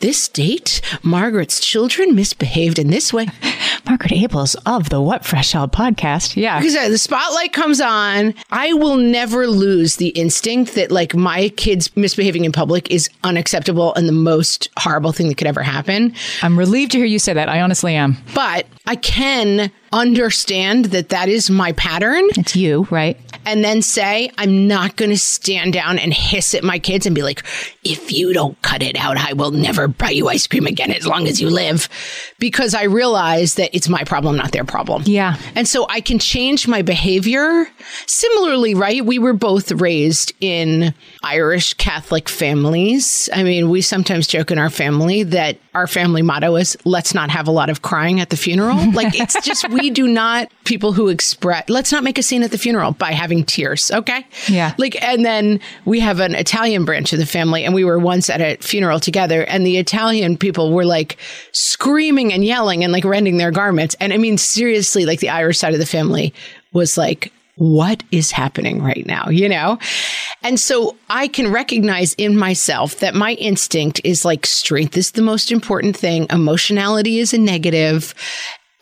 this 0.00 0.28
date, 0.28 0.80
Margaret's 1.02 1.60
children 1.60 2.14
misbehaved 2.14 2.78
in 2.78 2.88
this 2.88 3.12
way. 3.12 3.28
Margaret 3.86 4.12
Ables 4.12 4.56
of 4.64 4.88
the 4.88 5.00
What 5.00 5.24
Fresh 5.24 5.52
Hell 5.52 5.68
podcast. 5.68 6.36
Yeah. 6.36 6.58
Because 6.58 6.76
uh, 6.76 6.88
the 6.88 6.98
spotlight 6.98 7.52
comes 7.52 7.80
on. 7.80 8.34
I 8.50 8.72
will 8.72 8.96
never 8.96 9.46
lose 9.46 9.96
the 9.96 10.08
instinct 10.08 10.61
think 10.64 10.74
that 10.76 10.90
like 10.92 11.14
my 11.14 11.48
kids 11.50 11.94
misbehaving 11.96 12.44
in 12.44 12.52
public 12.52 12.90
is 12.90 13.08
unacceptable 13.24 13.94
and 13.94 14.08
the 14.08 14.12
most 14.12 14.68
horrible 14.78 15.12
thing 15.12 15.28
that 15.28 15.36
could 15.36 15.46
ever 15.46 15.62
happen. 15.62 16.14
I'm 16.42 16.58
relieved 16.58 16.92
to 16.92 16.98
hear 16.98 17.06
you 17.06 17.18
say 17.18 17.32
that. 17.32 17.48
I 17.48 17.60
honestly 17.60 17.94
am. 17.94 18.16
But 18.34 18.66
I 18.86 18.96
can 18.96 19.70
understand 19.92 20.86
that 20.86 21.10
that 21.10 21.28
is 21.28 21.50
my 21.50 21.72
pattern. 21.72 22.24
It's 22.36 22.56
you, 22.56 22.86
right? 22.90 23.18
And 23.44 23.64
then 23.64 23.82
say, 23.82 24.30
I'm 24.38 24.68
not 24.68 24.96
going 24.96 25.10
to 25.10 25.18
stand 25.18 25.72
down 25.72 25.98
and 25.98 26.12
hiss 26.12 26.54
at 26.54 26.64
my 26.64 26.78
kids 26.78 27.06
and 27.06 27.14
be 27.14 27.22
like, 27.22 27.42
if 27.84 28.12
you 28.12 28.32
don't 28.32 28.60
cut 28.62 28.82
it 28.82 28.96
out, 28.96 29.16
I 29.16 29.32
will 29.32 29.50
never 29.50 29.88
buy 29.88 30.10
you 30.10 30.28
ice 30.28 30.46
cream 30.46 30.66
again 30.66 30.92
as 30.92 31.06
long 31.06 31.26
as 31.26 31.40
you 31.40 31.50
live. 31.50 31.88
Because 32.38 32.74
I 32.74 32.84
realize 32.84 33.54
that 33.54 33.74
it's 33.74 33.88
my 33.88 34.04
problem, 34.04 34.36
not 34.36 34.52
their 34.52 34.64
problem. 34.64 35.02
Yeah. 35.06 35.36
And 35.54 35.66
so 35.66 35.86
I 35.88 36.00
can 36.00 36.18
change 36.18 36.68
my 36.68 36.82
behavior. 36.82 37.66
Similarly, 38.06 38.74
right? 38.74 39.04
We 39.04 39.18
were 39.18 39.32
both 39.32 39.72
raised 39.72 40.32
in 40.40 40.94
Irish 41.22 41.74
Catholic 41.74 42.28
families. 42.28 43.28
I 43.32 43.42
mean, 43.42 43.68
we 43.68 43.80
sometimes 43.80 44.26
joke 44.26 44.50
in 44.50 44.58
our 44.58 44.70
family 44.70 45.22
that 45.24 45.58
our 45.74 45.86
family 45.86 46.22
motto 46.22 46.56
is 46.56 46.76
let's 46.84 47.14
not 47.14 47.30
have 47.30 47.48
a 47.48 47.50
lot 47.50 47.70
of 47.70 47.82
crying 47.82 48.20
at 48.20 48.30
the 48.30 48.36
funeral. 48.36 48.92
like 48.92 49.18
it's 49.18 49.40
just, 49.44 49.68
we 49.70 49.90
do 49.90 50.06
not 50.06 50.50
people 50.64 50.92
who 50.92 51.08
express, 51.08 51.68
let's 51.68 51.92
not 51.92 52.04
make 52.04 52.18
a 52.18 52.22
scene 52.22 52.42
at 52.42 52.50
the 52.50 52.58
funeral 52.58 52.92
by 52.92 53.12
having 53.12 53.31
tears. 53.40 53.90
Okay. 53.90 54.26
Yeah. 54.48 54.74
Like, 54.78 55.02
and 55.02 55.24
then 55.24 55.60
we 55.84 56.00
have 56.00 56.20
an 56.20 56.34
Italian 56.34 56.84
branch 56.84 57.12
of 57.12 57.18
the 57.18 57.26
family 57.26 57.64
and 57.64 57.74
we 57.74 57.84
were 57.84 57.98
once 57.98 58.28
at 58.28 58.40
a 58.40 58.56
funeral 58.56 59.00
together 59.00 59.44
and 59.44 59.66
the 59.66 59.78
Italian 59.78 60.36
people 60.36 60.72
were 60.72 60.84
like 60.84 61.16
screaming 61.52 62.32
and 62.32 62.44
yelling 62.44 62.84
and 62.84 62.92
like 62.92 63.04
rending 63.04 63.38
their 63.38 63.50
garments. 63.50 63.96
And 64.00 64.12
I 64.12 64.18
mean, 64.18 64.36
seriously, 64.36 65.06
like 65.06 65.20
the 65.20 65.30
Irish 65.30 65.58
side 65.58 65.72
of 65.72 65.80
the 65.80 65.86
family 65.86 66.34
was 66.72 66.98
like, 66.98 67.32
what 67.56 68.02
is 68.10 68.30
happening 68.30 68.82
right 68.82 69.06
now, 69.06 69.28
you 69.28 69.48
know? 69.48 69.78
And 70.42 70.58
so 70.58 70.96
I 71.10 71.28
can 71.28 71.52
recognize 71.52 72.14
in 72.14 72.36
myself 72.36 72.98
that 73.00 73.14
my 73.14 73.34
instinct 73.34 74.00
is 74.04 74.24
like 74.24 74.46
strength 74.46 74.96
is 74.96 75.12
the 75.12 75.22
most 75.22 75.52
important 75.52 75.96
thing, 75.96 76.26
emotionality 76.30 77.18
is 77.18 77.34
a 77.34 77.38
negative, 77.38 78.14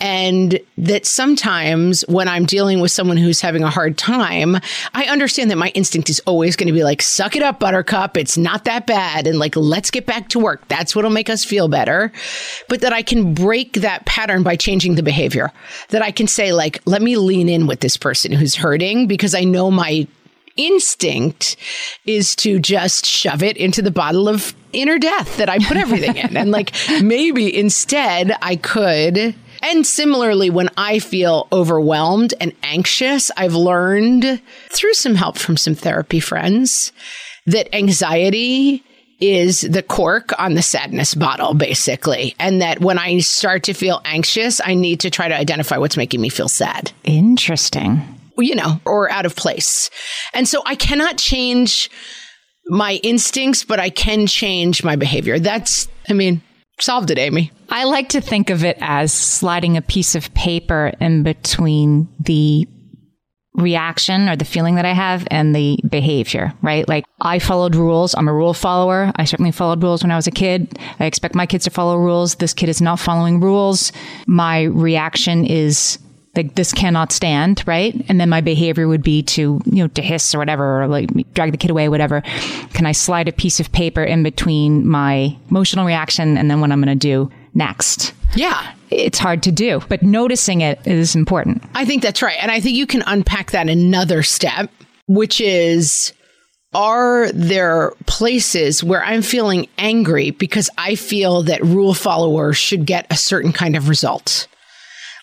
and 0.00 0.58
that 0.78 1.04
sometimes 1.04 2.02
when 2.08 2.26
I'm 2.26 2.46
dealing 2.46 2.80
with 2.80 2.90
someone 2.90 3.18
who's 3.18 3.40
having 3.40 3.62
a 3.62 3.70
hard 3.70 3.98
time, 3.98 4.56
I 4.94 5.04
understand 5.04 5.50
that 5.50 5.58
my 5.58 5.68
instinct 5.68 6.08
is 6.08 6.20
always 6.20 6.56
going 6.56 6.68
to 6.68 6.72
be 6.72 6.84
like, 6.84 7.02
suck 7.02 7.36
it 7.36 7.42
up, 7.42 7.60
buttercup. 7.60 8.16
It's 8.16 8.38
not 8.38 8.64
that 8.64 8.86
bad. 8.86 9.26
And 9.26 9.38
like, 9.38 9.56
let's 9.56 9.90
get 9.90 10.06
back 10.06 10.28
to 10.30 10.38
work. 10.38 10.66
That's 10.68 10.96
what'll 10.96 11.10
make 11.10 11.28
us 11.28 11.44
feel 11.44 11.68
better. 11.68 12.12
But 12.68 12.80
that 12.80 12.92
I 12.94 13.02
can 13.02 13.34
break 13.34 13.74
that 13.74 14.06
pattern 14.06 14.42
by 14.42 14.56
changing 14.56 14.94
the 14.94 15.02
behavior. 15.02 15.52
That 15.90 16.02
I 16.02 16.12
can 16.12 16.26
say, 16.26 16.52
like, 16.52 16.80
let 16.86 17.02
me 17.02 17.16
lean 17.16 17.48
in 17.48 17.66
with 17.66 17.80
this 17.80 17.96
person 17.98 18.32
who's 18.32 18.54
hurting 18.54 19.06
because 19.06 19.34
I 19.34 19.44
know 19.44 19.70
my 19.70 20.06
instinct 20.56 21.56
is 22.06 22.34
to 22.36 22.58
just 22.58 23.06
shove 23.06 23.42
it 23.42 23.56
into 23.56 23.82
the 23.82 23.90
bottle 23.90 24.28
of 24.28 24.54
inner 24.72 24.98
death 24.98 25.36
that 25.36 25.48
I 25.48 25.58
put 25.58 25.76
everything 25.76 26.16
in. 26.16 26.36
And 26.36 26.50
like 26.50 26.72
maybe 27.02 27.56
instead 27.56 28.36
I 28.42 28.56
could. 28.56 29.34
And 29.62 29.86
similarly, 29.86 30.50
when 30.50 30.70
I 30.76 30.98
feel 30.98 31.48
overwhelmed 31.52 32.34
and 32.40 32.52
anxious, 32.62 33.30
I've 33.36 33.54
learned 33.54 34.40
through 34.70 34.94
some 34.94 35.14
help 35.14 35.36
from 35.36 35.56
some 35.56 35.74
therapy 35.74 36.20
friends 36.20 36.92
that 37.46 37.74
anxiety 37.74 38.82
is 39.20 39.60
the 39.60 39.82
cork 39.82 40.32
on 40.38 40.54
the 40.54 40.62
sadness 40.62 41.14
bottle, 41.14 41.52
basically. 41.52 42.34
And 42.38 42.62
that 42.62 42.80
when 42.80 42.98
I 42.98 43.18
start 43.18 43.64
to 43.64 43.74
feel 43.74 44.00
anxious, 44.04 44.60
I 44.64 44.74
need 44.74 45.00
to 45.00 45.10
try 45.10 45.28
to 45.28 45.36
identify 45.36 45.76
what's 45.76 45.96
making 45.96 46.20
me 46.20 46.30
feel 46.30 46.48
sad. 46.48 46.90
Interesting. 47.04 48.02
You 48.38 48.54
know, 48.54 48.80
or 48.86 49.10
out 49.10 49.26
of 49.26 49.36
place. 49.36 49.90
And 50.32 50.48
so 50.48 50.62
I 50.64 50.74
cannot 50.74 51.18
change 51.18 51.90
my 52.68 52.94
instincts, 53.02 53.64
but 53.64 53.78
I 53.78 53.90
can 53.90 54.26
change 54.26 54.82
my 54.82 54.96
behavior. 54.96 55.38
That's, 55.38 55.88
I 56.08 56.14
mean, 56.14 56.40
solved 56.82 57.10
it, 57.10 57.18
Amy. 57.18 57.52
I 57.68 57.84
like 57.84 58.10
to 58.10 58.20
think 58.20 58.50
of 58.50 58.64
it 58.64 58.78
as 58.80 59.12
sliding 59.12 59.76
a 59.76 59.82
piece 59.82 60.14
of 60.14 60.32
paper 60.34 60.92
in 61.00 61.22
between 61.22 62.08
the 62.18 62.66
reaction 63.54 64.28
or 64.28 64.36
the 64.36 64.44
feeling 64.44 64.76
that 64.76 64.84
I 64.84 64.92
have 64.92 65.26
and 65.30 65.54
the 65.54 65.78
behavior, 65.88 66.54
right? 66.62 66.88
Like 66.88 67.04
I 67.20 67.38
followed 67.38 67.74
rules. 67.74 68.14
I'm 68.14 68.28
a 68.28 68.32
rule 68.32 68.54
follower. 68.54 69.12
I 69.16 69.24
certainly 69.24 69.50
followed 69.50 69.82
rules 69.82 70.02
when 70.02 70.12
I 70.12 70.16
was 70.16 70.26
a 70.26 70.32
kid. 70.32 70.78
I 70.98 71.04
expect 71.04 71.34
my 71.34 71.46
kids 71.46 71.64
to 71.64 71.70
follow 71.70 71.96
rules. 71.96 72.36
This 72.36 72.54
kid 72.54 72.68
is 72.68 72.80
not 72.80 73.00
following 73.00 73.40
rules. 73.40 73.92
My 74.26 74.62
reaction 74.62 75.44
is 75.44 75.98
like 76.36 76.54
this 76.54 76.72
cannot 76.72 77.12
stand, 77.12 77.62
right? 77.66 78.04
And 78.08 78.20
then 78.20 78.28
my 78.28 78.40
behavior 78.40 78.86
would 78.86 79.02
be 79.02 79.22
to, 79.24 79.60
you 79.64 79.82
know, 79.82 79.88
to 79.88 80.02
hiss 80.02 80.34
or 80.34 80.38
whatever, 80.38 80.82
or 80.82 80.86
like 80.86 81.08
drag 81.34 81.52
the 81.52 81.58
kid 81.58 81.70
away, 81.70 81.88
whatever. 81.88 82.22
Can 82.72 82.86
I 82.86 82.92
slide 82.92 83.28
a 83.28 83.32
piece 83.32 83.58
of 83.58 83.72
paper 83.72 84.02
in 84.02 84.22
between 84.22 84.86
my 84.86 85.36
emotional 85.50 85.86
reaction 85.86 86.36
and 86.36 86.50
then 86.50 86.60
what 86.60 86.70
I'm 86.70 86.80
going 86.80 86.98
to 86.98 87.08
do 87.08 87.30
next? 87.54 88.12
Yeah. 88.34 88.72
It's 88.90 89.18
hard 89.18 89.42
to 89.44 89.52
do, 89.52 89.82
but 89.88 90.02
noticing 90.02 90.60
it 90.60 90.80
is 90.86 91.14
important. 91.14 91.62
I 91.74 91.84
think 91.84 92.02
that's 92.02 92.22
right. 92.22 92.36
And 92.40 92.50
I 92.50 92.60
think 92.60 92.76
you 92.76 92.86
can 92.86 93.02
unpack 93.06 93.52
that 93.52 93.68
another 93.68 94.22
step, 94.22 94.70
which 95.06 95.40
is 95.40 96.12
are 96.72 97.30
there 97.32 97.92
places 98.06 98.84
where 98.84 99.02
I'm 99.02 99.22
feeling 99.22 99.68
angry 99.78 100.30
because 100.30 100.70
I 100.78 100.94
feel 100.94 101.42
that 101.42 101.64
rule 101.64 101.94
followers 101.94 102.56
should 102.56 102.86
get 102.86 103.06
a 103.10 103.16
certain 103.16 103.52
kind 103.52 103.76
of 103.76 103.88
result? 103.88 104.46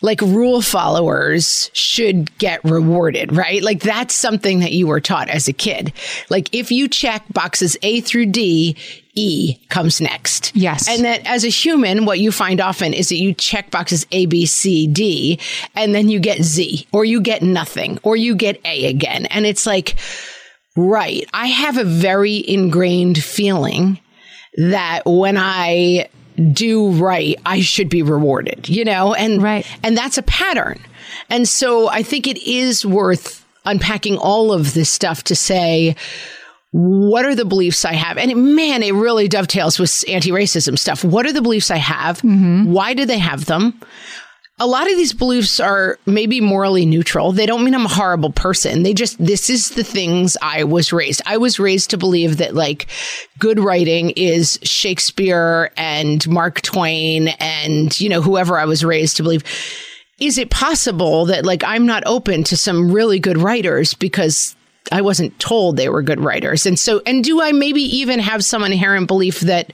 Like 0.02 0.22
rule 0.22 0.62
followers 0.62 1.72
should 1.74 2.38
get 2.38 2.64
rewarded, 2.64 3.36
right? 3.36 3.64
Like 3.64 3.82
that's 3.82 4.14
something 4.14 4.60
that 4.60 4.72
you 4.72 4.88
were 4.88 5.02
taught 5.02 5.30
as 5.30 5.48
a 5.48 5.54
kid. 5.54 5.92
Like 6.30 6.54
if 6.54 6.72
you 6.72 6.88
check 6.88 7.24
boxes 7.34 7.78
A 7.82 8.02
through 8.02 8.28
D, 8.28 8.78
E 9.16 9.58
comes 9.70 10.00
next. 10.00 10.56
Yes. 10.56 10.88
And 10.88 11.04
that 11.04 11.26
as 11.26 11.44
a 11.44 11.50
human, 11.50 12.06
what 12.06 12.20
you 12.20 12.32
find 12.32 12.62
often 12.62 12.94
is 12.94 13.10
that 13.10 13.16
you 13.16 13.34
check 13.34 13.72
boxes 13.72 14.06
A, 14.12 14.28
B, 14.28 14.46
C, 14.46 14.86
D, 14.86 15.40
and 15.76 15.96
then 15.96 16.08
you 16.10 16.20
get 16.20 16.44
Z, 16.44 16.88
or 16.92 17.04
you 17.04 17.20
get 17.20 17.42
nothing, 17.42 18.00
or 18.04 18.16
you 18.16 18.36
get 18.36 18.62
A 18.64 18.86
again. 18.86 19.26
And 19.26 19.46
it's 19.46 19.66
like, 19.66 19.96
right. 20.76 21.28
I 21.34 21.48
have 21.48 21.78
a 21.78 21.84
very 21.84 22.48
ingrained 22.48 23.22
feeling 23.22 24.00
that 24.58 25.02
when 25.06 25.38
I 25.38 26.10
do 26.54 26.92
right, 26.92 27.40
I 27.46 27.62
should 27.62 27.90
be 27.90 28.02
rewarded, 28.04 28.70
you 28.70 28.86
know? 28.86 29.14
And 29.14 29.42
right. 29.42 29.66
and 29.84 29.98
that's 29.98 30.18
a 30.18 30.24
pattern. 30.24 30.80
And 31.30 31.48
so 31.48 31.88
I 31.90 32.04
think 32.04 32.28
it 32.28 32.38
is 32.44 32.86
worth 32.86 33.46
unpacking 33.66 34.18
all 34.18 34.54
of 34.54 34.74
this 34.74 34.90
stuff 34.90 35.24
to 35.26 35.36
say 35.36 35.96
what 36.72 37.26
are 37.26 37.34
the 37.34 37.46
beliefs 37.46 37.86
I 37.86 37.94
have? 37.94 38.18
And 38.18 38.56
man, 38.56 38.84
it 38.84 38.94
really 38.94 39.28
dovetails 39.28 39.80
with 39.80 40.04
anti 40.08 40.32
racism 40.32 40.78
stuff. 40.78 41.04
What 41.04 41.26
are 41.26 41.34
the 41.34 41.42
beliefs 41.42 41.72
I 41.72 41.78
have? 41.78 42.22
Mm-hmm. 42.22 42.72
Why 42.72 42.94
do 42.94 43.06
they 43.06 43.18
have 43.18 43.46
them? 43.46 43.80
A 44.60 44.66
lot 44.66 44.90
of 44.90 44.98
these 44.98 45.14
beliefs 45.14 45.60
are 45.60 46.00
maybe 46.08 46.42
morally 46.42 46.84
neutral. 46.84 47.32
They 47.32 47.46
don't 47.46 47.64
mean 47.64 47.76
I'm 47.76 47.86
a 47.86 47.90
horrible 47.90 48.32
person. 48.32 48.82
They 48.82 48.94
just, 48.94 49.24
this 49.24 49.52
is 49.52 49.70
the 49.70 49.84
things 49.84 50.36
I 50.42 50.64
was 50.64 50.92
raised. 50.92 51.22
I 51.28 51.38
was 51.38 51.60
raised 51.60 51.92
to 51.92 51.98
believe 51.98 52.38
that 52.38 52.56
like 52.56 52.88
good 53.38 53.60
writing 53.60 54.10
is 54.12 54.58
Shakespeare 54.64 55.72
and 55.78 56.28
Mark 56.28 56.62
Twain 56.62 57.28
and, 57.40 58.00
you 58.00 58.10
know, 58.10 58.22
whoever 58.22 58.58
I 58.58 58.66
was 58.66 58.84
raised 58.84 59.18
to 59.18 59.24
believe 59.24 59.44
is 60.20 60.40
it 60.40 60.50
possible 60.50 61.26
that 61.26 61.46
like 61.46 61.64
I'm 61.64 61.86
not 61.86 62.02
open 62.08 62.44
to 62.46 62.58
some 62.58 62.92
really 62.92 63.20
good 63.20 63.38
writers 63.38 63.94
because 63.94 64.56
I 64.92 65.02
wasn't 65.02 65.38
told 65.40 65.78
they 65.78 65.90
were 65.90 66.02
good 66.02 66.20
writers. 66.20 66.66
And 66.66 66.80
so, 66.80 67.02
and 67.06 67.24
do 67.24 67.42
I 67.42 67.52
maybe 67.52 67.82
even 67.82 68.20
have 68.20 68.44
some 68.44 68.64
inherent 68.64 69.08
belief 69.08 69.42
that 69.42 69.72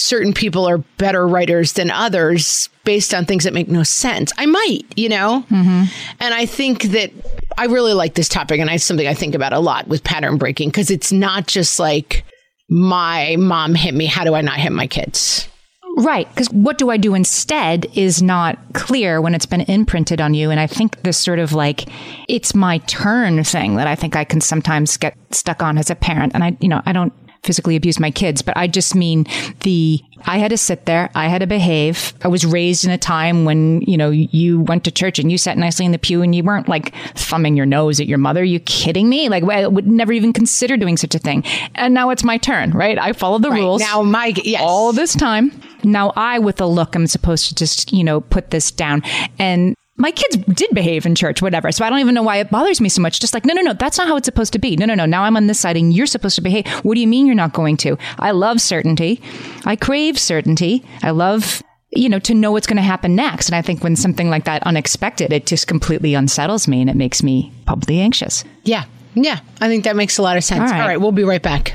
certain 0.00 0.32
people 0.32 0.66
are 0.66 0.78
better 0.98 1.26
writers 1.26 1.74
than 1.74 1.90
others 1.90 2.68
based 2.84 3.12
on 3.12 3.24
things 3.24 3.44
that 3.44 3.52
make 3.52 3.68
no 3.68 3.82
sense? 3.82 4.32
I 4.38 4.46
might, 4.46 4.82
you 4.96 5.08
know? 5.08 5.44
Mm-hmm. 5.50 5.84
And 6.20 6.34
I 6.34 6.46
think 6.46 6.84
that 6.84 7.10
I 7.58 7.66
really 7.66 7.92
like 7.92 8.14
this 8.14 8.28
topic. 8.28 8.60
And 8.60 8.70
it's 8.70 8.84
something 8.84 9.06
I 9.06 9.14
think 9.14 9.34
about 9.34 9.52
a 9.52 9.60
lot 9.60 9.88
with 9.88 10.02
pattern 10.02 10.38
breaking 10.38 10.70
because 10.70 10.90
it's 10.90 11.12
not 11.12 11.46
just 11.46 11.78
like, 11.78 12.24
my 12.68 13.36
mom 13.36 13.74
hit 13.74 13.94
me. 13.94 14.06
How 14.06 14.24
do 14.24 14.34
I 14.34 14.40
not 14.40 14.56
hit 14.56 14.72
my 14.72 14.86
kids? 14.86 15.48
Right. 15.96 16.28
Because 16.28 16.48
what 16.50 16.78
do 16.78 16.90
I 16.90 16.96
do 16.96 17.14
instead 17.14 17.86
is 17.94 18.22
not 18.22 18.58
clear 18.74 19.20
when 19.20 19.34
it's 19.34 19.44
been 19.44 19.62
imprinted 19.62 20.20
on 20.20 20.34
you. 20.34 20.50
And 20.50 20.60
I 20.60 20.68
think 20.68 21.02
this 21.02 21.18
sort 21.18 21.40
of 21.40 21.52
like, 21.52 21.88
it's 22.28 22.54
my 22.54 22.78
turn 22.78 23.42
thing 23.42 23.74
that 23.76 23.88
I 23.88 23.96
think 23.96 24.14
I 24.14 24.24
can 24.24 24.40
sometimes 24.40 24.96
get 24.96 25.16
stuck 25.32 25.62
on 25.62 25.78
as 25.78 25.90
a 25.90 25.96
parent. 25.96 26.32
And 26.34 26.44
I, 26.44 26.56
you 26.60 26.68
know, 26.68 26.80
I 26.86 26.92
don't 26.92 27.12
physically 27.42 27.76
abuse 27.76 27.98
my 27.98 28.10
kids, 28.10 28.42
but 28.42 28.56
I 28.56 28.66
just 28.66 28.94
mean 28.94 29.26
the, 29.60 30.00
I 30.26 30.38
had 30.38 30.50
to 30.50 30.58
sit 30.58 30.86
there. 30.86 31.10
I 31.14 31.28
had 31.28 31.38
to 31.38 31.46
behave. 31.46 32.12
I 32.22 32.28
was 32.28 32.44
raised 32.44 32.84
in 32.84 32.90
a 32.90 32.98
time 32.98 33.44
when, 33.44 33.80
you 33.82 33.96
know, 33.96 34.10
you 34.10 34.60
went 34.60 34.84
to 34.84 34.90
church 34.90 35.18
and 35.18 35.32
you 35.32 35.38
sat 35.38 35.56
nicely 35.56 35.86
in 35.86 35.92
the 35.92 35.98
pew 35.98 36.22
and 36.22 36.34
you 36.34 36.44
weren't 36.44 36.68
like 36.68 36.94
thumbing 37.14 37.56
your 37.56 37.66
nose 37.66 37.98
at 37.98 38.06
your 38.06 38.18
mother. 38.18 38.40
Are 38.40 38.44
you 38.44 38.60
kidding 38.60 39.08
me? 39.08 39.28
Like 39.28 39.44
I 39.44 39.66
would 39.66 39.86
never 39.86 40.12
even 40.12 40.32
consider 40.32 40.76
doing 40.76 40.96
such 40.96 41.14
a 41.14 41.18
thing. 41.18 41.44
And 41.74 41.94
now 41.94 42.10
it's 42.10 42.24
my 42.24 42.36
turn, 42.36 42.72
right? 42.72 42.98
I 42.98 43.12
follow 43.12 43.38
the 43.38 43.50
right. 43.50 43.58
rules. 43.58 43.80
Now 43.80 44.02
my, 44.02 44.34
yes. 44.44 44.60
All 44.62 44.92
this 44.92 45.14
time. 45.14 45.50
Now 45.82 46.12
I, 46.16 46.38
with 46.38 46.60
a 46.60 46.66
look, 46.66 46.94
I'm 46.94 47.06
supposed 47.06 47.48
to 47.48 47.54
just, 47.54 47.92
you 47.92 48.04
know, 48.04 48.20
put 48.20 48.50
this 48.50 48.70
down. 48.70 49.02
And 49.38 49.74
my 50.00 50.10
kids 50.10 50.38
did 50.54 50.70
behave 50.72 51.04
in 51.06 51.14
church, 51.14 51.42
whatever. 51.42 51.70
So 51.70 51.84
I 51.84 51.90
don't 51.90 52.00
even 52.00 52.14
know 52.14 52.22
why 52.22 52.38
it 52.38 52.50
bothers 52.50 52.80
me 52.80 52.88
so 52.88 53.02
much. 53.02 53.20
Just 53.20 53.34
like, 53.34 53.44
no, 53.44 53.52
no, 53.54 53.60
no, 53.60 53.74
that's 53.74 53.98
not 53.98 54.08
how 54.08 54.16
it's 54.16 54.24
supposed 54.24 54.52
to 54.54 54.58
be. 54.58 54.76
No, 54.76 54.86
no, 54.86 54.94
no. 54.94 55.06
Now 55.06 55.24
I'm 55.24 55.36
on 55.36 55.46
this 55.46 55.60
side 55.60 55.76
and 55.76 55.92
you're 55.92 56.06
supposed 56.06 56.36
to 56.36 56.40
behave. 56.40 56.66
What 56.82 56.94
do 56.94 57.00
you 57.00 57.06
mean 57.06 57.26
you're 57.26 57.34
not 57.34 57.52
going 57.52 57.76
to? 57.78 57.98
I 58.18 58.30
love 58.30 58.60
certainty. 58.60 59.20
I 59.64 59.76
crave 59.76 60.18
certainty. 60.18 60.84
I 61.02 61.10
love 61.10 61.62
you 61.92 62.08
know, 62.08 62.20
to 62.20 62.34
know 62.34 62.52
what's 62.52 62.68
going 62.68 62.76
to 62.76 62.82
happen 62.82 63.16
next. 63.16 63.48
And 63.48 63.56
I 63.56 63.62
think 63.62 63.82
when 63.82 63.96
something 63.96 64.30
like 64.30 64.44
that 64.44 64.62
unexpected, 64.62 65.32
it 65.32 65.46
just 65.46 65.66
completely 65.66 66.14
unsettles 66.14 66.68
me 66.68 66.80
and 66.80 66.88
it 66.88 66.94
makes 66.94 67.20
me 67.20 67.52
probably 67.66 67.98
anxious. 67.98 68.44
Yeah. 68.62 68.84
Yeah. 69.14 69.40
I 69.60 69.66
think 69.66 69.84
that 69.84 69.96
makes 69.96 70.16
a 70.16 70.22
lot 70.22 70.36
of 70.36 70.44
sense. 70.44 70.60
All 70.60 70.66
right. 70.66 70.80
All 70.80 70.86
right 70.86 71.00
we'll 71.00 71.10
be 71.10 71.24
right 71.24 71.42
back. 71.42 71.74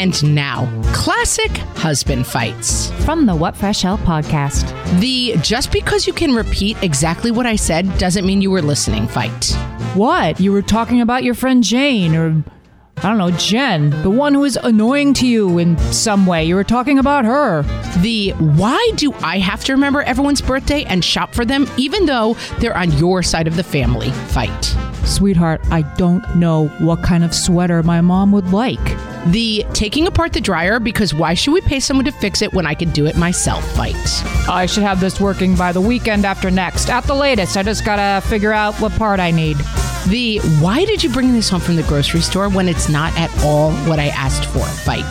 And 0.00 0.34
now, 0.34 0.66
classic 0.94 1.50
husband 1.76 2.26
fights. 2.26 2.90
From 3.04 3.26
the 3.26 3.36
What 3.36 3.54
Fresh 3.54 3.82
Hell 3.82 3.98
podcast. 3.98 4.72
The 4.98 5.36
just 5.42 5.70
because 5.70 6.06
you 6.06 6.14
can 6.14 6.34
repeat 6.34 6.82
exactly 6.82 7.30
what 7.30 7.44
I 7.44 7.56
said 7.56 7.98
doesn't 7.98 8.24
mean 8.24 8.40
you 8.40 8.50
were 8.50 8.62
listening 8.62 9.06
fight. 9.06 9.54
What? 9.92 10.40
You 10.40 10.52
were 10.52 10.62
talking 10.62 11.02
about 11.02 11.22
your 11.22 11.34
friend 11.34 11.62
Jane 11.62 12.16
or 12.16 12.42
I 13.02 13.08
don't 13.08 13.16
know, 13.16 13.30
Jen, 13.30 13.88
the 14.02 14.10
one 14.10 14.34
who 14.34 14.44
is 14.44 14.58
annoying 14.62 15.14
to 15.14 15.26
you 15.26 15.56
in 15.56 15.78
some 15.90 16.26
way. 16.26 16.44
You 16.44 16.54
were 16.54 16.64
talking 16.64 16.98
about 16.98 17.24
her. 17.24 17.62
The 18.02 18.32
why 18.32 18.90
do 18.96 19.14
I 19.22 19.38
have 19.38 19.64
to 19.64 19.72
remember 19.72 20.02
everyone's 20.02 20.42
birthday 20.42 20.84
and 20.84 21.02
shop 21.02 21.34
for 21.34 21.46
them 21.46 21.66
even 21.78 22.04
though 22.04 22.34
they're 22.58 22.76
on 22.76 22.92
your 22.92 23.22
side 23.22 23.46
of 23.46 23.56
the 23.56 23.62
family 23.62 24.10
fight? 24.10 24.76
Sweetheart, 25.06 25.62
I 25.70 25.80
don't 25.96 26.36
know 26.36 26.68
what 26.78 27.02
kind 27.02 27.24
of 27.24 27.34
sweater 27.34 27.82
my 27.82 28.02
mom 28.02 28.32
would 28.32 28.52
like. 28.52 28.78
The 29.28 29.64
taking 29.72 30.06
apart 30.06 30.34
the 30.34 30.40
dryer 30.42 30.78
because 30.78 31.14
why 31.14 31.32
should 31.32 31.52
we 31.52 31.62
pay 31.62 31.80
someone 31.80 32.04
to 32.04 32.12
fix 32.12 32.42
it 32.42 32.52
when 32.52 32.66
I 32.66 32.74
can 32.74 32.90
do 32.90 33.06
it 33.06 33.16
myself 33.16 33.66
fight? 33.74 33.96
I 34.46 34.66
should 34.66 34.82
have 34.82 35.00
this 35.00 35.18
working 35.18 35.56
by 35.56 35.72
the 35.72 35.80
weekend 35.80 36.26
after 36.26 36.50
next. 36.50 36.90
At 36.90 37.04
the 37.04 37.14
latest, 37.14 37.56
I 37.56 37.62
just 37.62 37.82
gotta 37.82 38.26
figure 38.26 38.52
out 38.52 38.74
what 38.74 38.92
part 38.92 39.20
I 39.20 39.30
need. 39.30 39.56
The 40.08 40.38
why 40.60 40.84
did 40.84 41.02
you 41.02 41.10
bring 41.10 41.32
this 41.32 41.48
home 41.48 41.60
from 41.60 41.76
the 41.76 41.82
grocery 41.84 42.20
store 42.20 42.48
when 42.48 42.68
it's 42.68 42.88
not 42.88 43.16
at 43.18 43.30
all 43.44 43.72
what 43.86 43.98
I 43.98 44.08
asked 44.08 44.46
for 44.46 44.64
fight? 44.64 45.04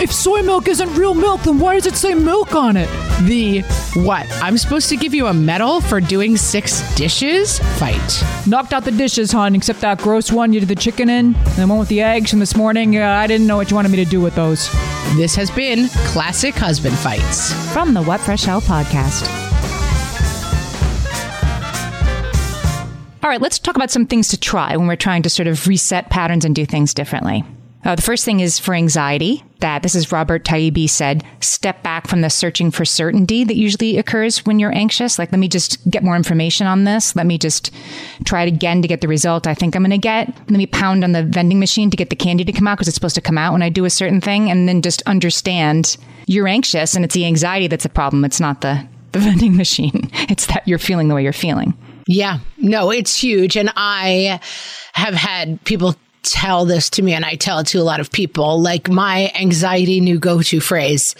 If 0.00 0.12
soy 0.12 0.40
milk 0.40 0.66
isn't 0.66 0.94
real 0.94 1.12
milk, 1.12 1.42
then 1.42 1.58
why 1.58 1.74
does 1.74 1.84
it 1.86 1.94
say 1.94 2.14
milk 2.14 2.54
on 2.54 2.78
it? 2.78 2.88
The 3.26 3.60
what? 4.00 4.26
I'm 4.42 4.56
supposed 4.56 4.88
to 4.88 4.96
give 4.96 5.12
you 5.12 5.26
a 5.26 5.34
medal 5.34 5.82
for 5.82 6.00
doing 6.00 6.38
six 6.38 6.80
dishes? 6.94 7.58
Fight. 7.78 8.24
Knocked 8.46 8.72
out 8.72 8.84
the 8.84 8.92
dishes, 8.92 9.30
hon, 9.30 9.54
except 9.54 9.80
that 9.82 9.98
gross 9.98 10.32
one 10.32 10.54
you 10.54 10.60
did 10.60 10.70
the 10.70 10.74
chicken 10.74 11.10
in, 11.10 11.34
and 11.34 11.56
the 11.56 11.66
one 11.66 11.78
with 11.78 11.88
the 11.88 12.00
eggs 12.00 12.30
from 12.30 12.38
this 12.38 12.56
morning. 12.56 12.96
Uh, 12.96 13.06
I 13.06 13.26
didn't 13.26 13.46
know 13.46 13.58
what 13.58 13.70
you 13.70 13.76
wanted 13.76 13.90
me 13.90 14.02
to 14.02 14.10
do 14.10 14.22
with 14.22 14.34
those. 14.36 14.70
This 15.16 15.34
has 15.34 15.50
been 15.50 15.88
Classic 16.06 16.54
Husband 16.54 16.96
Fights. 16.96 17.52
From 17.74 17.92
the 17.92 18.02
What 18.02 18.20
Fresh 18.20 18.44
Hell 18.44 18.62
podcast. 18.62 19.49
All 23.22 23.28
right, 23.28 23.40
let's 23.40 23.58
talk 23.58 23.76
about 23.76 23.90
some 23.90 24.06
things 24.06 24.28
to 24.28 24.40
try 24.40 24.74
when 24.76 24.86
we're 24.86 24.96
trying 24.96 25.22
to 25.22 25.30
sort 25.30 25.46
of 25.46 25.66
reset 25.66 26.08
patterns 26.08 26.46
and 26.46 26.54
do 26.54 26.64
things 26.64 26.94
differently. 26.94 27.44
Uh, 27.84 27.94
the 27.94 28.02
first 28.02 28.24
thing 28.24 28.40
is 28.40 28.58
for 28.58 28.74
anxiety, 28.74 29.42
that 29.60 29.82
this 29.82 29.94
is 29.94 30.12
Robert 30.12 30.44
Taibbi 30.44 30.88
said, 30.88 31.24
step 31.40 31.82
back 31.82 32.06
from 32.06 32.22
the 32.22 32.30
searching 32.30 32.70
for 32.70 32.84
certainty 32.84 33.44
that 33.44 33.56
usually 33.56 33.98
occurs 33.98 34.44
when 34.46 34.58
you're 34.58 34.74
anxious. 34.74 35.18
Like, 35.18 35.32
let 35.32 35.38
me 35.38 35.48
just 35.48 35.86
get 35.90 36.02
more 36.02 36.16
information 36.16 36.66
on 36.66 36.84
this. 36.84 37.14
Let 37.14 37.26
me 37.26 37.36
just 37.36 37.70
try 38.24 38.42
it 38.42 38.48
again 38.48 38.80
to 38.82 38.88
get 38.88 39.02
the 39.02 39.08
result 39.08 39.46
I 39.46 39.54
think 39.54 39.76
I'm 39.76 39.82
going 39.82 39.90
to 39.90 39.98
get. 39.98 40.28
Let 40.28 40.50
me 40.50 40.66
pound 40.66 41.04
on 41.04 41.12
the 41.12 41.22
vending 41.22 41.58
machine 41.58 41.90
to 41.90 41.96
get 41.96 42.10
the 42.10 42.16
candy 42.16 42.44
to 42.44 42.52
come 42.52 42.66
out 42.66 42.76
because 42.76 42.88
it's 42.88 42.94
supposed 42.94 43.14
to 43.16 43.22
come 43.22 43.38
out 43.38 43.52
when 43.52 43.62
I 43.62 43.68
do 43.68 43.84
a 43.84 43.90
certain 43.90 44.20
thing. 44.20 44.50
And 44.50 44.68
then 44.68 44.82
just 44.82 45.02
understand 45.02 45.96
you're 46.26 46.48
anxious 46.48 46.94
and 46.94 47.04
it's 47.04 47.14
the 47.14 47.26
anxiety 47.26 47.66
that's 47.66 47.84
the 47.84 47.90
problem. 47.90 48.24
It's 48.24 48.40
not 48.40 48.62
the, 48.62 48.86
the 49.12 49.18
vending 49.20 49.56
machine. 49.56 50.10
It's 50.30 50.46
that 50.46 50.66
you're 50.66 50.78
feeling 50.78 51.08
the 51.08 51.14
way 51.14 51.22
you're 51.22 51.32
feeling. 51.32 51.74
Yeah, 52.06 52.38
no, 52.58 52.90
it's 52.90 53.16
huge. 53.16 53.56
And 53.56 53.72
I 53.76 54.40
have 54.92 55.14
had 55.14 55.62
people 55.64 55.94
tell 56.22 56.64
this 56.64 56.90
to 56.90 57.02
me 57.02 57.12
and 57.12 57.24
I 57.24 57.34
tell 57.34 57.58
it 57.58 57.66
to 57.68 57.78
a 57.78 57.82
lot 57.82 58.00
of 58.00 58.10
people 58.10 58.60
like 58.60 58.90
my 58.90 59.32
anxiety 59.34 60.00
new 60.00 60.18
go-to 60.18 60.60
phrase 60.60 61.14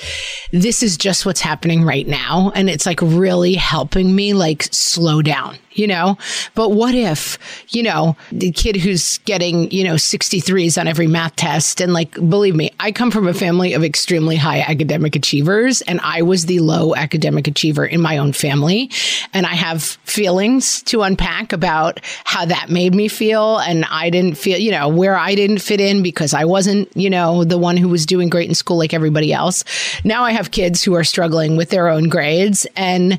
this 0.52 0.82
is 0.82 0.96
just 0.96 1.24
what's 1.24 1.40
happening 1.40 1.84
right 1.84 2.06
now 2.06 2.52
and 2.54 2.68
it's 2.68 2.86
like 2.86 3.00
really 3.00 3.54
helping 3.54 4.14
me 4.14 4.34
like 4.34 4.64
slow 4.70 5.22
down 5.22 5.56
you 5.72 5.86
know? 5.86 6.18
But 6.54 6.70
what 6.70 6.94
if, 6.94 7.38
you 7.70 7.82
know, 7.82 8.16
the 8.30 8.52
kid 8.52 8.76
who's 8.76 9.18
getting, 9.18 9.70
you 9.70 9.84
know, 9.84 9.94
63s 9.94 10.78
on 10.78 10.86
every 10.86 11.06
math 11.06 11.36
test 11.36 11.80
and 11.80 11.92
like, 11.92 12.12
believe 12.14 12.54
me, 12.54 12.70
I 12.80 12.92
come 12.92 13.10
from 13.10 13.26
a 13.26 13.34
family 13.34 13.72
of 13.72 13.84
extremely 13.84 14.36
high 14.36 14.60
academic 14.60 15.16
achievers 15.16 15.80
and 15.82 16.00
I 16.02 16.22
was 16.22 16.46
the 16.46 16.60
low 16.60 16.94
academic 16.94 17.48
achiever 17.48 17.86
in 17.86 18.00
my 18.00 18.18
own 18.18 18.32
family. 18.32 18.90
And 19.32 19.46
I 19.46 19.54
have 19.54 19.82
feelings 19.82 20.82
to 20.84 21.02
unpack 21.02 21.52
about 21.52 22.00
how 22.24 22.44
that 22.44 22.68
made 22.68 22.94
me 22.94 23.08
feel. 23.08 23.58
And 23.58 23.84
I 23.90 24.10
didn't 24.10 24.36
feel, 24.36 24.58
you 24.58 24.70
know, 24.70 24.88
where 24.90 25.16
I 25.16 25.34
didn't 25.34 25.58
fit 25.58 25.80
in 25.80 26.02
because 26.02 26.34
I 26.34 26.44
wasn't, 26.44 26.94
you 26.96 27.10
know, 27.10 27.44
the 27.44 27.58
one 27.58 27.76
who 27.76 27.88
was 27.88 28.06
doing 28.06 28.28
great 28.28 28.48
in 28.48 28.54
school 28.54 28.78
like 28.78 28.92
everybody 28.92 29.32
else. 29.32 29.64
Now 30.04 30.24
I 30.24 30.32
have 30.32 30.50
kids 30.50 30.82
who 30.82 30.94
are 30.94 31.04
struggling 31.04 31.56
with 31.56 31.70
their 31.70 31.88
own 31.88 32.08
grades 32.08 32.66
and, 32.76 33.18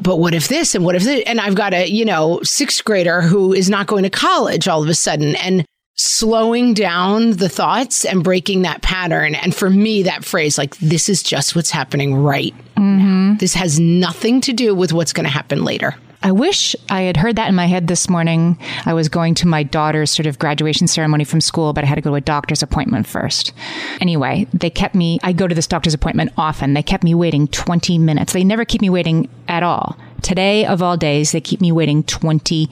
but 0.00 0.16
what 0.16 0.34
if 0.34 0.48
this 0.48 0.74
and 0.74 0.84
what 0.84 0.94
if 0.94 1.02
this? 1.02 1.24
And 1.26 1.40
I've 1.40 1.54
got 1.54 1.74
a, 1.74 1.88
you 1.88 2.04
know, 2.04 2.40
sixth 2.42 2.84
grader 2.84 3.22
who 3.22 3.52
is 3.52 3.70
not 3.70 3.86
going 3.86 4.02
to 4.02 4.10
college 4.10 4.68
all 4.68 4.82
of 4.82 4.88
a 4.88 4.94
sudden 4.94 5.36
and 5.36 5.64
slowing 5.96 6.74
down 6.74 7.32
the 7.32 7.48
thoughts 7.48 8.04
and 8.04 8.22
breaking 8.22 8.62
that 8.62 8.82
pattern. 8.82 9.34
And 9.34 9.54
for 9.54 9.70
me, 9.70 10.02
that 10.02 10.24
phrase, 10.24 10.58
like, 10.58 10.76
this 10.78 11.08
is 11.08 11.22
just 11.22 11.56
what's 11.56 11.70
happening 11.70 12.14
right 12.14 12.54
mm-hmm. 12.76 13.30
now. 13.30 13.36
This 13.38 13.54
has 13.54 13.80
nothing 13.80 14.40
to 14.42 14.52
do 14.52 14.74
with 14.74 14.92
what's 14.92 15.12
going 15.12 15.24
to 15.24 15.30
happen 15.30 15.64
later. 15.64 15.94
I 16.22 16.32
wish 16.32 16.74
I 16.88 17.02
had 17.02 17.16
heard 17.16 17.36
that 17.36 17.48
in 17.48 17.54
my 17.54 17.66
head 17.66 17.86
this 17.86 18.08
morning. 18.08 18.58
I 18.84 18.94
was 18.94 19.08
going 19.08 19.34
to 19.36 19.46
my 19.46 19.62
daughter's 19.62 20.10
sort 20.10 20.26
of 20.26 20.38
graduation 20.38 20.86
ceremony 20.86 21.24
from 21.24 21.40
school, 21.40 21.72
but 21.72 21.84
I 21.84 21.86
had 21.86 21.96
to 21.96 22.00
go 22.00 22.10
to 22.10 22.16
a 22.16 22.20
doctor's 22.20 22.62
appointment 22.62 23.06
first. 23.06 23.52
Anyway, 24.00 24.46
they 24.52 24.70
kept 24.70 24.94
me, 24.94 25.18
I 25.22 25.32
go 25.32 25.46
to 25.46 25.54
this 25.54 25.66
doctor's 25.66 25.94
appointment 25.94 26.32
often. 26.36 26.74
They 26.74 26.82
kept 26.82 27.04
me 27.04 27.14
waiting 27.14 27.48
20 27.48 27.98
minutes. 27.98 28.32
They 28.32 28.44
never 28.44 28.64
keep 28.64 28.80
me 28.80 28.90
waiting 28.90 29.28
at 29.48 29.62
all. 29.62 29.96
Today, 30.22 30.64
of 30.64 30.82
all 30.82 30.96
days, 30.96 31.32
they 31.32 31.40
keep 31.40 31.60
me 31.60 31.70
waiting 31.70 32.02
20 32.02 32.68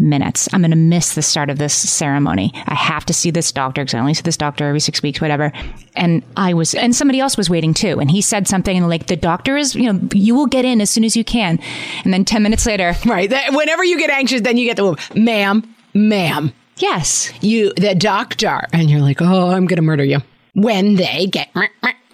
minutes. 0.00 0.48
I'm 0.52 0.62
going 0.62 0.70
to 0.70 0.76
miss 0.76 1.14
the 1.14 1.22
start 1.22 1.50
of 1.50 1.58
this 1.58 1.74
ceremony. 1.74 2.52
I 2.66 2.74
have 2.74 3.04
to 3.06 3.12
see 3.12 3.30
this 3.30 3.52
doctor 3.52 3.82
because 3.82 3.94
I 3.94 4.00
only 4.00 4.14
see 4.14 4.22
this 4.22 4.36
doctor 4.36 4.66
every 4.66 4.80
six 4.80 5.02
weeks, 5.02 5.20
whatever. 5.20 5.52
And 5.94 6.22
I 6.36 6.54
was, 6.54 6.74
and 6.74 6.96
somebody 6.96 7.20
else 7.20 7.36
was 7.36 7.50
waiting 7.50 7.74
too. 7.74 8.00
And 8.00 8.10
he 8.10 8.22
said 8.22 8.48
something 8.48 8.76
and 8.76 8.88
like, 8.88 9.06
the 9.06 9.16
doctor 9.16 9.56
is, 9.56 9.74
you 9.74 9.92
know, 9.92 10.00
you 10.14 10.34
will 10.34 10.46
get 10.46 10.64
in 10.64 10.80
as 10.80 10.90
soon 10.90 11.04
as 11.04 11.16
you 11.16 11.24
can. 11.24 11.58
And 12.04 12.12
then 12.12 12.24
10 12.24 12.42
minutes 12.42 12.66
later. 12.66 12.94
Right. 13.10 13.32
Whenever 13.50 13.82
you 13.82 13.98
get 13.98 14.08
anxious, 14.08 14.42
then 14.42 14.56
you 14.56 14.66
get 14.66 14.76
the 14.76 14.96
ma'am, 15.16 15.74
ma'am. 15.94 16.52
Yes. 16.76 17.32
You, 17.42 17.72
the 17.74 17.94
doctor. 17.94 18.60
And 18.72 18.88
you're 18.88 19.00
like, 19.00 19.20
oh, 19.20 19.50
I'm 19.50 19.66
going 19.66 19.78
to 19.78 19.82
murder 19.82 20.04
you. 20.04 20.18
When 20.54 20.94
they 20.94 21.26
get, 21.26 21.50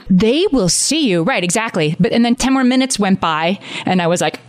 they 0.08 0.46
will 0.52 0.68
see 0.68 1.08
you. 1.08 1.22
Right, 1.22 1.42
exactly. 1.42 1.96
But 1.98 2.12
and 2.12 2.24
then 2.24 2.34
10 2.34 2.52
more 2.52 2.64
minutes 2.64 2.98
went 2.98 3.20
by 3.20 3.58
and 3.84 4.00
I 4.00 4.06
was 4.06 4.20
like, 4.20 4.40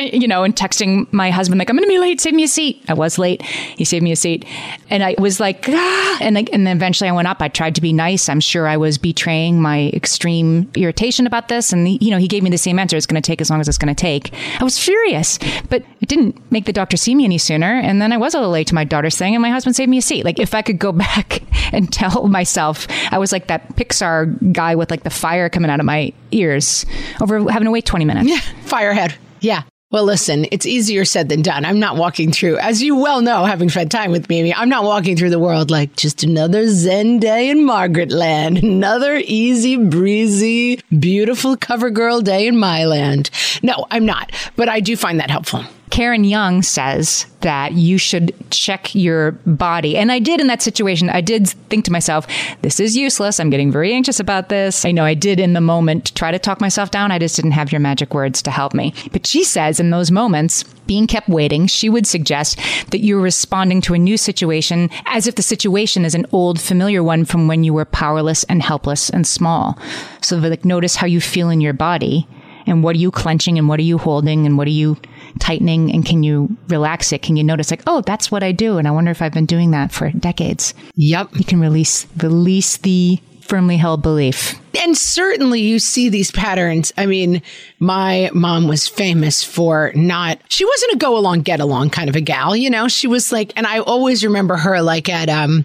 you 0.00 0.26
know, 0.26 0.42
and 0.42 0.54
texting 0.54 1.12
my 1.12 1.30
husband 1.30 1.58
like, 1.58 1.70
I'm 1.70 1.76
going 1.76 1.88
to 1.88 1.92
be 1.92 1.98
late, 1.98 2.20
save 2.20 2.34
me 2.34 2.44
a 2.44 2.48
seat. 2.48 2.82
I 2.88 2.94
was 2.94 3.18
late. 3.18 3.42
He 3.42 3.84
saved 3.84 4.02
me 4.02 4.12
a 4.12 4.16
seat. 4.16 4.44
And 4.90 5.02
I 5.02 5.14
was 5.18 5.40
like, 5.40 5.66
ah, 5.68 6.18
and 6.20 6.34
like, 6.34 6.50
and 6.52 6.66
then 6.66 6.76
eventually 6.76 7.08
I 7.08 7.12
went 7.12 7.28
up. 7.28 7.42
I 7.42 7.48
tried 7.48 7.74
to 7.74 7.80
be 7.80 7.92
nice. 7.92 8.28
I'm 8.28 8.40
sure 8.40 8.66
I 8.66 8.76
was 8.76 8.98
betraying 8.98 9.60
my 9.60 9.90
extreme 9.92 10.70
irritation 10.74 11.26
about 11.26 11.48
this. 11.48 11.72
And 11.72 12.00
you 12.02 12.10
know, 12.10 12.18
he 12.18 12.28
gave 12.28 12.42
me 12.42 12.50
the 12.50 12.58
same 12.58 12.78
answer. 12.78 12.96
It's 12.96 13.06
going 13.06 13.20
to 13.20 13.26
take 13.26 13.40
as 13.40 13.50
long 13.50 13.60
as 13.60 13.68
it's 13.68 13.78
going 13.78 13.94
to 13.94 14.00
take. 14.00 14.32
I 14.60 14.64
was 14.64 14.78
furious, 14.78 15.38
but 15.68 15.84
it 16.00 16.08
didn't 16.08 16.40
make 16.50 16.66
the 16.66 16.72
doctor 16.72 16.96
see 16.96 17.14
me 17.14 17.24
any 17.24 17.38
sooner. 17.38 17.74
And 17.74 18.00
then 18.00 18.12
I 18.12 18.16
was 18.16 18.34
a 18.34 18.38
little 18.38 18.52
late 18.52 18.68
to 18.68 18.74
my 18.74 18.84
daughter's 18.84 19.16
thing 19.16 19.34
and 19.34 19.42
my 19.42 19.50
husband 19.50 19.76
saved 19.76 19.90
me 19.90 19.98
a 19.98 20.02
seat. 20.02 20.24
Like 20.24 20.38
if 20.38 20.54
I 20.54 20.62
could 20.62 20.78
go 20.78 20.92
back 21.04 21.42
and 21.72 21.92
tell 21.92 22.28
myself 22.28 22.86
I 23.10 23.18
was 23.18 23.32
like 23.32 23.48
that 23.48 23.76
Pixar 23.76 24.52
guy 24.52 24.74
with 24.74 24.83
like 24.90 25.02
the 25.02 25.10
fire 25.10 25.48
coming 25.48 25.70
out 25.70 25.80
of 25.80 25.86
my 25.86 26.12
ears 26.30 26.86
over 27.20 27.50
having 27.50 27.66
to 27.66 27.70
wait 27.70 27.84
20 27.84 28.04
minutes. 28.04 28.28
Yeah, 28.28 28.38
firehead. 28.66 29.14
Yeah. 29.40 29.62
Well, 29.90 30.04
listen, 30.04 30.46
it's 30.50 30.66
easier 30.66 31.04
said 31.04 31.28
than 31.28 31.40
done. 31.42 31.64
I'm 31.64 31.78
not 31.78 31.96
walking 31.96 32.32
through, 32.32 32.58
as 32.58 32.82
you 32.82 32.96
well 32.96 33.20
know, 33.20 33.44
having 33.44 33.70
spent 33.70 33.92
time 33.92 34.10
with 34.10 34.28
me, 34.28 34.52
I'm 34.52 34.68
not 34.68 34.82
walking 34.82 35.16
through 35.16 35.30
the 35.30 35.38
world 35.38 35.70
like 35.70 35.94
just 35.94 36.24
another 36.24 36.66
Zen 36.66 37.20
day 37.20 37.48
in 37.48 37.64
Margaret 37.64 38.10
land, 38.10 38.58
another 38.58 39.22
easy 39.24 39.76
breezy, 39.76 40.80
beautiful 40.98 41.56
cover 41.56 41.90
girl 41.90 42.22
day 42.22 42.48
in 42.48 42.58
my 42.58 42.86
land. 42.86 43.30
No, 43.62 43.86
I'm 43.88 44.04
not, 44.04 44.32
but 44.56 44.68
I 44.68 44.80
do 44.80 44.96
find 44.96 45.20
that 45.20 45.30
helpful. 45.30 45.64
Karen 45.94 46.24
Young 46.24 46.60
says 46.62 47.24
that 47.42 47.74
you 47.74 47.98
should 47.98 48.34
check 48.50 48.92
your 48.96 49.30
body. 49.46 49.96
And 49.96 50.10
I 50.10 50.18
did 50.18 50.40
in 50.40 50.48
that 50.48 50.60
situation. 50.60 51.08
I 51.08 51.20
did 51.20 51.46
think 51.46 51.84
to 51.84 51.92
myself, 51.92 52.26
this 52.62 52.80
is 52.80 52.96
useless. 52.96 53.38
I'm 53.38 53.48
getting 53.48 53.70
very 53.70 53.92
anxious 53.92 54.18
about 54.18 54.48
this. 54.48 54.84
I 54.84 54.90
know 54.90 55.04
I 55.04 55.14
did 55.14 55.38
in 55.38 55.52
the 55.52 55.60
moment 55.60 56.12
try 56.16 56.32
to 56.32 56.38
talk 56.40 56.60
myself 56.60 56.90
down. 56.90 57.12
I 57.12 57.20
just 57.20 57.36
didn't 57.36 57.52
have 57.52 57.70
your 57.70 57.80
magic 57.80 58.12
words 58.12 58.42
to 58.42 58.50
help 58.50 58.74
me. 58.74 58.92
But 59.12 59.24
she 59.24 59.44
says 59.44 59.78
in 59.78 59.90
those 59.90 60.10
moments, 60.10 60.64
being 60.88 61.06
kept 61.06 61.28
waiting, 61.28 61.68
she 61.68 61.88
would 61.88 62.08
suggest 62.08 62.58
that 62.90 63.04
you're 63.04 63.20
responding 63.20 63.80
to 63.82 63.94
a 63.94 63.98
new 63.98 64.16
situation 64.16 64.90
as 65.06 65.28
if 65.28 65.36
the 65.36 65.42
situation 65.42 66.04
is 66.04 66.16
an 66.16 66.26
old 66.32 66.60
familiar 66.60 67.04
one 67.04 67.24
from 67.24 67.46
when 67.46 67.62
you 67.62 67.72
were 67.72 67.84
powerless 67.84 68.42
and 68.44 68.64
helpless 68.64 69.10
and 69.10 69.28
small. 69.28 69.78
So 70.22 70.38
like 70.38 70.64
notice 70.64 70.96
how 70.96 71.06
you 71.06 71.20
feel 71.20 71.50
in 71.50 71.60
your 71.60 71.72
body 71.72 72.26
and 72.66 72.82
what 72.82 72.96
are 72.96 72.98
you 72.98 73.10
clenching 73.10 73.58
and 73.58 73.68
what 73.68 73.78
are 73.78 73.84
you 73.84 73.98
holding 73.98 74.46
and 74.46 74.58
what 74.58 74.66
are 74.66 74.70
you 74.70 74.96
tightening 75.38 75.92
and 75.92 76.04
can 76.04 76.22
you 76.22 76.56
relax 76.68 77.12
it? 77.12 77.22
Can 77.22 77.36
you 77.36 77.44
notice 77.44 77.70
like 77.70 77.82
oh 77.86 78.00
that's 78.02 78.30
what 78.30 78.42
i 78.42 78.52
do 78.52 78.78
and 78.78 78.88
i 78.88 78.90
wonder 78.90 79.10
if 79.10 79.22
i've 79.22 79.32
been 79.32 79.46
doing 79.46 79.70
that 79.72 79.92
for 79.92 80.10
decades? 80.10 80.74
Yep. 80.96 81.30
you 81.34 81.44
can 81.44 81.60
release 81.60 82.06
release 82.22 82.76
the 82.78 83.18
firmly 83.42 83.76
held 83.76 84.02
belief 84.02 84.58
And 84.82 84.96
certainly 84.96 85.60
you 85.60 85.78
see 85.78 86.08
these 86.08 86.30
patterns. 86.30 86.92
I 86.96 87.06
mean, 87.06 87.42
my 87.78 88.30
mom 88.34 88.66
was 88.66 88.88
famous 88.88 89.44
for 89.44 89.92
not, 89.94 90.40
she 90.48 90.64
wasn't 90.64 90.94
a 90.94 90.96
go 90.96 91.16
along, 91.16 91.42
get 91.42 91.60
along 91.60 91.90
kind 91.90 92.08
of 92.08 92.16
a 92.16 92.20
gal, 92.20 92.56
you 92.56 92.70
know? 92.70 92.88
She 92.88 93.06
was 93.06 93.30
like, 93.30 93.52
and 93.56 93.66
I 93.66 93.78
always 93.80 94.24
remember 94.24 94.56
her 94.56 94.82
like 94.82 95.08
at, 95.08 95.28
um, 95.28 95.64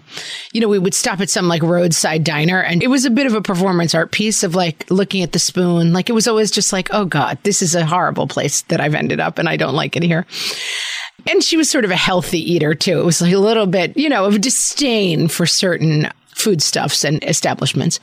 you 0.52 0.60
know, 0.60 0.68
we 0.68 0.78
would 0.78 0.94
stop 0.94 1.20
at 1.20 1.30
some 1.30 1.48
like 1.48 1.62
roadside 1.62 2.24
diner 2.24 2.62
and 2.62 2.82
it 2.82 2.88
was 2.88 3.04
a 3.04 3.10
bit 3.10 3.26
of 3.26 3.34
a 3.34 3.42
performance 3.42 3.94
art 3.94 4.12
piece 4.12 4.42
of 4.42 4.54
like 4.54 4.88
looking 4.90 5.22
at 5.22 5.32
the 5.32 5.38
spoon. 5.38 5.92
Like 5.92 6.08
it 6.08 6.14
was 6.14 6.28
always 6.28 6.50
just 6.50 6.72
like, 6.72 6.88
oh 6.92 7.04
God, 7.04 7.38
this 7.42 7.62
is 7.62 7.74
a 7.74 7.86
horrible 7.86 8.26
place 8.26 8.62
that 8.62 8.80
I've 8.80 8.94
ended 8.94 9.20
up 9.20 9.38
and 9.38 9.48
I 9.48 9.56
don't 9.56 9.74
like 9.74 9.96
it 9.96 10.02
here. 10.02 10.26
And 11.28 11.42
she 11.42 11.56
was 11.56 11.70
sort 11.70 11.84
of 11.84 11.90
a 11.90 11.96
healthy 11.96 12.38
eater 12.38 12.74
too. 12.74 13.00
It 13.00 13.04
was 13.04 13.20
like 13.20 13.32
a 13.32 13.38
little 13.38 13.66
bit, 13.66 13.96
you 13.96 14.08
know, 14.08 14.24
of 14.24 14.40
disdain 14.40 15.28
for 15.28 15.46
certain 15.46 16.10
foodstuffs 16.34 17.04
and 17.04 17.22
establishments. 17.24 18.00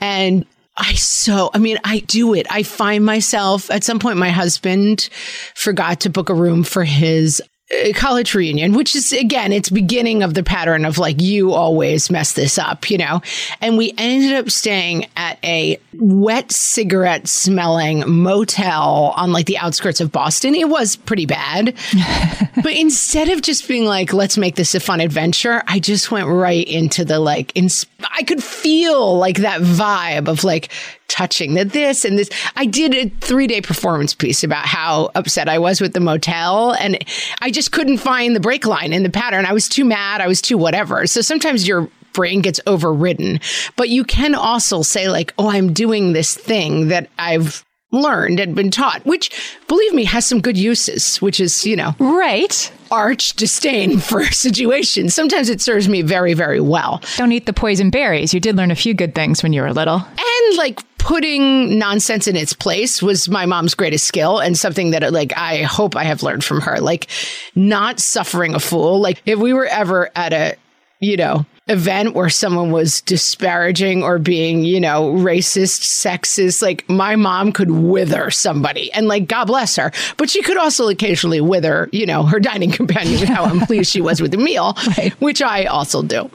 And 0.00 0.46
I 0.76 0.94
so, 0.94 1.50
I 1.52 1.58
mean, 1.58 1.78
I 1.84 2.00
do 2.00 2.34
it. 2.34 2.46
I 2.50 2.62
find 2.62 3.04
myself 3.04 3.70
at 3.70 3.84
some 3.84 3.98
point, 3.98 4.18
my 4.18 4.30
husband 4.30 5.08
forgot 5.54 6.00
to 6.00 6.10
book 6.10 6.30
a 6.30 6.34
room 6.34 6.62
for 6.64 6.84
his 6.84 7.42
Uh, 7.72 7.92
college 7.94 8.34
reunion, 8.34 8.72
which 8.72 8.96
is 8.96 9.12
again, 9.12 9.52
it's 9.52 9.70
beginning 9.70 10.24
of 10.24 10.34
the 10.34 10.42
pattern 10.42 10.84
of 10.84 10.98
like, 10.98 11.20
you 11.20 11.52
always 11.52 12.10
mess 12.10 12.32
this 12.32 12.58
up, 12.58 12.90
you 12.90 12.98
know? 12.98 13.22
And 13.60 13.78
we 13.78 13.94
ended 13.96 14.32
up 14.32 14.50
staying 14.50 15.06
at 15.16 15.38
a 15.44 15.78
wet 15.94 16.50
cigarette 16.50 17.28
smelling 17.28 18.02
motel 18.08 19.12
on 19.16 19.32
like 19.32 19.46
the 19.46 19.58
outskirts 19.58 20.00
of 20.00 20.10
Boston. 20.10 20.56
It 20.56 20.68
was 20.68 20.96
pretty 20.96 21.26
bad. 21.26 21.76
but 22.56 22.72
instead 22.72 23.28
of 23.28 23.42
just 23.42 23.68
being 23.68 23.84
like, 23.84 24.12
let's 24.12 24.36
make 24.36 24.56
this 24.56 24.74
a 24.74 24.80
fun 24.80 25.00
adventure, 25.00 25.62
I 25.68 25.78
just 25.78 26.10
went 26.10 26.26
right 26.26 26.66
into 26.66 27.04
the 27.04 27.20
like, 27.20 27.52
ins- 27.54 27.86
I 28.16 28.24
could 28.24 28.42
feel 28.42 29.16
like 29.16 29.38
that 29.38 29.60
vibe 29.60 30.26
of 30.26 30.42
like, 30.42 30.70
touching 31.10 31.54
that 31.54 31.70
this 31.70 32.04
and 32.04 32.18
this. 32.18 32.30
I 32.56 32.66
did 32.66 32.94
a 32.94 33.08
three 33.20 33.46
day 33.46 33.60
performance 33.60 34.14
piece 34.14 34.42
about 34.42 34.64
how 34.64 35.10
upset 35.14 35.48
I 35.48 35.58
was 35.58 35.80
with 35.80 35.92
the 35.92 36.00
motel 36.00 36.72
and 36.72 36.98
I 37.40 37.50
just 37.50 37.72
couldn't 37.72 37.98
find 37.98 38.34
the 38.34 38.40
break 38.40 38.66
line 38.66 38.92
in 38.92 39.02
the 39.02 39.10
pattern. 39.10 39.44
I 39.44 39.52
was 39.52 39.68
too 39.68 39.84
mad. 39.84 40.20
I 40.20 40.28
was 40.28 40.40
too 40.40 40.56
whatever. 40.56 41.06
So 41.06 41.20
sometimes 41.20 41.66
your 41.66 41.88
brain 42.12 42.40
gets 42.40 42.60
overridden, 42.66 43.40
but 43.76 43.88
you 43.88 44.04
can 44.04 44.34
also 44.34 44.82
say 44.82 45.08
like, 45.08 45.34
Oh, 45.38 45.50
I'm 45.50 45.72
doing 45.72 46.12
this 46.12 46.34
thing 46.34 46.88
that 46.88 47.08
I've 47.18 47.64
learned 47.92 48.38
and 48.38 48.54
been 48.54 48.70
taught, 48.70 49.04
which 49.04 49.30
believe 49.66 49.92
me 49.94 50.04
has 50.04 50.24
some 50.24 50.40
good 50.40 50.56
uses, 50.56 51.20
which 51.20 51.40
is, 51.40 51.66
you 51.66 51.76
know, 51.76 51.94
right 51.98 52.72
arch 52.90 53.34
disdain 53.34 53.98
for 54.00 54.24
situations. 54.24 55.14
Sometimes 55.14 55.48
it 55.48 55.60
serves 55.60 55.88
me 55.88 56.02
very, 56.02 56.34
very 56.34 56.60
well. 56.60 57.00
don't 57.16 57.32
eat 57.32 57.46
the 57.46 57.52
poison 57.52 57.90
berries 57.90 58.34
you 58.34 58.40
did 58.40 58.56
learn 58.56 58.70
a 58.70 58.76
few 58.76 58.94
good 58.94 59.14
things 59.14 59.42
when 59.42 59.52
you 59.52 59.62
were 59.62 59.72
little 59.72 59.96
And 59.96 60.56
like 60.56 60.80
putting 61.00 61.78
nonsense 61.78 62.26
in 62.26 62.36
its 62.36 62.52
place 62.52 63.02
was 63.02 63.28
my 63.28 63.46
mom's 63.46 63.74
greatest 63.74 64.06
skill 64.06 64.38
and 64.38 64.56
something 64.56 64.90
that 64.90 65.12
like 65.12 65.36
I 65.36 65.62
hope 65.62 65.96
I 65.96 66.04
have 66.04 66.22
learned 66.22 66.44
from 66.44 66.60
her. 66.60 66.80
Like 66.80 67.08
not 67.54 67.98
suffering 67.98 68.54
a 68.54 68.60
fool. 68.60 69.00
Like 69.00 69.22
if 69.26 69.38
we 69.38 69.52
were 69.52 69.66
ever 69.66 70.10
at 70.14 70.32
a, 70.32 70.56
you 71.00 71.16
know, 71.16 71.46
event 71.68 72.14
where 72.14 72.28
someone 72.28 72.70
was 72.70 73.00
disparaging 73.02 74.02
or 74.02 74.18
being, 74.18 74.64
you 74.64 74.80
know, 74.80 75.12
racist, 75.14 75.82
sexist, 75.82 76.62
like 76.62 76.88
my 76.88 77.16
mom 77.16 77.52
could 77.52 77.70
wither 77.70 78.30
somebody 78.30 78.92
and 78.92 79.08
like 79.08 79.26
God 79.26 79.46
bless 79.46 79.76
her. 79.76 79.92
But 80.16 80.28
she 80.28 80.42
could 80.42 80.58
also 80.58 80.88
occasionally 80.88 81.40
wither, 81.40 81.88
you 81.92 82.06
know, 82.06 82.24
her 82.24 82.40
dining 82.40 82.70
companion 82.80 83.20
with 83.20 83.28
how 83.28 83.44
unpleased 83.50 83.90
she 83.90 84.00
was 84.00 84.20
with 84.20 84.32
the 84.32 84.38
meal, 84.38 84.76
which 85.20 85.40
I 85.40 85.64
also 85.64 86.02
do. 86.02 86.30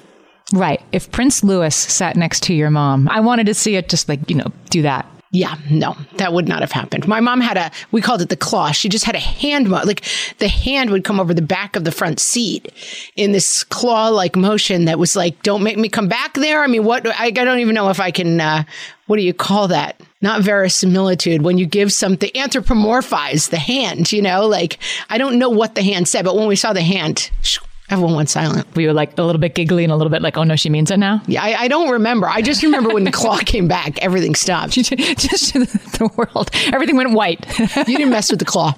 Right 0.53 0.81
if 0.91 1.11
prince 1.11 1.43
louis 1.43 1.75
sat 1.75 2.15
next 2.15 2.43
to 2.43 2.53
your 2.53 2.69
mom 2.69 3.07
i 3.09 3.19
wanted 3.19 3.45
to 3.45 3.53
see 3.53 3.75
it 3.75 3.89
just 3.89 4.07
like 4.07 4.29
you 4.29 4.35
know 4.35 4.51
do 4.69 4.81
that 4.81 5.05
Yeah, 5.31 5.57
no, 5.69 5.97
that 6.17 6.31
would 6.31 6.47
not 6.47 6.61
have 6.61 6.71
happened. 6.71 7.07
My 7.09 7.19
mom 7.19 7.41
had 7.41 7.57
a, 7.57 7.69
we 7.91 7.99
called 7.99 8.21
it 8.21 8.29
the 8.29 8.37
claw. 8.37 8.71
She 8.71 8.87
just 8.87 9.03
had 9.03 9.15
a 9.15 9.19
hand, 9.43 9.67
mo- 9.67 9.83
like 9.83 10.01
the 10.37 10.47
hand 10.47 10.91
would 10.91 11.03
come 11.03 11.19
over 11.19 11.33
the 11.33 11.41
back 11.41 11.75
of 11.75 11.83
the 11.83 11.91
front 11.91 12.21
seat 12.21 12.71
in 13.17 13.33
this 13.33 13.65
claw 13.65 14.07
like 14.07 14.37
motion 14.37 14.85
that 14.85 14.97
was 14.97 15.13
like, 15.17 15.35
don't 15.43 15.61
make 15.61 15.77
me 15.77 15.89
come 15.89 16.07
back 16.07 16.35
there. 16.35 16.63
I 16.63 16.67
mean, 16.67 16.85
what, 16.85 17.05
I, 17.05 17.25
I 17.25 17.31
don't 17.31 17.59
even 17.59 17.75
know 17.75 17.89
if 17.89 17.99
I 17.99 18.11
can, 18.11 18.39
uh, 18.39 18.63
what 19.07 19.17
do 19.17 19.23
you 19.23 19.33
call 19.33 19.67
that? 19.67 19.99
Not 20.21 20.41
verisimilitude. 20.41 21.41
When 21.41 21.57
you 21.57 21.65
give 21.65 21.91
something, 21.91 22.31
anthropomorphize 22.33 23.49
the 23.49 23.57
hand, 23.59 24.13
you 24.13 24.21
know, 24.21 24.47
like 24.47 24.77
I 25.09 25.17
don't 25.17 25.37
know 25.37 25.49
what 25.49 25.75
the 25.75 25.83
hand 25.83 26.07
said, 26.07 26.23
but 26.23 26.37
when 26.37 26.47
we 26.47 26.55
saw 26.55 26.71
the 26.71 26.81
hand, 26.81 27.29
shoo, 27.41 27.61
everyone 27.89 28.15
went 28.15 28.29
silent. 28.29 28.67
we 28.75 28.85
were 28.87 28.93
like 28.93 29.17
a 29.17 29.23
little 29.23 29.39
bit 29.39 29.55
giggly 29.55 29.83
and 29.83 29.91
a 29.91 29.95
little 29.95 30.09
bit 30.11 30.21
like 30.21 30.37
oh 30.37 30.43
no 30.43 30.55
she 30.55 30.69
means 30.69 30.89
it 30.91 30.97
now 30.97 31.21
Yeah, 31.27 31.43
I, 31.43 31.63
I 31.63 31.67
don't 31.67 31.89
remember. 31.89 32.27
I 32.27 32.41
just 32.41 32.63
remember 32.63 32.93
when 32.93 33.03
the 33.03 33.11
claw 33.21 33.37
came 33.37 33.67
back, 33.67 33.97
everything 34.01 34.35
stopped. 34.35 34.73
just 34.73 35.53
the 35.53 36.09
world 36.17 36.49
everything 36.73 36.95
went 36.97 37.11
white 37.11 37.45
You 37.59 37.97
didn't 37.97 38.09
mess 38.11 38.29
with 38.31 38.39
the 38.39 38.45
claw. 38.45 38.73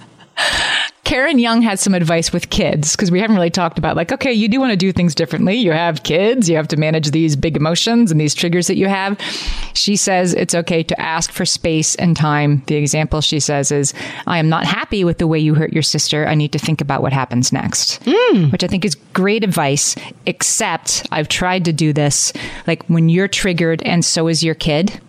Karen 1.07 1.39
Young 1.39 1.61
has 1.61 1.79
some 1.79 1.93
advice 1.93 2.33
with 2.33 2.49
kids 2.49 2.93
because 2.93 3.11
we 3.11 3.21
haven't 3.21 3.37
really 3.37 3.49
talked 3.49 3.77
about 3.77 3.95
like, 3.95 4.11
okay, 4.11 4.33
you 4.33 4.49
do 4.49 4.59
want 4.59 4.71
to 4.71 4.77
do 4.77 4.91
things 4.91 5.15
differently. 5.15 5.55
You 5.55 5.71
have 5.71 6.03
kids, 6.03 6.49
you 6.49 6.57
have 6.57 6.67
to 6.67 6.75
manage 6.75 7.11
these 7.11 7.37
big 7.37 7.55
emotions 7.55 8.11
and 8.11 8.19
these 8.19 8.35
triggers 8.35 8.67
that 8.67 8.75
you 8.75 8.89
have. 8.89 9.17
She 9.73 9.95
says 9.95 10.33
it's 10.33 10.53
okay 10.53 10.83
to 10.83 10.99
ask 10.99 11.31
for 11.31 11.45
space 11.45 11.95
and 11.95 12.17
time. 12.17 12.61
The 12.67 12.75
example 12.75 13.21
she 13.21 13.39
says 13.39 13.71
is, 13.71 13.93
I 14.25 14.37
am 14.37 14.49
not 14.49 14.65
happy 14.65 15.05
with 15.05 15.19
the 15.19 15.27
way 15.27 15.39
you 15.39 15.53
hurt 15.53 15.71
your 15.71 15.81
sister. 15.81 16.27
I 16.27 16.35
need 16.35 16.51
to 16.51 16.59
think 16.59 16.81
about 16.81 17.01
what 17.01 17.13
happens 17.13 17.53
next, 17.53 18.01
hmm. 18.05 18.49
which 18.49 18.65
I 18.65 18.67
think 18.67 18.83
is 18.83 18.95
great 19.13 19.45
advice, 19.45 19.95
except 20.25 21.07
I've 21.13 21.29
tried 21.29 21.63
to 21.65 21.71
do 21.71 21.93
this 21.93 22.33
like 22.67 22.83
when 22.87 23.07
you're 23.07 23.29
triggered 23.29 23.81
and 23.83 24.03
so 24.03 24.27
is 24.27 24.43
your 24.43 24.55
kid 24.55 24.99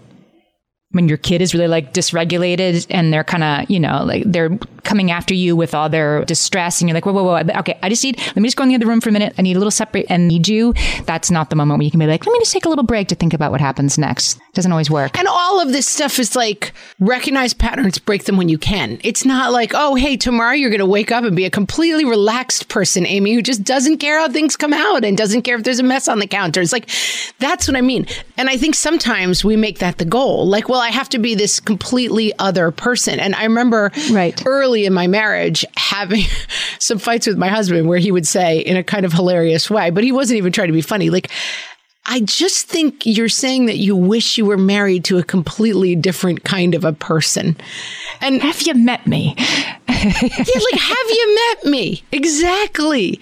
when 0.92 1.08
your 1.08 1.18
kid 1.18 1.42
is 1.42 1.54
really 1.54 1.68
like 1.68 1.92
dysregulated 1.92 2.86
and 2.90 3.12
they're 3.12 3.24
kind 3.24 3.44
of 3.44 3.70
you 3.70 3.78
know 3.78 4.04
like 4.04 4.22
they're 4.24 4.58
coming 4.88 5.10
after 5.10 5.34
you 5.34 5.54
with 5.54 5.74
all 5.74 5.90
their 5.90 6.24
distress 6.24 6.80
and 6.80 6.88
you're 6.88 6.94
like, 6.94 7.04
whoa, 7.04 7.12
whoa, 7.12 7.22
whoa. 7.22 7.58
Okay, 7.58 7.78
I 7.82 7.90
just 7.90 8.02
need, 8.02 8.18
let 8.18 8.36
me 8.36 8.44
just 8.44 8.56
go 8.56 8.62
in 8.62 8.70
the 8.70 8.74
other 8.74 8.86
room 8.86 9.02
for 9.02 9.10
a 9.10 9.12
minute. 9.12 9.34
I 9.36 9.42
need 9.42 9.54
a 9.54 9.58
little 9.58 9.70
separate 9.70 10.06
and 10.08 10.26
need 10.26 10.48
you. 10.48 10.72
That's 11.04 11.30
not 11.30 11.50
the 11.50 11.56
moment 11.56 11.78
where 11.78 11.84
you 11.84 11.90
can 11.90 12.00
be 12.00 12.06
like, 12.06 12.24
let 12.24 12.32
me 12.32 12.38
just 12.38 12.54
take 12.54 12.64
a 12.64 12.70
little 12.70 12.84
break 12.84 13.08
to 13.08 13.14
think 13.14 13.34
about 13.34 13.52
what 13.52 13.60
happens 13.60 13.98
next. 13.98 14.40
Doesn't 14.54 14.72
always 14.72 14.90
work. 14.90 15.18
And 15.18 15.28
all 15.28 15.60
of 15.60 15.72
this 15.72 15.86
stuff 15.86 16.18
is 16.18 16.34
like 16.34 16.72
recognize 17.00 17.52
patterns, 17.52 17.98
break 17.98 18.24
them 18.24 18.38
when 18.38 18.48
you 18.48 18.56
can. 18.56 18.98
It's 19.04 19.26
not 19.26 19.52
like, 19.52 19.72
oh, 19.74 19.94
hey, 19.94 20.16
tomorrow 20.16 20.54
you're 20.54 20.70
going 20.70 20.78
to 20.80 20.86
wake 20.86 21.12
up 21.12 21.22
and 21.22 21.36
be 21.36 21.44
a 21.44 21.50
completely 21.50 22.06
relaxed 22.06 22.68
person, 22.68 23.04
Amy, 23.04 23.34
who 23.34 23.42
just 23.42 23.64
doesn't 23.64 23.98
care 23.98 24.18
how 24.18 24.28
things 24.28 24.56
come 24.56 24.72
out 24.72 25.04
and 25.04 25.18
doesn't 25.18 25.42
care 25.42 25.56
if 25.56 25.64
there's 25.64 25.80
a 25.80 25.82
mess 25.82 26.08
on 26.08 26.18
the 26.18 26.26
counter. 26.26 26.62
It's 26.62 26.72
like, 26.72 26.88
that's 27.38 27.68
what 27.68 27.76
I 27.76 27.82
mean. 27.82 28.06
And 28.38 28.48
I 28.48 28.56
think 28.56 28.74
sometimes 28.74 29.44
we 29.44 29.54
make 29.54 29.80
that 29.80 29.98
the 29.98 30.06
goal. 30.06 30.46
Like, 30.46 30.70
well, 30.70 30.77
I 30.78 30.90
have 30.90 31.08
to 31.10 31.18
be 31.18 31.34
this 31.34 31.60
completely 31.60 32.32
other 32.38 32.70
person. 32.70 33.18
And 33.20 33.34
I 33.34 33.44
remember 33.44 33.90
Right. 34.10 34.40
early 34.46 34.84
in 34.86 34.92
my 34.92 35.06
marriage 35.06 35.64
having 35.76 36.22
some 36.78 36.98
fights 36.98 37.26
with 37.26 37.38
my 37.38 37.48
husband 37.48 37.88
where 37.88 37.98
he 37.98 38.10
would 38.12 38.26
say 38.26 38.58
in 38.58 38.76
a 38.76 38.82
kind 38.84 39.04
of 39.04 39.12
hilarious 39.12 39.70
way, 39.70 39.90
but 39.90 40.04
he 40.04 40.12
wasn't 40.12 40.38
even 40.38 40.52
trying 40.52 40.68
to 40.68 40.72
be 40.72 40.80
funny, 40.82 41.10
like, 41.10 41.30
I 42.10 42.20
just 42.20 42.66
think 42.66 43.04
you're 43.04 43.28
saying 43.28 43.66
that 43.66 43.76
you 43.76 43.94
wish 43.94 44.38
you 44.38 44.46
were 44.46 44.56
married 44.56 45.04
to 45.04 45.18
a 45.18 45.22
completely 45.22 45.94
different 45.94 46.42
kind 46.42 46.74
of 46.74 46.82
a 46.84 46.92
person. 46.94 47.54
And 48.22 48.40
Have 48.40 48.62
you 48.62 48.74
met 48.74 49.06
me? 49.06 49.34
yeah, 49.36 49.94
like, 50.14 50.80
have 50.80 51.10
you 51.10 51.38
met 51.54 51.64
me? 51.70 52.02
Exactly. 52.12 53.20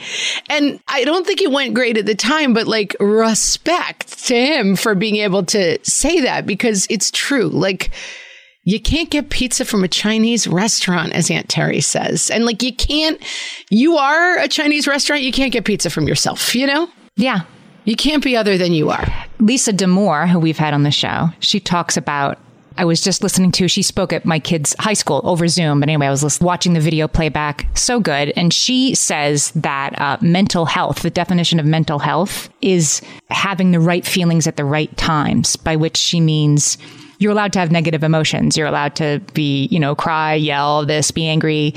And 0.49 0.79
I 0.87 1.05
don't 1.05 1.27
think 1.27 1.43
it 1.43 1.51
went 1.51 1.75
great 1.75 1.99
at 1.99 2.07
the 2.07 2.15
time, 2.15 2.55
but 2.55 2.69
like, 2.69 2.95
respect 3.01 4.25
to 4.27 4.35
him 4.37 4.77
for 4.77 4.95
being 4.95 5.17
able 5.17 5.45
to 5.47 5.79
say 5.83 6.21
that 6.21 6.47
because 6.47 6.87
it's 6.89 7.11
true. 7.11 7.49
Like, 7.49 7.91
you 8.63 8.81
can't 8.81 9.11
get 9.11 9.31
pizza 9.31 9.65
from 9.65 9.85
a 9.85 9.89
Chinese 9.89 10.47
restaurant, 10.47 11.13
as 11.13 11.31
Aunt 11.31 11.49
Terry 11.49 11.81
says. 11.81 12.31
And 12.31 12.45
like, 12.45 12.63
you 12.63 12.75
can't, 12.75 13.21
you 13.71 13.97
are 13.97 14.39
a 14.39 14.49
Chinese 14.49 14.87
restaurant, 14.87 15.23
you 15.23 15.33
can't 15.33 15.53
get 15.53 15.65
pizza 15.65 15.91
from 15.91 16.07
yourself, 16.07 16.55
you 16.55 16.67
know? 16.67 16.89
Yeah. 17.17 17.43
You 17.87 17.97
can't 17.97 18.23
be 18.23 18.37
other 18.37 18.59
than 18.59 18.73
you 18.73 18.91
are. 18.91 19.07
Lisa 19.39 19.73
Damour, 19.73 20.29
who 20.29 20.39
we've 20.39 20.59
had 20.59 20.75
on 20.75 20.83
the 20.83 20.91
show, 20.91 21.29
she 21.39 21.61
talks 21.61 21.97
about. 21.97 22.39
I 22.79 22.85
was 22.85 23.01
just 23.01 23.23
listening 23.23 23.53
to, 23.53 23.69
she 23.69 23.81
spoke 23.81 24.13
at 24.13 24.27
my 24.27 24.39
kids' 24.39 24.77
high 24.79 24.93
school 24.93 25.23
over 25.25 25.49
Zoom. 25.49 25.81
But 25.81 25.89
anyway, 25.89 26.09
I 26.09 26.11
was 26.11 26.41
watching 26.43 26.75
the 26.75 26.81
video 26.81 27.09
playback. 27.09 27.67
So 27.75 28.01
good. 28.01 28.35
And 28.37 28.53
she 28.53 28.95
says 28.95 29.51
that 29.53 29.99
uh, 29.99 30.19
mental 30.21 30.67
health, 30.67 31.01
the 31.01 31.09
definition 31.09 31.59
of 31.59 31.65
mental 31.65 31.99
health 31.99 32.51
is 32.61 33.01
having 33.31 33.71
the 33.71 33.81
right 33.81 34.05
feelings 34.05 34.47
at 34.47 34.57
the 34.57 34.65
right 34.67 34.95
times, 34.99 35.57
by 35.57 35.75
which 35.77 35.97
she 35.97 36.21
means 36.21 36.77
you're 37.19 37.33
allowed 37.33 37.55
to 37.55 37.61
have 37.61 37.73
negative 37.73 38.05
emotions. 38.05 38.59
You're 38.59 38.67
allowed 38.67 38.95
to 38.97 39.23
be, 39.33 39.69
you 39.71 39.81
know, 39.81 39.95
cry, 39.95 40.35
yell, 40.35 40.85
this, 40.85 41.11
be 41.11 41.27
angry, 41.27 41.75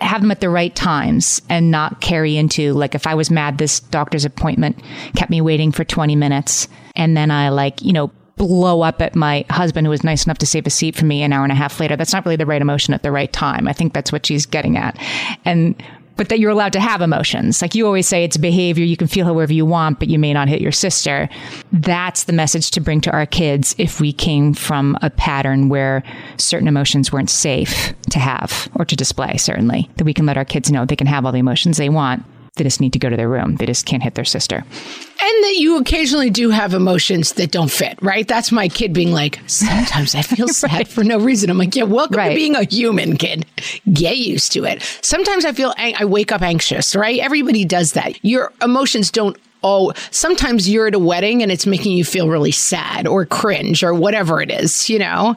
have 0.00 0.20
them 0.22 0.30
at 0.30 0.40
the 0.40 0.48
right 0.48 0.74
times 0.74 1.42
and 1.48 1.70
not 1.70 2.00
carry 2.00 2.36
into 2.36 2.72
like 2.72 2.94
if 2.94 3.06
I 3.06 3.14
was 3.14 3.30
mad 3.30 3.58
this 3.58 3.80
doctor's 3.80 4.24
appointment 4.24 4.82
kept 5.14 5.30
me 5.30 5.40
waiting 5.40 5.72
for 5.72 5.84
20 5.84 6.16
minutes 6.16 6.68
and 6.96 7.16
then 7.16 7.30
I 7.30 7.50
like, 7.50 7.82
you 7.82 7.92
know, 7.92 8.10
blow 8.36 8.80
up 8.80 9.02
at 9.02 9.14
my 9.14 9.44
husband 9.50 9.86
who 9.86 9.90
was 9.90 10.02
nice 10.02 10.24
enough 10.24 10.38
to 10.38 10.46
save 10.46 10.66
a 10.66 10.70
seat 10.70 10.96
for 10.96 11.04
me 11.04 11.22
an 11.22 11.32
hour 11.32 11.42
and 11.42 11.52
a 11.52 11.56
half 11.56 11.78
later. 11.78 11.94
That's 11.94 12.12
not 12.12 12.24
really 12.24 12.36
the 12.36 12.46
right 12.46 12.62
emotion 12.62 12.94
at 12.94 13.02
the 13.02 13.12
right 13.12 13.30
time. 13.30 13.68
I 13.68 13.74
think 13.74 13.92
that's 13.92 14.12
what 14.12 14.24
she's 14.24 14.46
getting 14.46 14.78
at. 14.78 14.98
And 15.44 15.80
but 16.20 16.28
that 16.28 16.38
you're 16.38 16.50
allowed 16.50 16.74
to 16.74 16.80
have 16.80 17.00
emotions. 17.00 17.62
Like 17.62 17.74
you 17.74 17.86
always 17.86 18.06
say, 18.06 18.24
it's 18.24 18.36
behavior. 18.36 18.84
You 18.84 18.98
can 18.98 19.06
feel 19.06 19.24
however 19.24 19.54
you 19.54 19.64
want, 19.64 19.98
but 19.98 20.08
you 20.08 20.18
may 20.18 20.34
not 20.34 20.48
hit 20.48 20.60
your 20.60 20.70
sister. 20.70 21.30
That's 21.72 22.24
the 22.24 22.34
message 22.34 22.72
to 22.72 22.80
bring 22.82 23.00
to 23.00 23.10
our 23.10 23.24
kids 23.24 23.74
if 23.78 24.02
we 24.02 24.12
came 24.12 24.52
from 24.52 24.98
a 25.00 25.08
pattern 25.08 25.70
where 25.70 26.02
certain 26.36 26.68
emotions 26.68 27.10
weren't 27.10 27.30
safe 27.30 27.94
to 28.10 28.18
have 28.18 28.68
or 28.74 28.84
to 28.84 28.94
display, 28.94 29.38
certainly. 29.38 29.88
That 29.96 30.04
we 30.04 30.12
can 30.12 30.26
let 30.26 30.36
our 30.36 30.44
kids 30.44 30.70
know 30.70 30.84
they 30.84 30.94
can 30.94 31.06
have 31.06 31.24
all 31.24 31.32
the 31.32 31.38
emotions 31.38 31.78
they 31.78 31.88
want. 31.88 32.22
They 32.56 32.64
just 32.64 32.80
need 32.80 32.92
to 32.94 32.98
go 32.98 33.08
to 33.08 33.16
their 33.16 33.28
room. 33.28 33.56
They 33.56 33.66
just 33.66 33.86
can't 33.86 34.02
hit 34.02 34.14
their 34.14 34.24
sister. 34.24 34.56
And 34.56 35.44
that 35.44 35.54
you 35.58 35.78
occasionally 35.78 36.30
do 36.30 36.50
have 36.50 36.74
emotions 36.74 37.34
that 37.34 37.50
don't 37.50 37.70
fit, 37.70 37.98
right? 38.02 38.26
That's 38.26 38.50
my 38.52 38.68
kid 38.68 38.92
being 38.92 39.12
like, 39.12 39.38
sometimes 39.46 40.14
I 40.14 40.22
feel 40.22 40.48
sad 40.48 40.88
for 40.88 41.04
no 41.04 41.18
reason. 41.18 41.50
I'm 41.50 41.58
like, 41.58 41.74
yeah, 41.76 41.84
welcome 41.84 42.16
Right. 42.16 42.30
to 42.30 42.34
being 42.34 42.56
a 42.56 42.64
human, 42.64 43.16
kid. 43.16 43.46
Get 43.92 44.16
used 44.18 44.52
to 44.52 44.64
it. 44.64 44.82
Sometimes 45.02 45.44
I 45.44 45.52
feel, 45.52 45.72
ang- 45.76 45.94
I 45.98 46.04
wake 46.04 46.32
up 46.32 46.42
anxious, 46.42 46.94
right? 46.96 47.20
Everybody 47.20 47.64
does 47.64 47.92
that. 47.92 48.22
Your 48.24 48.52
emotions 48.62 49.10
don't 49.10 49.36
Oh, 49.62 49.92
sometimes 50.10 50.70
you're 50.70 50.86
at 50.86 50.94
a 50.94 50.98
wedding 50.98 51.42
and 51.42 51.52
it's 51.52 51.66
making 51.66 51.92
you 51.92 52.02
feel 52.02 52.30
really 52.30 52.50
sad 52.50 53.06
or 53.06 53.26
cringe 53.26 53.84
or 53.84 53.92
whatever 53.92 54.40
it 54.40 54.50
is, 54.50 54.88
you 54.88 54.98
know? 54.98 55.36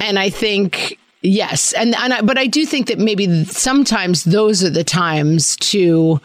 And 0.00 0.18
I 0.18 0.28
think, 0.28 0.98
yes. 1.24 1.72
And, 1.72 1.96
and 1.96 2.14
I, 2.14 2.20
but 2.22 2.38
I 2.38 2.46
do 2.46 2.64
think 2.64 2.86
that 2.86 2.98
maybe 2.98 3.44
sometimes 3.46 4.22
those 4.24 4.62
are 4.62 4.70
the 4.70 4.84
times 4.84 5.56
to, 5.56 6.20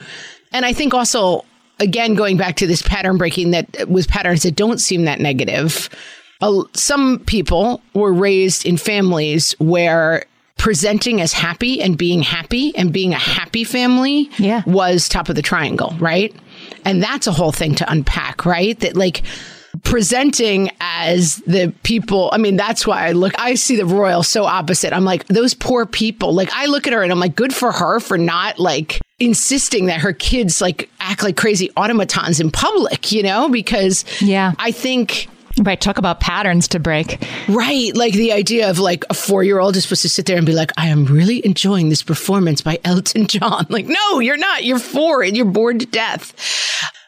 and 0.52 0.66
I 0.66 0.74
think 0.74 0.94
also, 0.94 1.44
again, 1.80 2.14
going 2.14 2.38
back 2.38 2.56
to 2.58 2.68
this 2.68 2.82
pattern 2.84 3.18
breaking 3.18 3.52
that 3.52 3.88
with 3.90 4.08
patterns 4.08 4.44
that 4.44 4.56
don't 4.56 4.80
seem 4.80 5.06
that 5.06 5.20
negative, 5.20 5.90
uh, 6.42 6.64
some 6.74 7.20
people 7.26 7.82
were 7.94 8.14
raised 8.14 8.66
in 8.66 8.78
families 8.78 9.54
where 9.60 10.26
presenting 10.58 11.22
as 11.22 11.32
happy 11.32 11.82
and 11.82 11.98
being 11.98 12.22
happy 12.22 12.76
and 12.76 12.92
being 12.92 13.14
a 13.14 13.18
happy 13.18 13.64
family 13.64 14.30
Yeah. 14.38 14.62
was 14.66 15.08
top 15.08 15.30
of 15.30 15.36
the 15.36 15.42
triangle, 15.42 15.96
right? 16.00 16.36
And 16.84 17.02
that's 17.02 17.28
a 17.28 17.32
whole 17.32 17.54
thing 17.54 17.76
to 17.76 17.90
unpack, 17.90 18.46
right? 18.46 18.78
That 18.82 18.98
like 18.98 19.22
presenting 19.84 20.70
as 20.80 21.38
the 21.48 21.74
people, 21.84 22.30
I 22.34 22.38
mean, 22.38 22.56
that's 22.56 22.86
why 22.88 23.08
I 23.08 23.12
look, 23.12 23.34
I 23.40 23.56
see 23.56 23.76
the 23.76 23.86
royal 23.86 24.24
so 24.24 24.46
opposite. 24.46 24.94
I'm 24.94 25.06
like, 25.06 25.26
those 25.28 25.54
poor 25.54 25.86
people. 25.86 26.34
Like, 26.34 26.50
I 26.54 26.66
look 26.68 26.88
at 26.88 26.94
her 26.94 27.04
and 27.04 27.12
I'm 27.12 27.20
like, 27.20 27.36
good 27.36 27.54
for 27.54 27.72
her 27.72 28.00
for 28.00 28.18
not 28.18 28.60
like 28.60 29.00
insisting 29.20 29.88
that 29.88 30.00
her 30.02 30.14
kids 30.14 30.62
like 30.62 30.90
act 31.00 31.24
like 31.24 31.36
crazy 31.38 31.70
automatons 31.76 32.40
in 32.40 32.52
public, 32.52 33.12
you 33.12 33.24
know? 33.24 33.50
Because 33.50 34.06
Yeah. 34.22 34.54
I 34.60 34.72
think. 34.72 35.28
Right. 35.62 35.82
Talk 35.82 35.98
about 35.98 36.22
patterns 36.22 36.70
to 36.70 36.80
break. 36.80 37.22
Right. 37.50 37.94
Like 37.94 38.14
the 38.14 38.32
idea 38.32 38.70
of 38.70 38.80
like 38.80 39.04
a 39.10 39.14
four 39.14 39.44
year 39.44 39.60
old 39.60 39.76
is 39.76 39.84
supposed 39.84 40.04
to 40.04 40.10
sit 40.10 40.26
there 40.26 40.38
and 40.38 40.46
be 40.46 40.54
like, 40.54 40.72
I 40.78 40.88
am 40.88 41.04
really 41.06 41.46
enjoying 41.46 41.90
this 41.90 42.02
performance 42.02 42.62
by 42.62 42.80
Elton 42.86 43.28
John. 43.28 43.66
Like, 43.70 43.86
no, 43.88 44.20
you're 44.20 44.38
not. 44.38 44.64
You're 44.64 44.80
four 44.80 45.22
and 45.22 45.36
you're 45.36 45.46
bored 45.46 45.82
to 45.82 45.86
death. 45.86 46.34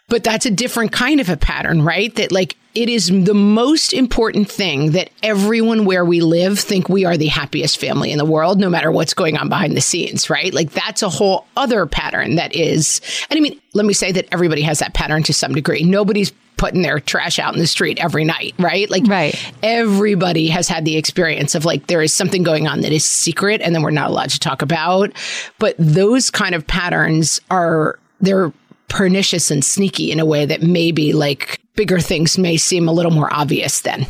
But 0.09 0.25
that's 0.25 0.45
a 0.45 0.51
different 0.51 0.91
kind 0.91 1.21
of 1.21 1.29
a 1.29 1.37
pattern, 1.37 1.81
right? 1.83 2.13
That 2.15 2.33
like 2.33 2.57
it 2.73 2.87
is 2.89 3.07
the 3.07 3.33
most 3.33 3.93
important 3.93 4.49
thing 4.49 4.91
that 4.91 5.09
everyone 5.23 5.85
where 5.85 6.05
we 6.05 6.21
live 6.21 6.57
think 6.59 6.87
we 6.87 7.03
are 7.05 7.17
the 7.17 7.27
happiest 7.27 7.79
family 7.79 8.11
in 8.11 8.17
the 8.17 8.25
world, 8.25 8.59
no 8.59 8.69
matter 8.69 8.91
what's 8.91 9.13
going 9.13 9.37
on 9.37 9.49
behind 9.49 9.75
the 9.75 9.81
scenes, 9.81 10.29
right? 10.29 10.53
Like 10.53 10.71
that's 10.71 11.01
a 11.03 11.09
whole 11.09 11.45
other 11.57 11.85
pattern 11.85 12.35
that 12.35 12.55
is, 12.55 13.01
and 13.29 13.37
I 13.37 13.41
mean, 13.41 13.59
let 13.73 13.85
me 13.85 13.93
say 13.93 14.11
that 14.13 14.27
everybody 14.31 14.61
has 14.61 14.79
that 14.79 14.93
pattern 14.93 15.23
to 15.23 15.33
some 15.33 15.53
degree. 15.53 15.83
Nobody's 15.83 16.31
putting 16.57 16.83
their 16.83 16.99
trash 16.99 17.39
out 17.39 17.53
in 17.55 17.59
the 17.59 17.65
street 17.65 17.97
every 17.99 18.23
night, 18.23 18.53
right? 18.59 18.87
Like 18.89 19.07
Right. 19.07 19.35
everybody 19.63 20.47
has 20.47 20.67
had 20.67 20.85
the 20.85 20.95
experience 20.95 21.55
of 21.55 21.65
like 21.65 21.87
there 21.87 22.01
is 22.03 22.13
something 22.13 22.43
going 22.43 22.67
on 22.67 22.81
that 22.81 22.91
is 22.91 23.03
secret 23.03 23.61
and 23.61 23.73
then 23.73 23.81
we're 23.81 23.89
not 23.91 24.11
allowed 24.11 24.29
to 24.29 24.39
talk 24.39 24.61
about. 24.61 25.11
But 25.57 25.75
those 25.79 26.29
kind 26.29 26.53
of 26.53 26.67
patterns 26.67 27.41
are 27.49 27.97
they're 28.21 28.53
pernicious 28.91 29.49
and 29.49 29.63
sneaky 29.63 30.11
in 30.11 30.19
a 30.19 30.25
way 30.25 30.45
that 30.45 30.61
maybe 30.61 31.13
like 31.13 31.61
bigger 31.75 31.99
things 31.99 32.37
may 32.37 32.57
seem 32.57 32.89
a 32.89 32.91
little 32.91 33.11
more 33.11 33.33
obvious 33.33 33.81
then. 33.81 34.05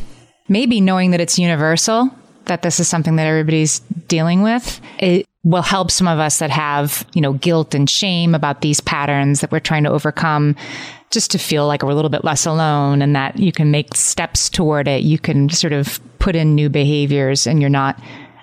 maybe 0.50 0.82
knowing 0.82 1.12
that 1.12 1.22
it's 1.22 1.40
universal, 1.40 2.10
that 2.46 2.62
this 2.62 2.80
is 2.80 2.88
something 2.88 3.16
that 3.16 3.28
everybody's 3.28 3.80
dealing 4.08 4.42
with, 4.42 4.82
it 5.00 5.26
will 5.44 5.62
help 5.62 5.90
some 5.90 6.08
of 6.08 6.20
us 6.20 6.40
that 6.40 6.50
have, 6.50 7.06
you 7.14 7.22
know, 7.22 7.34
guilt 7.34 7.74
and 7.74 7.90
shame 7.90 8.36
about 8.36 8.62
these 8.62 8.82
patterns 8.82 9.42
that 9.42 9.52
we're 9.52 9.60
trying 9.60 9.84
to 9.84 9.90
overcome 9.90 10.56
just 11.10 11.32
to 11.32 11.38
feel 11.38 11.68
like 11.68 11.84
we're 11.84 11.92
a 11.92 11.96
little 11.96 12.10
bit 12.10 12.24
less 12.24 12.46
alone 12.46 13.02
and 13.02 13.16
that 13.16 13.38
you 13.38 13.52
can 13.52 13.72
make 13.72 13.96
steps 13.96 14.50
toward 14.50 14.88
it. 14.88 15.04
You 15.04 15.18
can 15.18 15.50
sort 15.50 15.74
of 15.74 16.00
put 16.20 16.36
in 16.36 16.54
new 16.54 16.70
behaviors 16.70 17.48
and 17.48 17.62
you're 17.62 17.70
not 17.70 18.00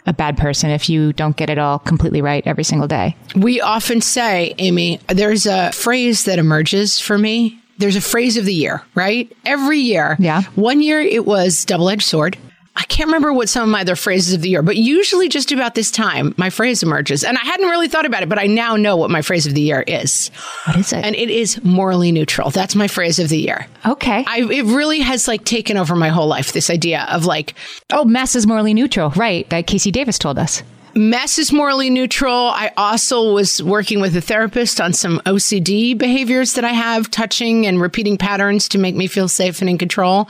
a 0.08 0.12
bad 0.14 0.38
person 0.38 0.70
if 0.70 0.88
you 0.88 1.12
don't 1.12 1.36
get 1.36 1.50
it 1.50 1.58
all 1.58 1.78
completely 1.78 2.22
right 2.22 2.44
every 2.46 2.64
single 2.64 2.88
day. 2.88 3.14
We 3.36 3.60
often 3.60 4.00
say, 4.00 4.54
Amy, 4.58 5.00
there's 5.08 5.46
a 5.46 5.70
phrase 5.72 6.24
that 6.24 6.38
emerges 6.38 6.98
for 6.98 7.18
me. 7.18 7.60
There's 7.76 7.94
a 7.94 8.00
phrase 8.00 8.36
of 8.38 8.46
the 8.46 8.54
year, 8.54 8.82
right? 8.94 9.30
Every 9.44 9.78
year. 9.78 10.16
Yeah. 10.18 10.42
One 10.54 10.80
year 10.80 11.00
it 11.00 11.26
was 11.26 11.64
double 11.64 11.90
edged 11.90 12.02
sword. 12.02 12.38
I 12.78 12.84
can't 12.84 13.08
remember 13.08 13.32
what 13.32 13.48
some 13.48 13.64
of 13.64 13.68
my 13.68 13.80
other 13.80 13.96
phrases 13.96 14.32
of 14.32 14.40
the 14.40 14.48
year, 14.48 14.62
but 14.62 14.76
usually 14.76 15.28
just 15.28 15.50
about 15.50 15.74
this 15.74 15.90
time, 15.90 16.32
my 16.36 16.48
phrase 16.48 16.80
emerges. 16.82 17.24
And 17.24 17.36
I 17.36 17.44
hadn't 17.44 17.68
really 17.68 17.88
thought 17.88 18.06
about 18.06 18.22
it, 18.22 18.28
but 18.28 18.38
I 18.38 18.46
now 18.46 18.76
know 18.76 18.96
what 18.96 19.10
my 19.10 19.20
phrase 19.20 19.46
of 19.48 19.54
the 19.54 19.60
year 19.60 19.82
is. 19.86 20.30
What 20.64 20.76
is 20.76 20.92
it? 20.92 21.04
And 21.04 21.16
it 21.16 21.28
is 21.28 21.62
morally 21.64 22.12
neutral. 22.12 22.50
That's 22.50 22.76
my 22.76 22.86
phrase 22.86 23.18
of 23.18 23.30
the 23.30 23.38
year. 23.38 23.66
okay. 23.84 24.24
I, 24.28 24.42
it 24.42 24.64
really 24.64 25.00
has 25.00 25.26
like 25.26 25.44
taken 25.44 25.76
over 25.76 25.96
my 25.96 26.08
whole 26.08 26.28
life. 26.28 26.52
This 26.52 26.70
idea 26.70 27.04
of 27.10 27.24
like, 27.26 27.54
oh, 27.92 28.04
mess 28.04 28.36
is 28.36 28.46
morally 28.46 28.74
neutral. 28.74 29.10
Right. 29.10 29.48
That 29.50 29.66
KC 29.66 29.90
Davis 29.90 30.16
told 30.18 30.38
us. 30.38 30.62
mess 30.94 31.36
is 31.38 31.52
morally 31.52 31.90
neutral. 31.90 32.32
I 32.32 32.70
also 32.76 33.32
was 33.32 33.60
working 33.60 34.00
with 34.00 34.14
a 34.16 34.20
therapist 34.20 34.80
on 34.80 34.92
some 34.92 35.20
OCD 35.26 35.98
behaviors 35.98 36.54
that 36.54 36.64
I 36.64 36.72
have, 36.72 37.10
touching 37.10 37.66
and 37.66 37.80
repeating 37.80 38.16
patterns 38.18 38.68
to 38.68 38.78
make 38.78 38.94
me 38.94 39.08
feel 39.08 39.26
safe 39.26 39.60
and 39.60 39.68
in 39.68 39.78
control. 39.78 40.28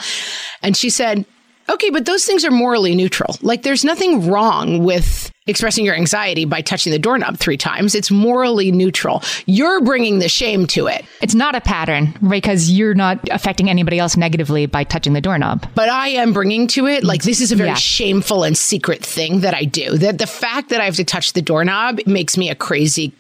And 0.63 0.75
she 0.77 0.89
said, 0.89 1.27
Okay, 1.71 1.91
but 1.91 2.07
those 2.07 2.25
things 2.25 2.45
are 2.45 2.51
morally 2.51 2.95
neutral. 2.95 3.37
Like 3.43 3.63
there's 3.63 3.85
nothing 3.85 4.29
wrong 4.31 4.83
with 4.85 5.31
expressing 5.47 5.85
your 5.85 5.95
anxiety 5.95 6.45
by 6.45 6.61
touching 6.61 6.93
the 6.93 6.99
doorknob 6.99 7.39
three 7.39 7.57
times. 7.57 7.95
It's 7.95 8.11
morally 8.11 8.71
neutral. 8.71 9.23
You're 9.47 9.81
bringing 9.83 10.19
the 10.19 10.29
shame 10.29 10.67
to 10.69 10.87
it. 10.87 11.05
It's 11.23 11.35
not 11.35 11.55
a 11.55 11.61
pattern 11.61 12.15
because 12.29 12.71
you're 12.71 12.95
not 12.95 13.19
affecting 13.31 13.69
anybody 13.71 13.99
else 13.99 14.17
negatively 14.17 14.67
by 14.67 14.85
touching 14.85 15.13
the 15.15 15.21
doorknob. 15.21 15.67
But 15.75 15.89
I 15.89 16.09
am 16.09 16.33
bringing 16.33 16.67
to 16.69 16.87
it 16.87 17.05
like 17.05 17.23
this 17.23 17.41
is 17.41 17.53
a 17.53 17.57
very 17.57 17.71
Yeah. 17.71 17.75
shameful 17.77 18.45
and 18.45 18.57
secret 18.57 19.05
thing 19.05 19.41
that 19.41 19.55
I 19.55 19.65
do. 19.65 19.97
That 19.99 20.19
the 20.19 20.27
fact 20.27 20.69
that 20.71 20.81
I 20.81 20.85
have 20.85 20.97
to 20.97 21.05
touch 21.05 21.33
the 21.33 21.43
doorknob 21.43 22.01
makes 22.07 22.37
me 22.37 22.51
a 22.51 22.55
crazy 22.55 23.13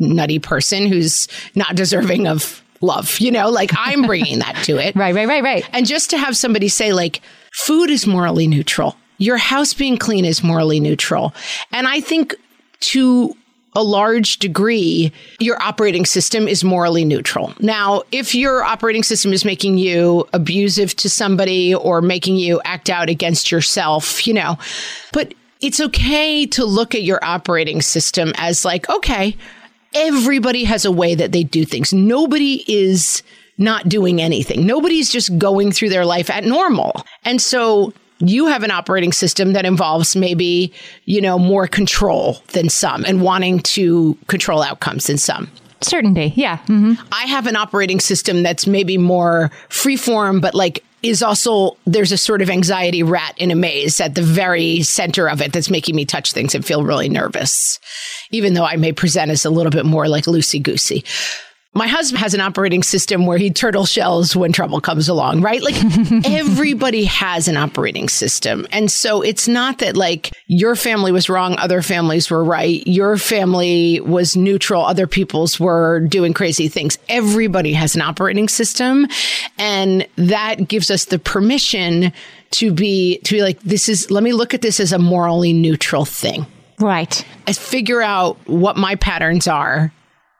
nutty 0.00 0.38
person 0.38 0.86
who's 0.86 1.26
not 1.54 1.74
deserving 1.76 2.26
of 2.28 2.62
love. 2.80 3.18
You 3.18 3.32
know, 3.32 3.50
like 3.50 3.72
I'm 3.76 4.02
bringing 4.02 4.38
that 4.40 4.54
to 4.64 4.78
it. 4.78 4.94
Right, 4.96 5.14
right, 5.14 5.26
right, 5.28 5.42
right. 5.42 5.68
And 5.72 5.86
just 5.86 6.10
to 6.10 6.18
have 6.18 6.36
somebody 6.36 6.68
say, 6.68 6.92
like, 6.92 7.20
food 7.52 7.90
is 7.90 8.06
morally 8.06 8.46
neutral, 8.46 8.96
your 9.18 9.36
house 9.36 9.74
being 9.74 9.96
clean 9.98 10.24
is 10.24 10.42
morally 10.42 10.80
neutral. 10.80 11.34
And 11.72 11.88
I 11.88 12.00
think 12.00 12.34
to 12.80 13.36
a 13.74 13.82
large 13.82 14.38
degree, 14.38 15.12
your 15.38 15.60
operating 15.62 16.04
system 16.04 16.48
is 16.48 16.64
morally 16.64 17.04
neutral. 17.04 17.54
Now, 17.60 18.02
if 18.10 18.34
your 18.34 18.64
operating 18.64 19.02
system 19.02 19.32
is 19.32 19.44
making 19.44 19.78
you 19.78 20.26
abusive 20.32 20.96
to 20.96 21.10
somebody 21.10 21.74
or 21.74 22.00
making 22.00 22.36
you 22.36 22.60
act 22.64 22.90
out 22.90 23.08
against 23.08 23.52
yourself, 23.52 24.26
you 24.26 24.34
know, 24.34 24.58
but 25.12 25.34
it's 25.60 25.80
okay 25.80 26.46
to 26.46 26.64
look 26.64 26.94
at 26.94 27.02
your 27.02 27.22
operating 27.24 27.82
system 27.82 28.32
as 28.36 28.64
like, 28.64 28.88
okay, 28.88 29.36
everybody 29.94 30.64
has 30.64 30.84
a 30.84 30.92
way 30.92 31.14
that 31.14 31.32
they 31.32 31.42
do 31.42 31.64
things. 31.64 31.92
Nobody 31.92 32.64
is 32.66 33.22
not 33.58 33.88
doing 33.88 34.20
anything. 34.22 34.66
Nobody's 34.66 35.10
just 35.10 35.36
going 35.38 35.72
through 35.72 35.90
their 35.90 36.06
life 36.06 36.30
at 36.30 36.44
normal. 36.44 37.04
And 37.24 37.42
so 37.42 37.92
you 38.20 38.46
have 38.46 38.62
an 38.62 38.70
operating 38.70 39.12
system 39.12 39.52
that 39.52 39.64
involves 39.64 40.16
maybe, 40.16 40.72
you 41.04 41.20
know, 41.20 41.38
more 41.38 41.66
control 41.66 42.38
than 42.52 42.68
some 42.68 43.04
and 43.04 43.22
wanting 43.22 43.60
to 43.60 44.16
control 44.26 44.62
outcomes 44.62 45.06
than 45.06 45.18
some. 45.18 45.50
Certainty. 45.80 46.32
Yeah. 46.34 46.58
hmm 46.58 46.94
I 47.12 47.26
have 47.26 47.46
an 47.46 47.56
operating 47.56 48.00
system 48.00 48.42
that's 48.42 48.66
maybe 48.66 48.98
more 48.98 49.50
freeform, 49.68 50.40
but 50.40 50.54
like 50.54 50.84
is 51.02 51.22
also 51.22 51.76
there's 51.86 52.10
a 52.10 52.18
sort 52.18 52.42
of 52.42 52.50
anxiety 52.50 53.04
rat 53.04 53.32
in 53.36 53.52
a 53.52 53.54
maze 53.54 54.00
at 54.00 54.16
the 54.16 54.22
very 54.22 54.82
center 54.82 55.28
of 55.28 55.40
it 55.40 55.52
that's 55.52 55.70
making 55.70 55.94
me 55.94 56.04
touch 56.04 56.32
things 56.32 56.54
and 56.56 56.66
feel 56.66 56.82
really 56.82 57.08
nervous, 57.08 57.78
even 58.32 58.54
though 58.54 58.64
I 58.64 58.74
may 58.76 58.92
present 58.92 59.30
as 59.30 59.44
a 59.44 59.50
little 59.50 59.70
bit 59.70 59.86
more 59.86 60.08
like 60.08 60.24
loosey 60.24 60.60
goosey. 60.60 61.04
My 61.74 61.86
husband 61.86 62.20
has 62.20 62.32
an 62.32 62.40
operating 62.40 62.82
system 62.82 63.26
where 63.26 63.36
he 63.36 63.50
turtle 63.50 63.84
shells 63.84 64.34
when 64.34 64.52
trouble 64.52 64.80
comes 64.80 65.08
along, 65.08 65.42
right? 65.42 65.62
Like 65.62 65.76
everybody 66.24 67.04
has 67.04 67.46
an 67.46 67.58
operating 67.58 68.08
system. 68.08 68.66
And 68.72 68.90
so 68.90 69.20
it's 69.20 69.46
not 69.46 69.78
that 69.78 69.94
like 69.96 70.32
your 70.46 70.74
family 70.76 71.12
was 71.12 71.28
wrong, 71.28 71.56
other 71.58 71.82
families 71.82 72.30
were 72.30 72.42
right. 72.42 72.84
Your 72.86 73.18
family 73.18 74.00
was 74.00 74.34
neutral, 74.34 74.82
other 74.82 75.06
people's 75.06 75.60
were 75.60 76.00
doing 76.00 76.32
crazy 76.32 76.68
things. 76.68 76.98
Everybody 77.08 77.74
has 77.74 77.94
an 77.94 78.02
operating 78.02 78.48
system. 78.48 79.06
And 79.58 80.06
that 80.16 80.68
gives 80.68 80.90
us 80.90 81.04
the 81.04 81.18
permission 81.18 82.12
to 82.52 82.72
be, 82.72 83.18
to 83.18 83.34
be 83.34 83.42
like, 83.42 83.60
this 83.60 83.90
is, 83.90 84.10
let 84.10 84.22
me 84.22 84.32
look 84.32 84.54
at 84.54 84.62
this 84.62 84.80
as 84.80 84.92
a 84.92 84.98
morally 84.98 85.52
neutral 85.52 86.06
thing. 86.06 86.46
Right. 86.80 87.24
I 87.46 87.52
figure 87.52 88.00
out 88.00 88.38
what 88.46 88.76
my 88.76 88.94
patterns 88.94 89.46
are 89.46 89.92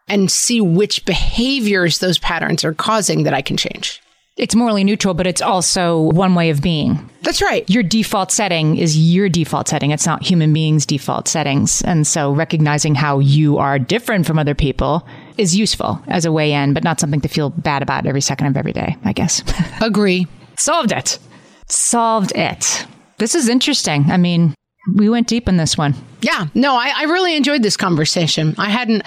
and 0.09 0.31
see 0.31 0.61
which 0.61 1.05
behaviors 1.05 1.99
those 1.99 2.19
patterns 2.19 2.65
are 2.65 2.75
causing 2.75 3.25
that 3.25 3.35
I 3.35 3.43
can 3.43 3.57
change. 3.57 4.01
It's 4.39 4.55
morally 4.55 4.85
neutral, 4.85 5.15
but 5.15 5.27
it's 5.27 5.43
also 5.43 5.99
one 5.99 6.37
way 6.37 6.51
of 6.51 6.63
being. 6.63 7.11
That's 7.23 7.43
right. 7.43 7.69
Your 7.69 7.83
default 7.83 8.31
setting 8.31 8.77
is 8.77 8.97
your 8.97 9.29
default 9.29 9.67
setting. 9.67 9.91
It's 9.91 10.07
not 10.07 10.23
human 10.23 10.53
beings' 10.53 10.87
default 10.87 11.27
settings. 11.27 11.83
And 11.83 12.07
so 12.07 12.33
recognizing 12.33 12.95
how 12.95 13.19
you 13.19 13.59
are 13.59 13.81
different 13.81 14.27
from 14.27 14.39
other 14.39 14.55
people 14.55 15.05
is 15.39 15.57
useful 15.57 16.01
as 16.07 16.25
a 16.25 16.31
way 16.31 16.53
in, 16.53 16.73
but 16.73 16.85
not 16.85 17.01
something 17.01 17.21
to 17.23 17.29
feel 17.29 17.51
bad 17.51 17.83
about 17.83 18.07
every 18.07 18.21
second 18.21 18.47
of 18.47 18.57
every 18.57 18.73
day, 18.73 18.97
I 19.05 19.13
guess. 19.13 19.43
Agree. 19.81 20.29
Solved 20.57 20.93
it. 20.93 21.19
Solved 21.67 22.33
it. 22.37 22.87
This 23.19 23.35
is 23.35 23.49
interesting. 23.49 24.09
I 24.09 24.19
mean, 24.19 24.55
we 24.95 25.09
went 25.09 25.27
deep 25.27 25.49
in 25.49 25.57
this 25.57 25.77
one. 25.77 25.95
Yeah, 26.21 26.47
no, 26.55 26.75
I, 26.75 26.93
I 26.97 27.05
really 27.05 27.37
enjoyed 27.37 27.63
this 27.63 27.77
conversation. 27.77 28.55
I 28.59 28.71
hadn't, 28.71 29.03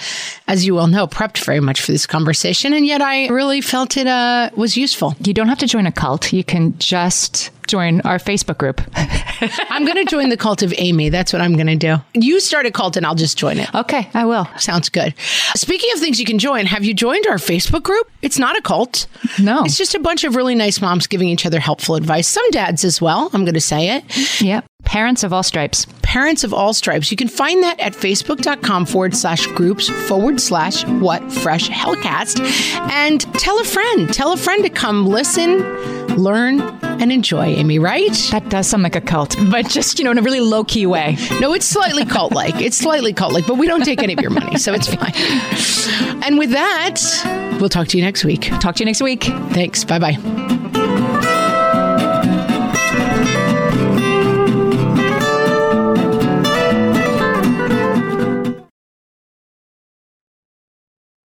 as 0.48 0.64
you 0.66 0.74
well 0.74 0.86
know, 0.86 1.06
prepped 1.06 1.44
very 1.44 1.60
much 1.60 1.80
for 1.80 1.92
this 1.92 2.06
conversation, 2.06 2.72
and 2.72 2.86
yet 2.86 3.02
I 3.02 3.28
really 3.28 3.60
felt 3.60 3.96
it 3.96 4.06
uh, 4.06 4.50
was 4.56 4.76
useful. 4.76 5.14
You 5.24 5.34
don't 5.34 5.48
have 5.48 5.58
to 5.58 5.66
join 5.66 5.86
a 5.86 5.92
cult. 5.92 6.32
You 6.32 6.42
can 6.44 6.76
just 6.78 7.50
join 7.68 8.00
our 8.02 8.18
Facebook 8.18 8.58
group. 8.58 8.80
I'm 9.70 9.84
going 9.84 9.96
to 9.96 10.04
join 10.04 10.28
the 10.28 10.36
cult 10.36 10.62
of 10.62 10.74
Amy. 10.76 11.08
That's 11.08 11.32
what 11.32 11.40
I'm 11.42 11.54
going 11.54 11.66
to 11.68 11.76
do. 11.76 11.96
You 12.14 12.40
start 12.40 12.66
a 12.66 12.70
cult, 12.70 12.96
and 12.96 13.04
I'll 13.06 13.14
just 13.14 13.36
join 13.36 13.58
it. 13.58 13.74
okay, 13.74 14.08
I 14.14 14.24
will. 14.24 14.48
Sounds 14.58 14.88
good. 14.88 15.14
Speaking 15.54 15.90
of 15.92 16.00
things 16.00 16.18
you 16.18 16.26
can 16.26 16.38
join, 16.38 16.66
have 16.66 16.84
you 16.84 16.94
joined 16.94 17.26
our 17.26 17.36
Facebook 17.36 17.82
group? 17.82 18.10
It's 18.22 18.38
not 18.38 18.56
a 18.56 18.62
cult. 18.62 19.06
No. 19.40 19.64
It's 19.64 19.76
just 19.76 19.94
a 19.94 19.98
bunch 20.00 20.24
of 20.24 20.36
really 20.36 20.54
nice 20.54 20.80
moms 20.80 21.06
giving 21.06 21.28
each 21.28 21.44
other 21.44 21.60
helpful 21.60 21.94
advice. 21.94 22.26
Some 22.28 22.48
dads 22.50 22.84
as 22.84 23.00
well. 23.00 23.30
I'm 23.32 23.44
going 23.44 23.54
to 23.54 23.60
say 23.60 23.96
it. 23.96 24.40
Yep. 24.40 24.64
Parents 24.84 25.22
of 25.24 25.32
all 25.32 25.42
stripes. 25.42 25.86
Parents 26.12 26.44
of 26.44 26.52
all 26.52 26.74
stripes. 26.74 27.10
You 27.10 27.16
can 27.16 27.26
find 27.26 27.62
that 27.62 27.80
at 27.80 27.94
facebook.com 27.94 28.84
forward 28.84 29.16
slash 29.16 29.46
groups 29.46 29.88
forward 30.06 30.42
slash 30.42 30.84
what 30.84 31.32
fresh 31.32 31.70
hellcast. 31.70 32.38
And 32.90 33.22
tell 33.40 33.58
a 33.58 33.64
friend. 33.64 34.12
Tell 34.12 34.30
a 34.30 34.36
friend 34.36 34.62
to 34.62 34.68
come 34.68 35.06
listen, 35.06 35.60
learn, 36.18 36.60
and 37.00 37.10
enjoy, 37.10 37.46
Amy, 37.46 37.78
right? 37.78 38.12
That 38.30 38.46
does 38.50 38.66
sound 38.66 38.82
like 38.82 38.94
a 38.94 39.00
cult, 39.00 39.36
but 39.50 39.66
just, 39.70 39.98
you 39.98 40.04
know, 40.04 40.10
in 40.10 40.18
a 40.18 40.22
really 40.22 40.40
low 40.40 40.64
key 40.64 40.84
way. 40.84 41.16
No, 41.40 41.54
it's 41.54 41.64
slightly 41.64 42.04
cult 42.04 42.34
like. 42.34 42.60
It's 42.60 42.76
slightly 42.76 43.14
cult 43.14 43.32
like, 43.32 43.46
but 43.46 43.56
we 43.56 43.66
don't 43.66 43.82
take 43.82 44.02
any 44.02 44.12
of 44.12 44.20
your 44.20 44.32
money, 44.32 44.58
so 44.58 44.74
it's 44.74 44.94
fine. 44.94 45.14
And 46.24 46.38
with 46.38 46.50
that, 46.50 47.00
we'll 47.58 47.70
talk 47.70 47.88
to 47.88 47.96
you 47.96 48.04
next 48.04 48.22
week. 48.22 48.50
Talk 48.60 48.74
to 48.74 48.80
you 48.80 48.86
next 48.86 49.00
week. 49.00 49.24
Thanks. 49.54 49.82
Bye 49.82 49.98
bye. 49.98 50.71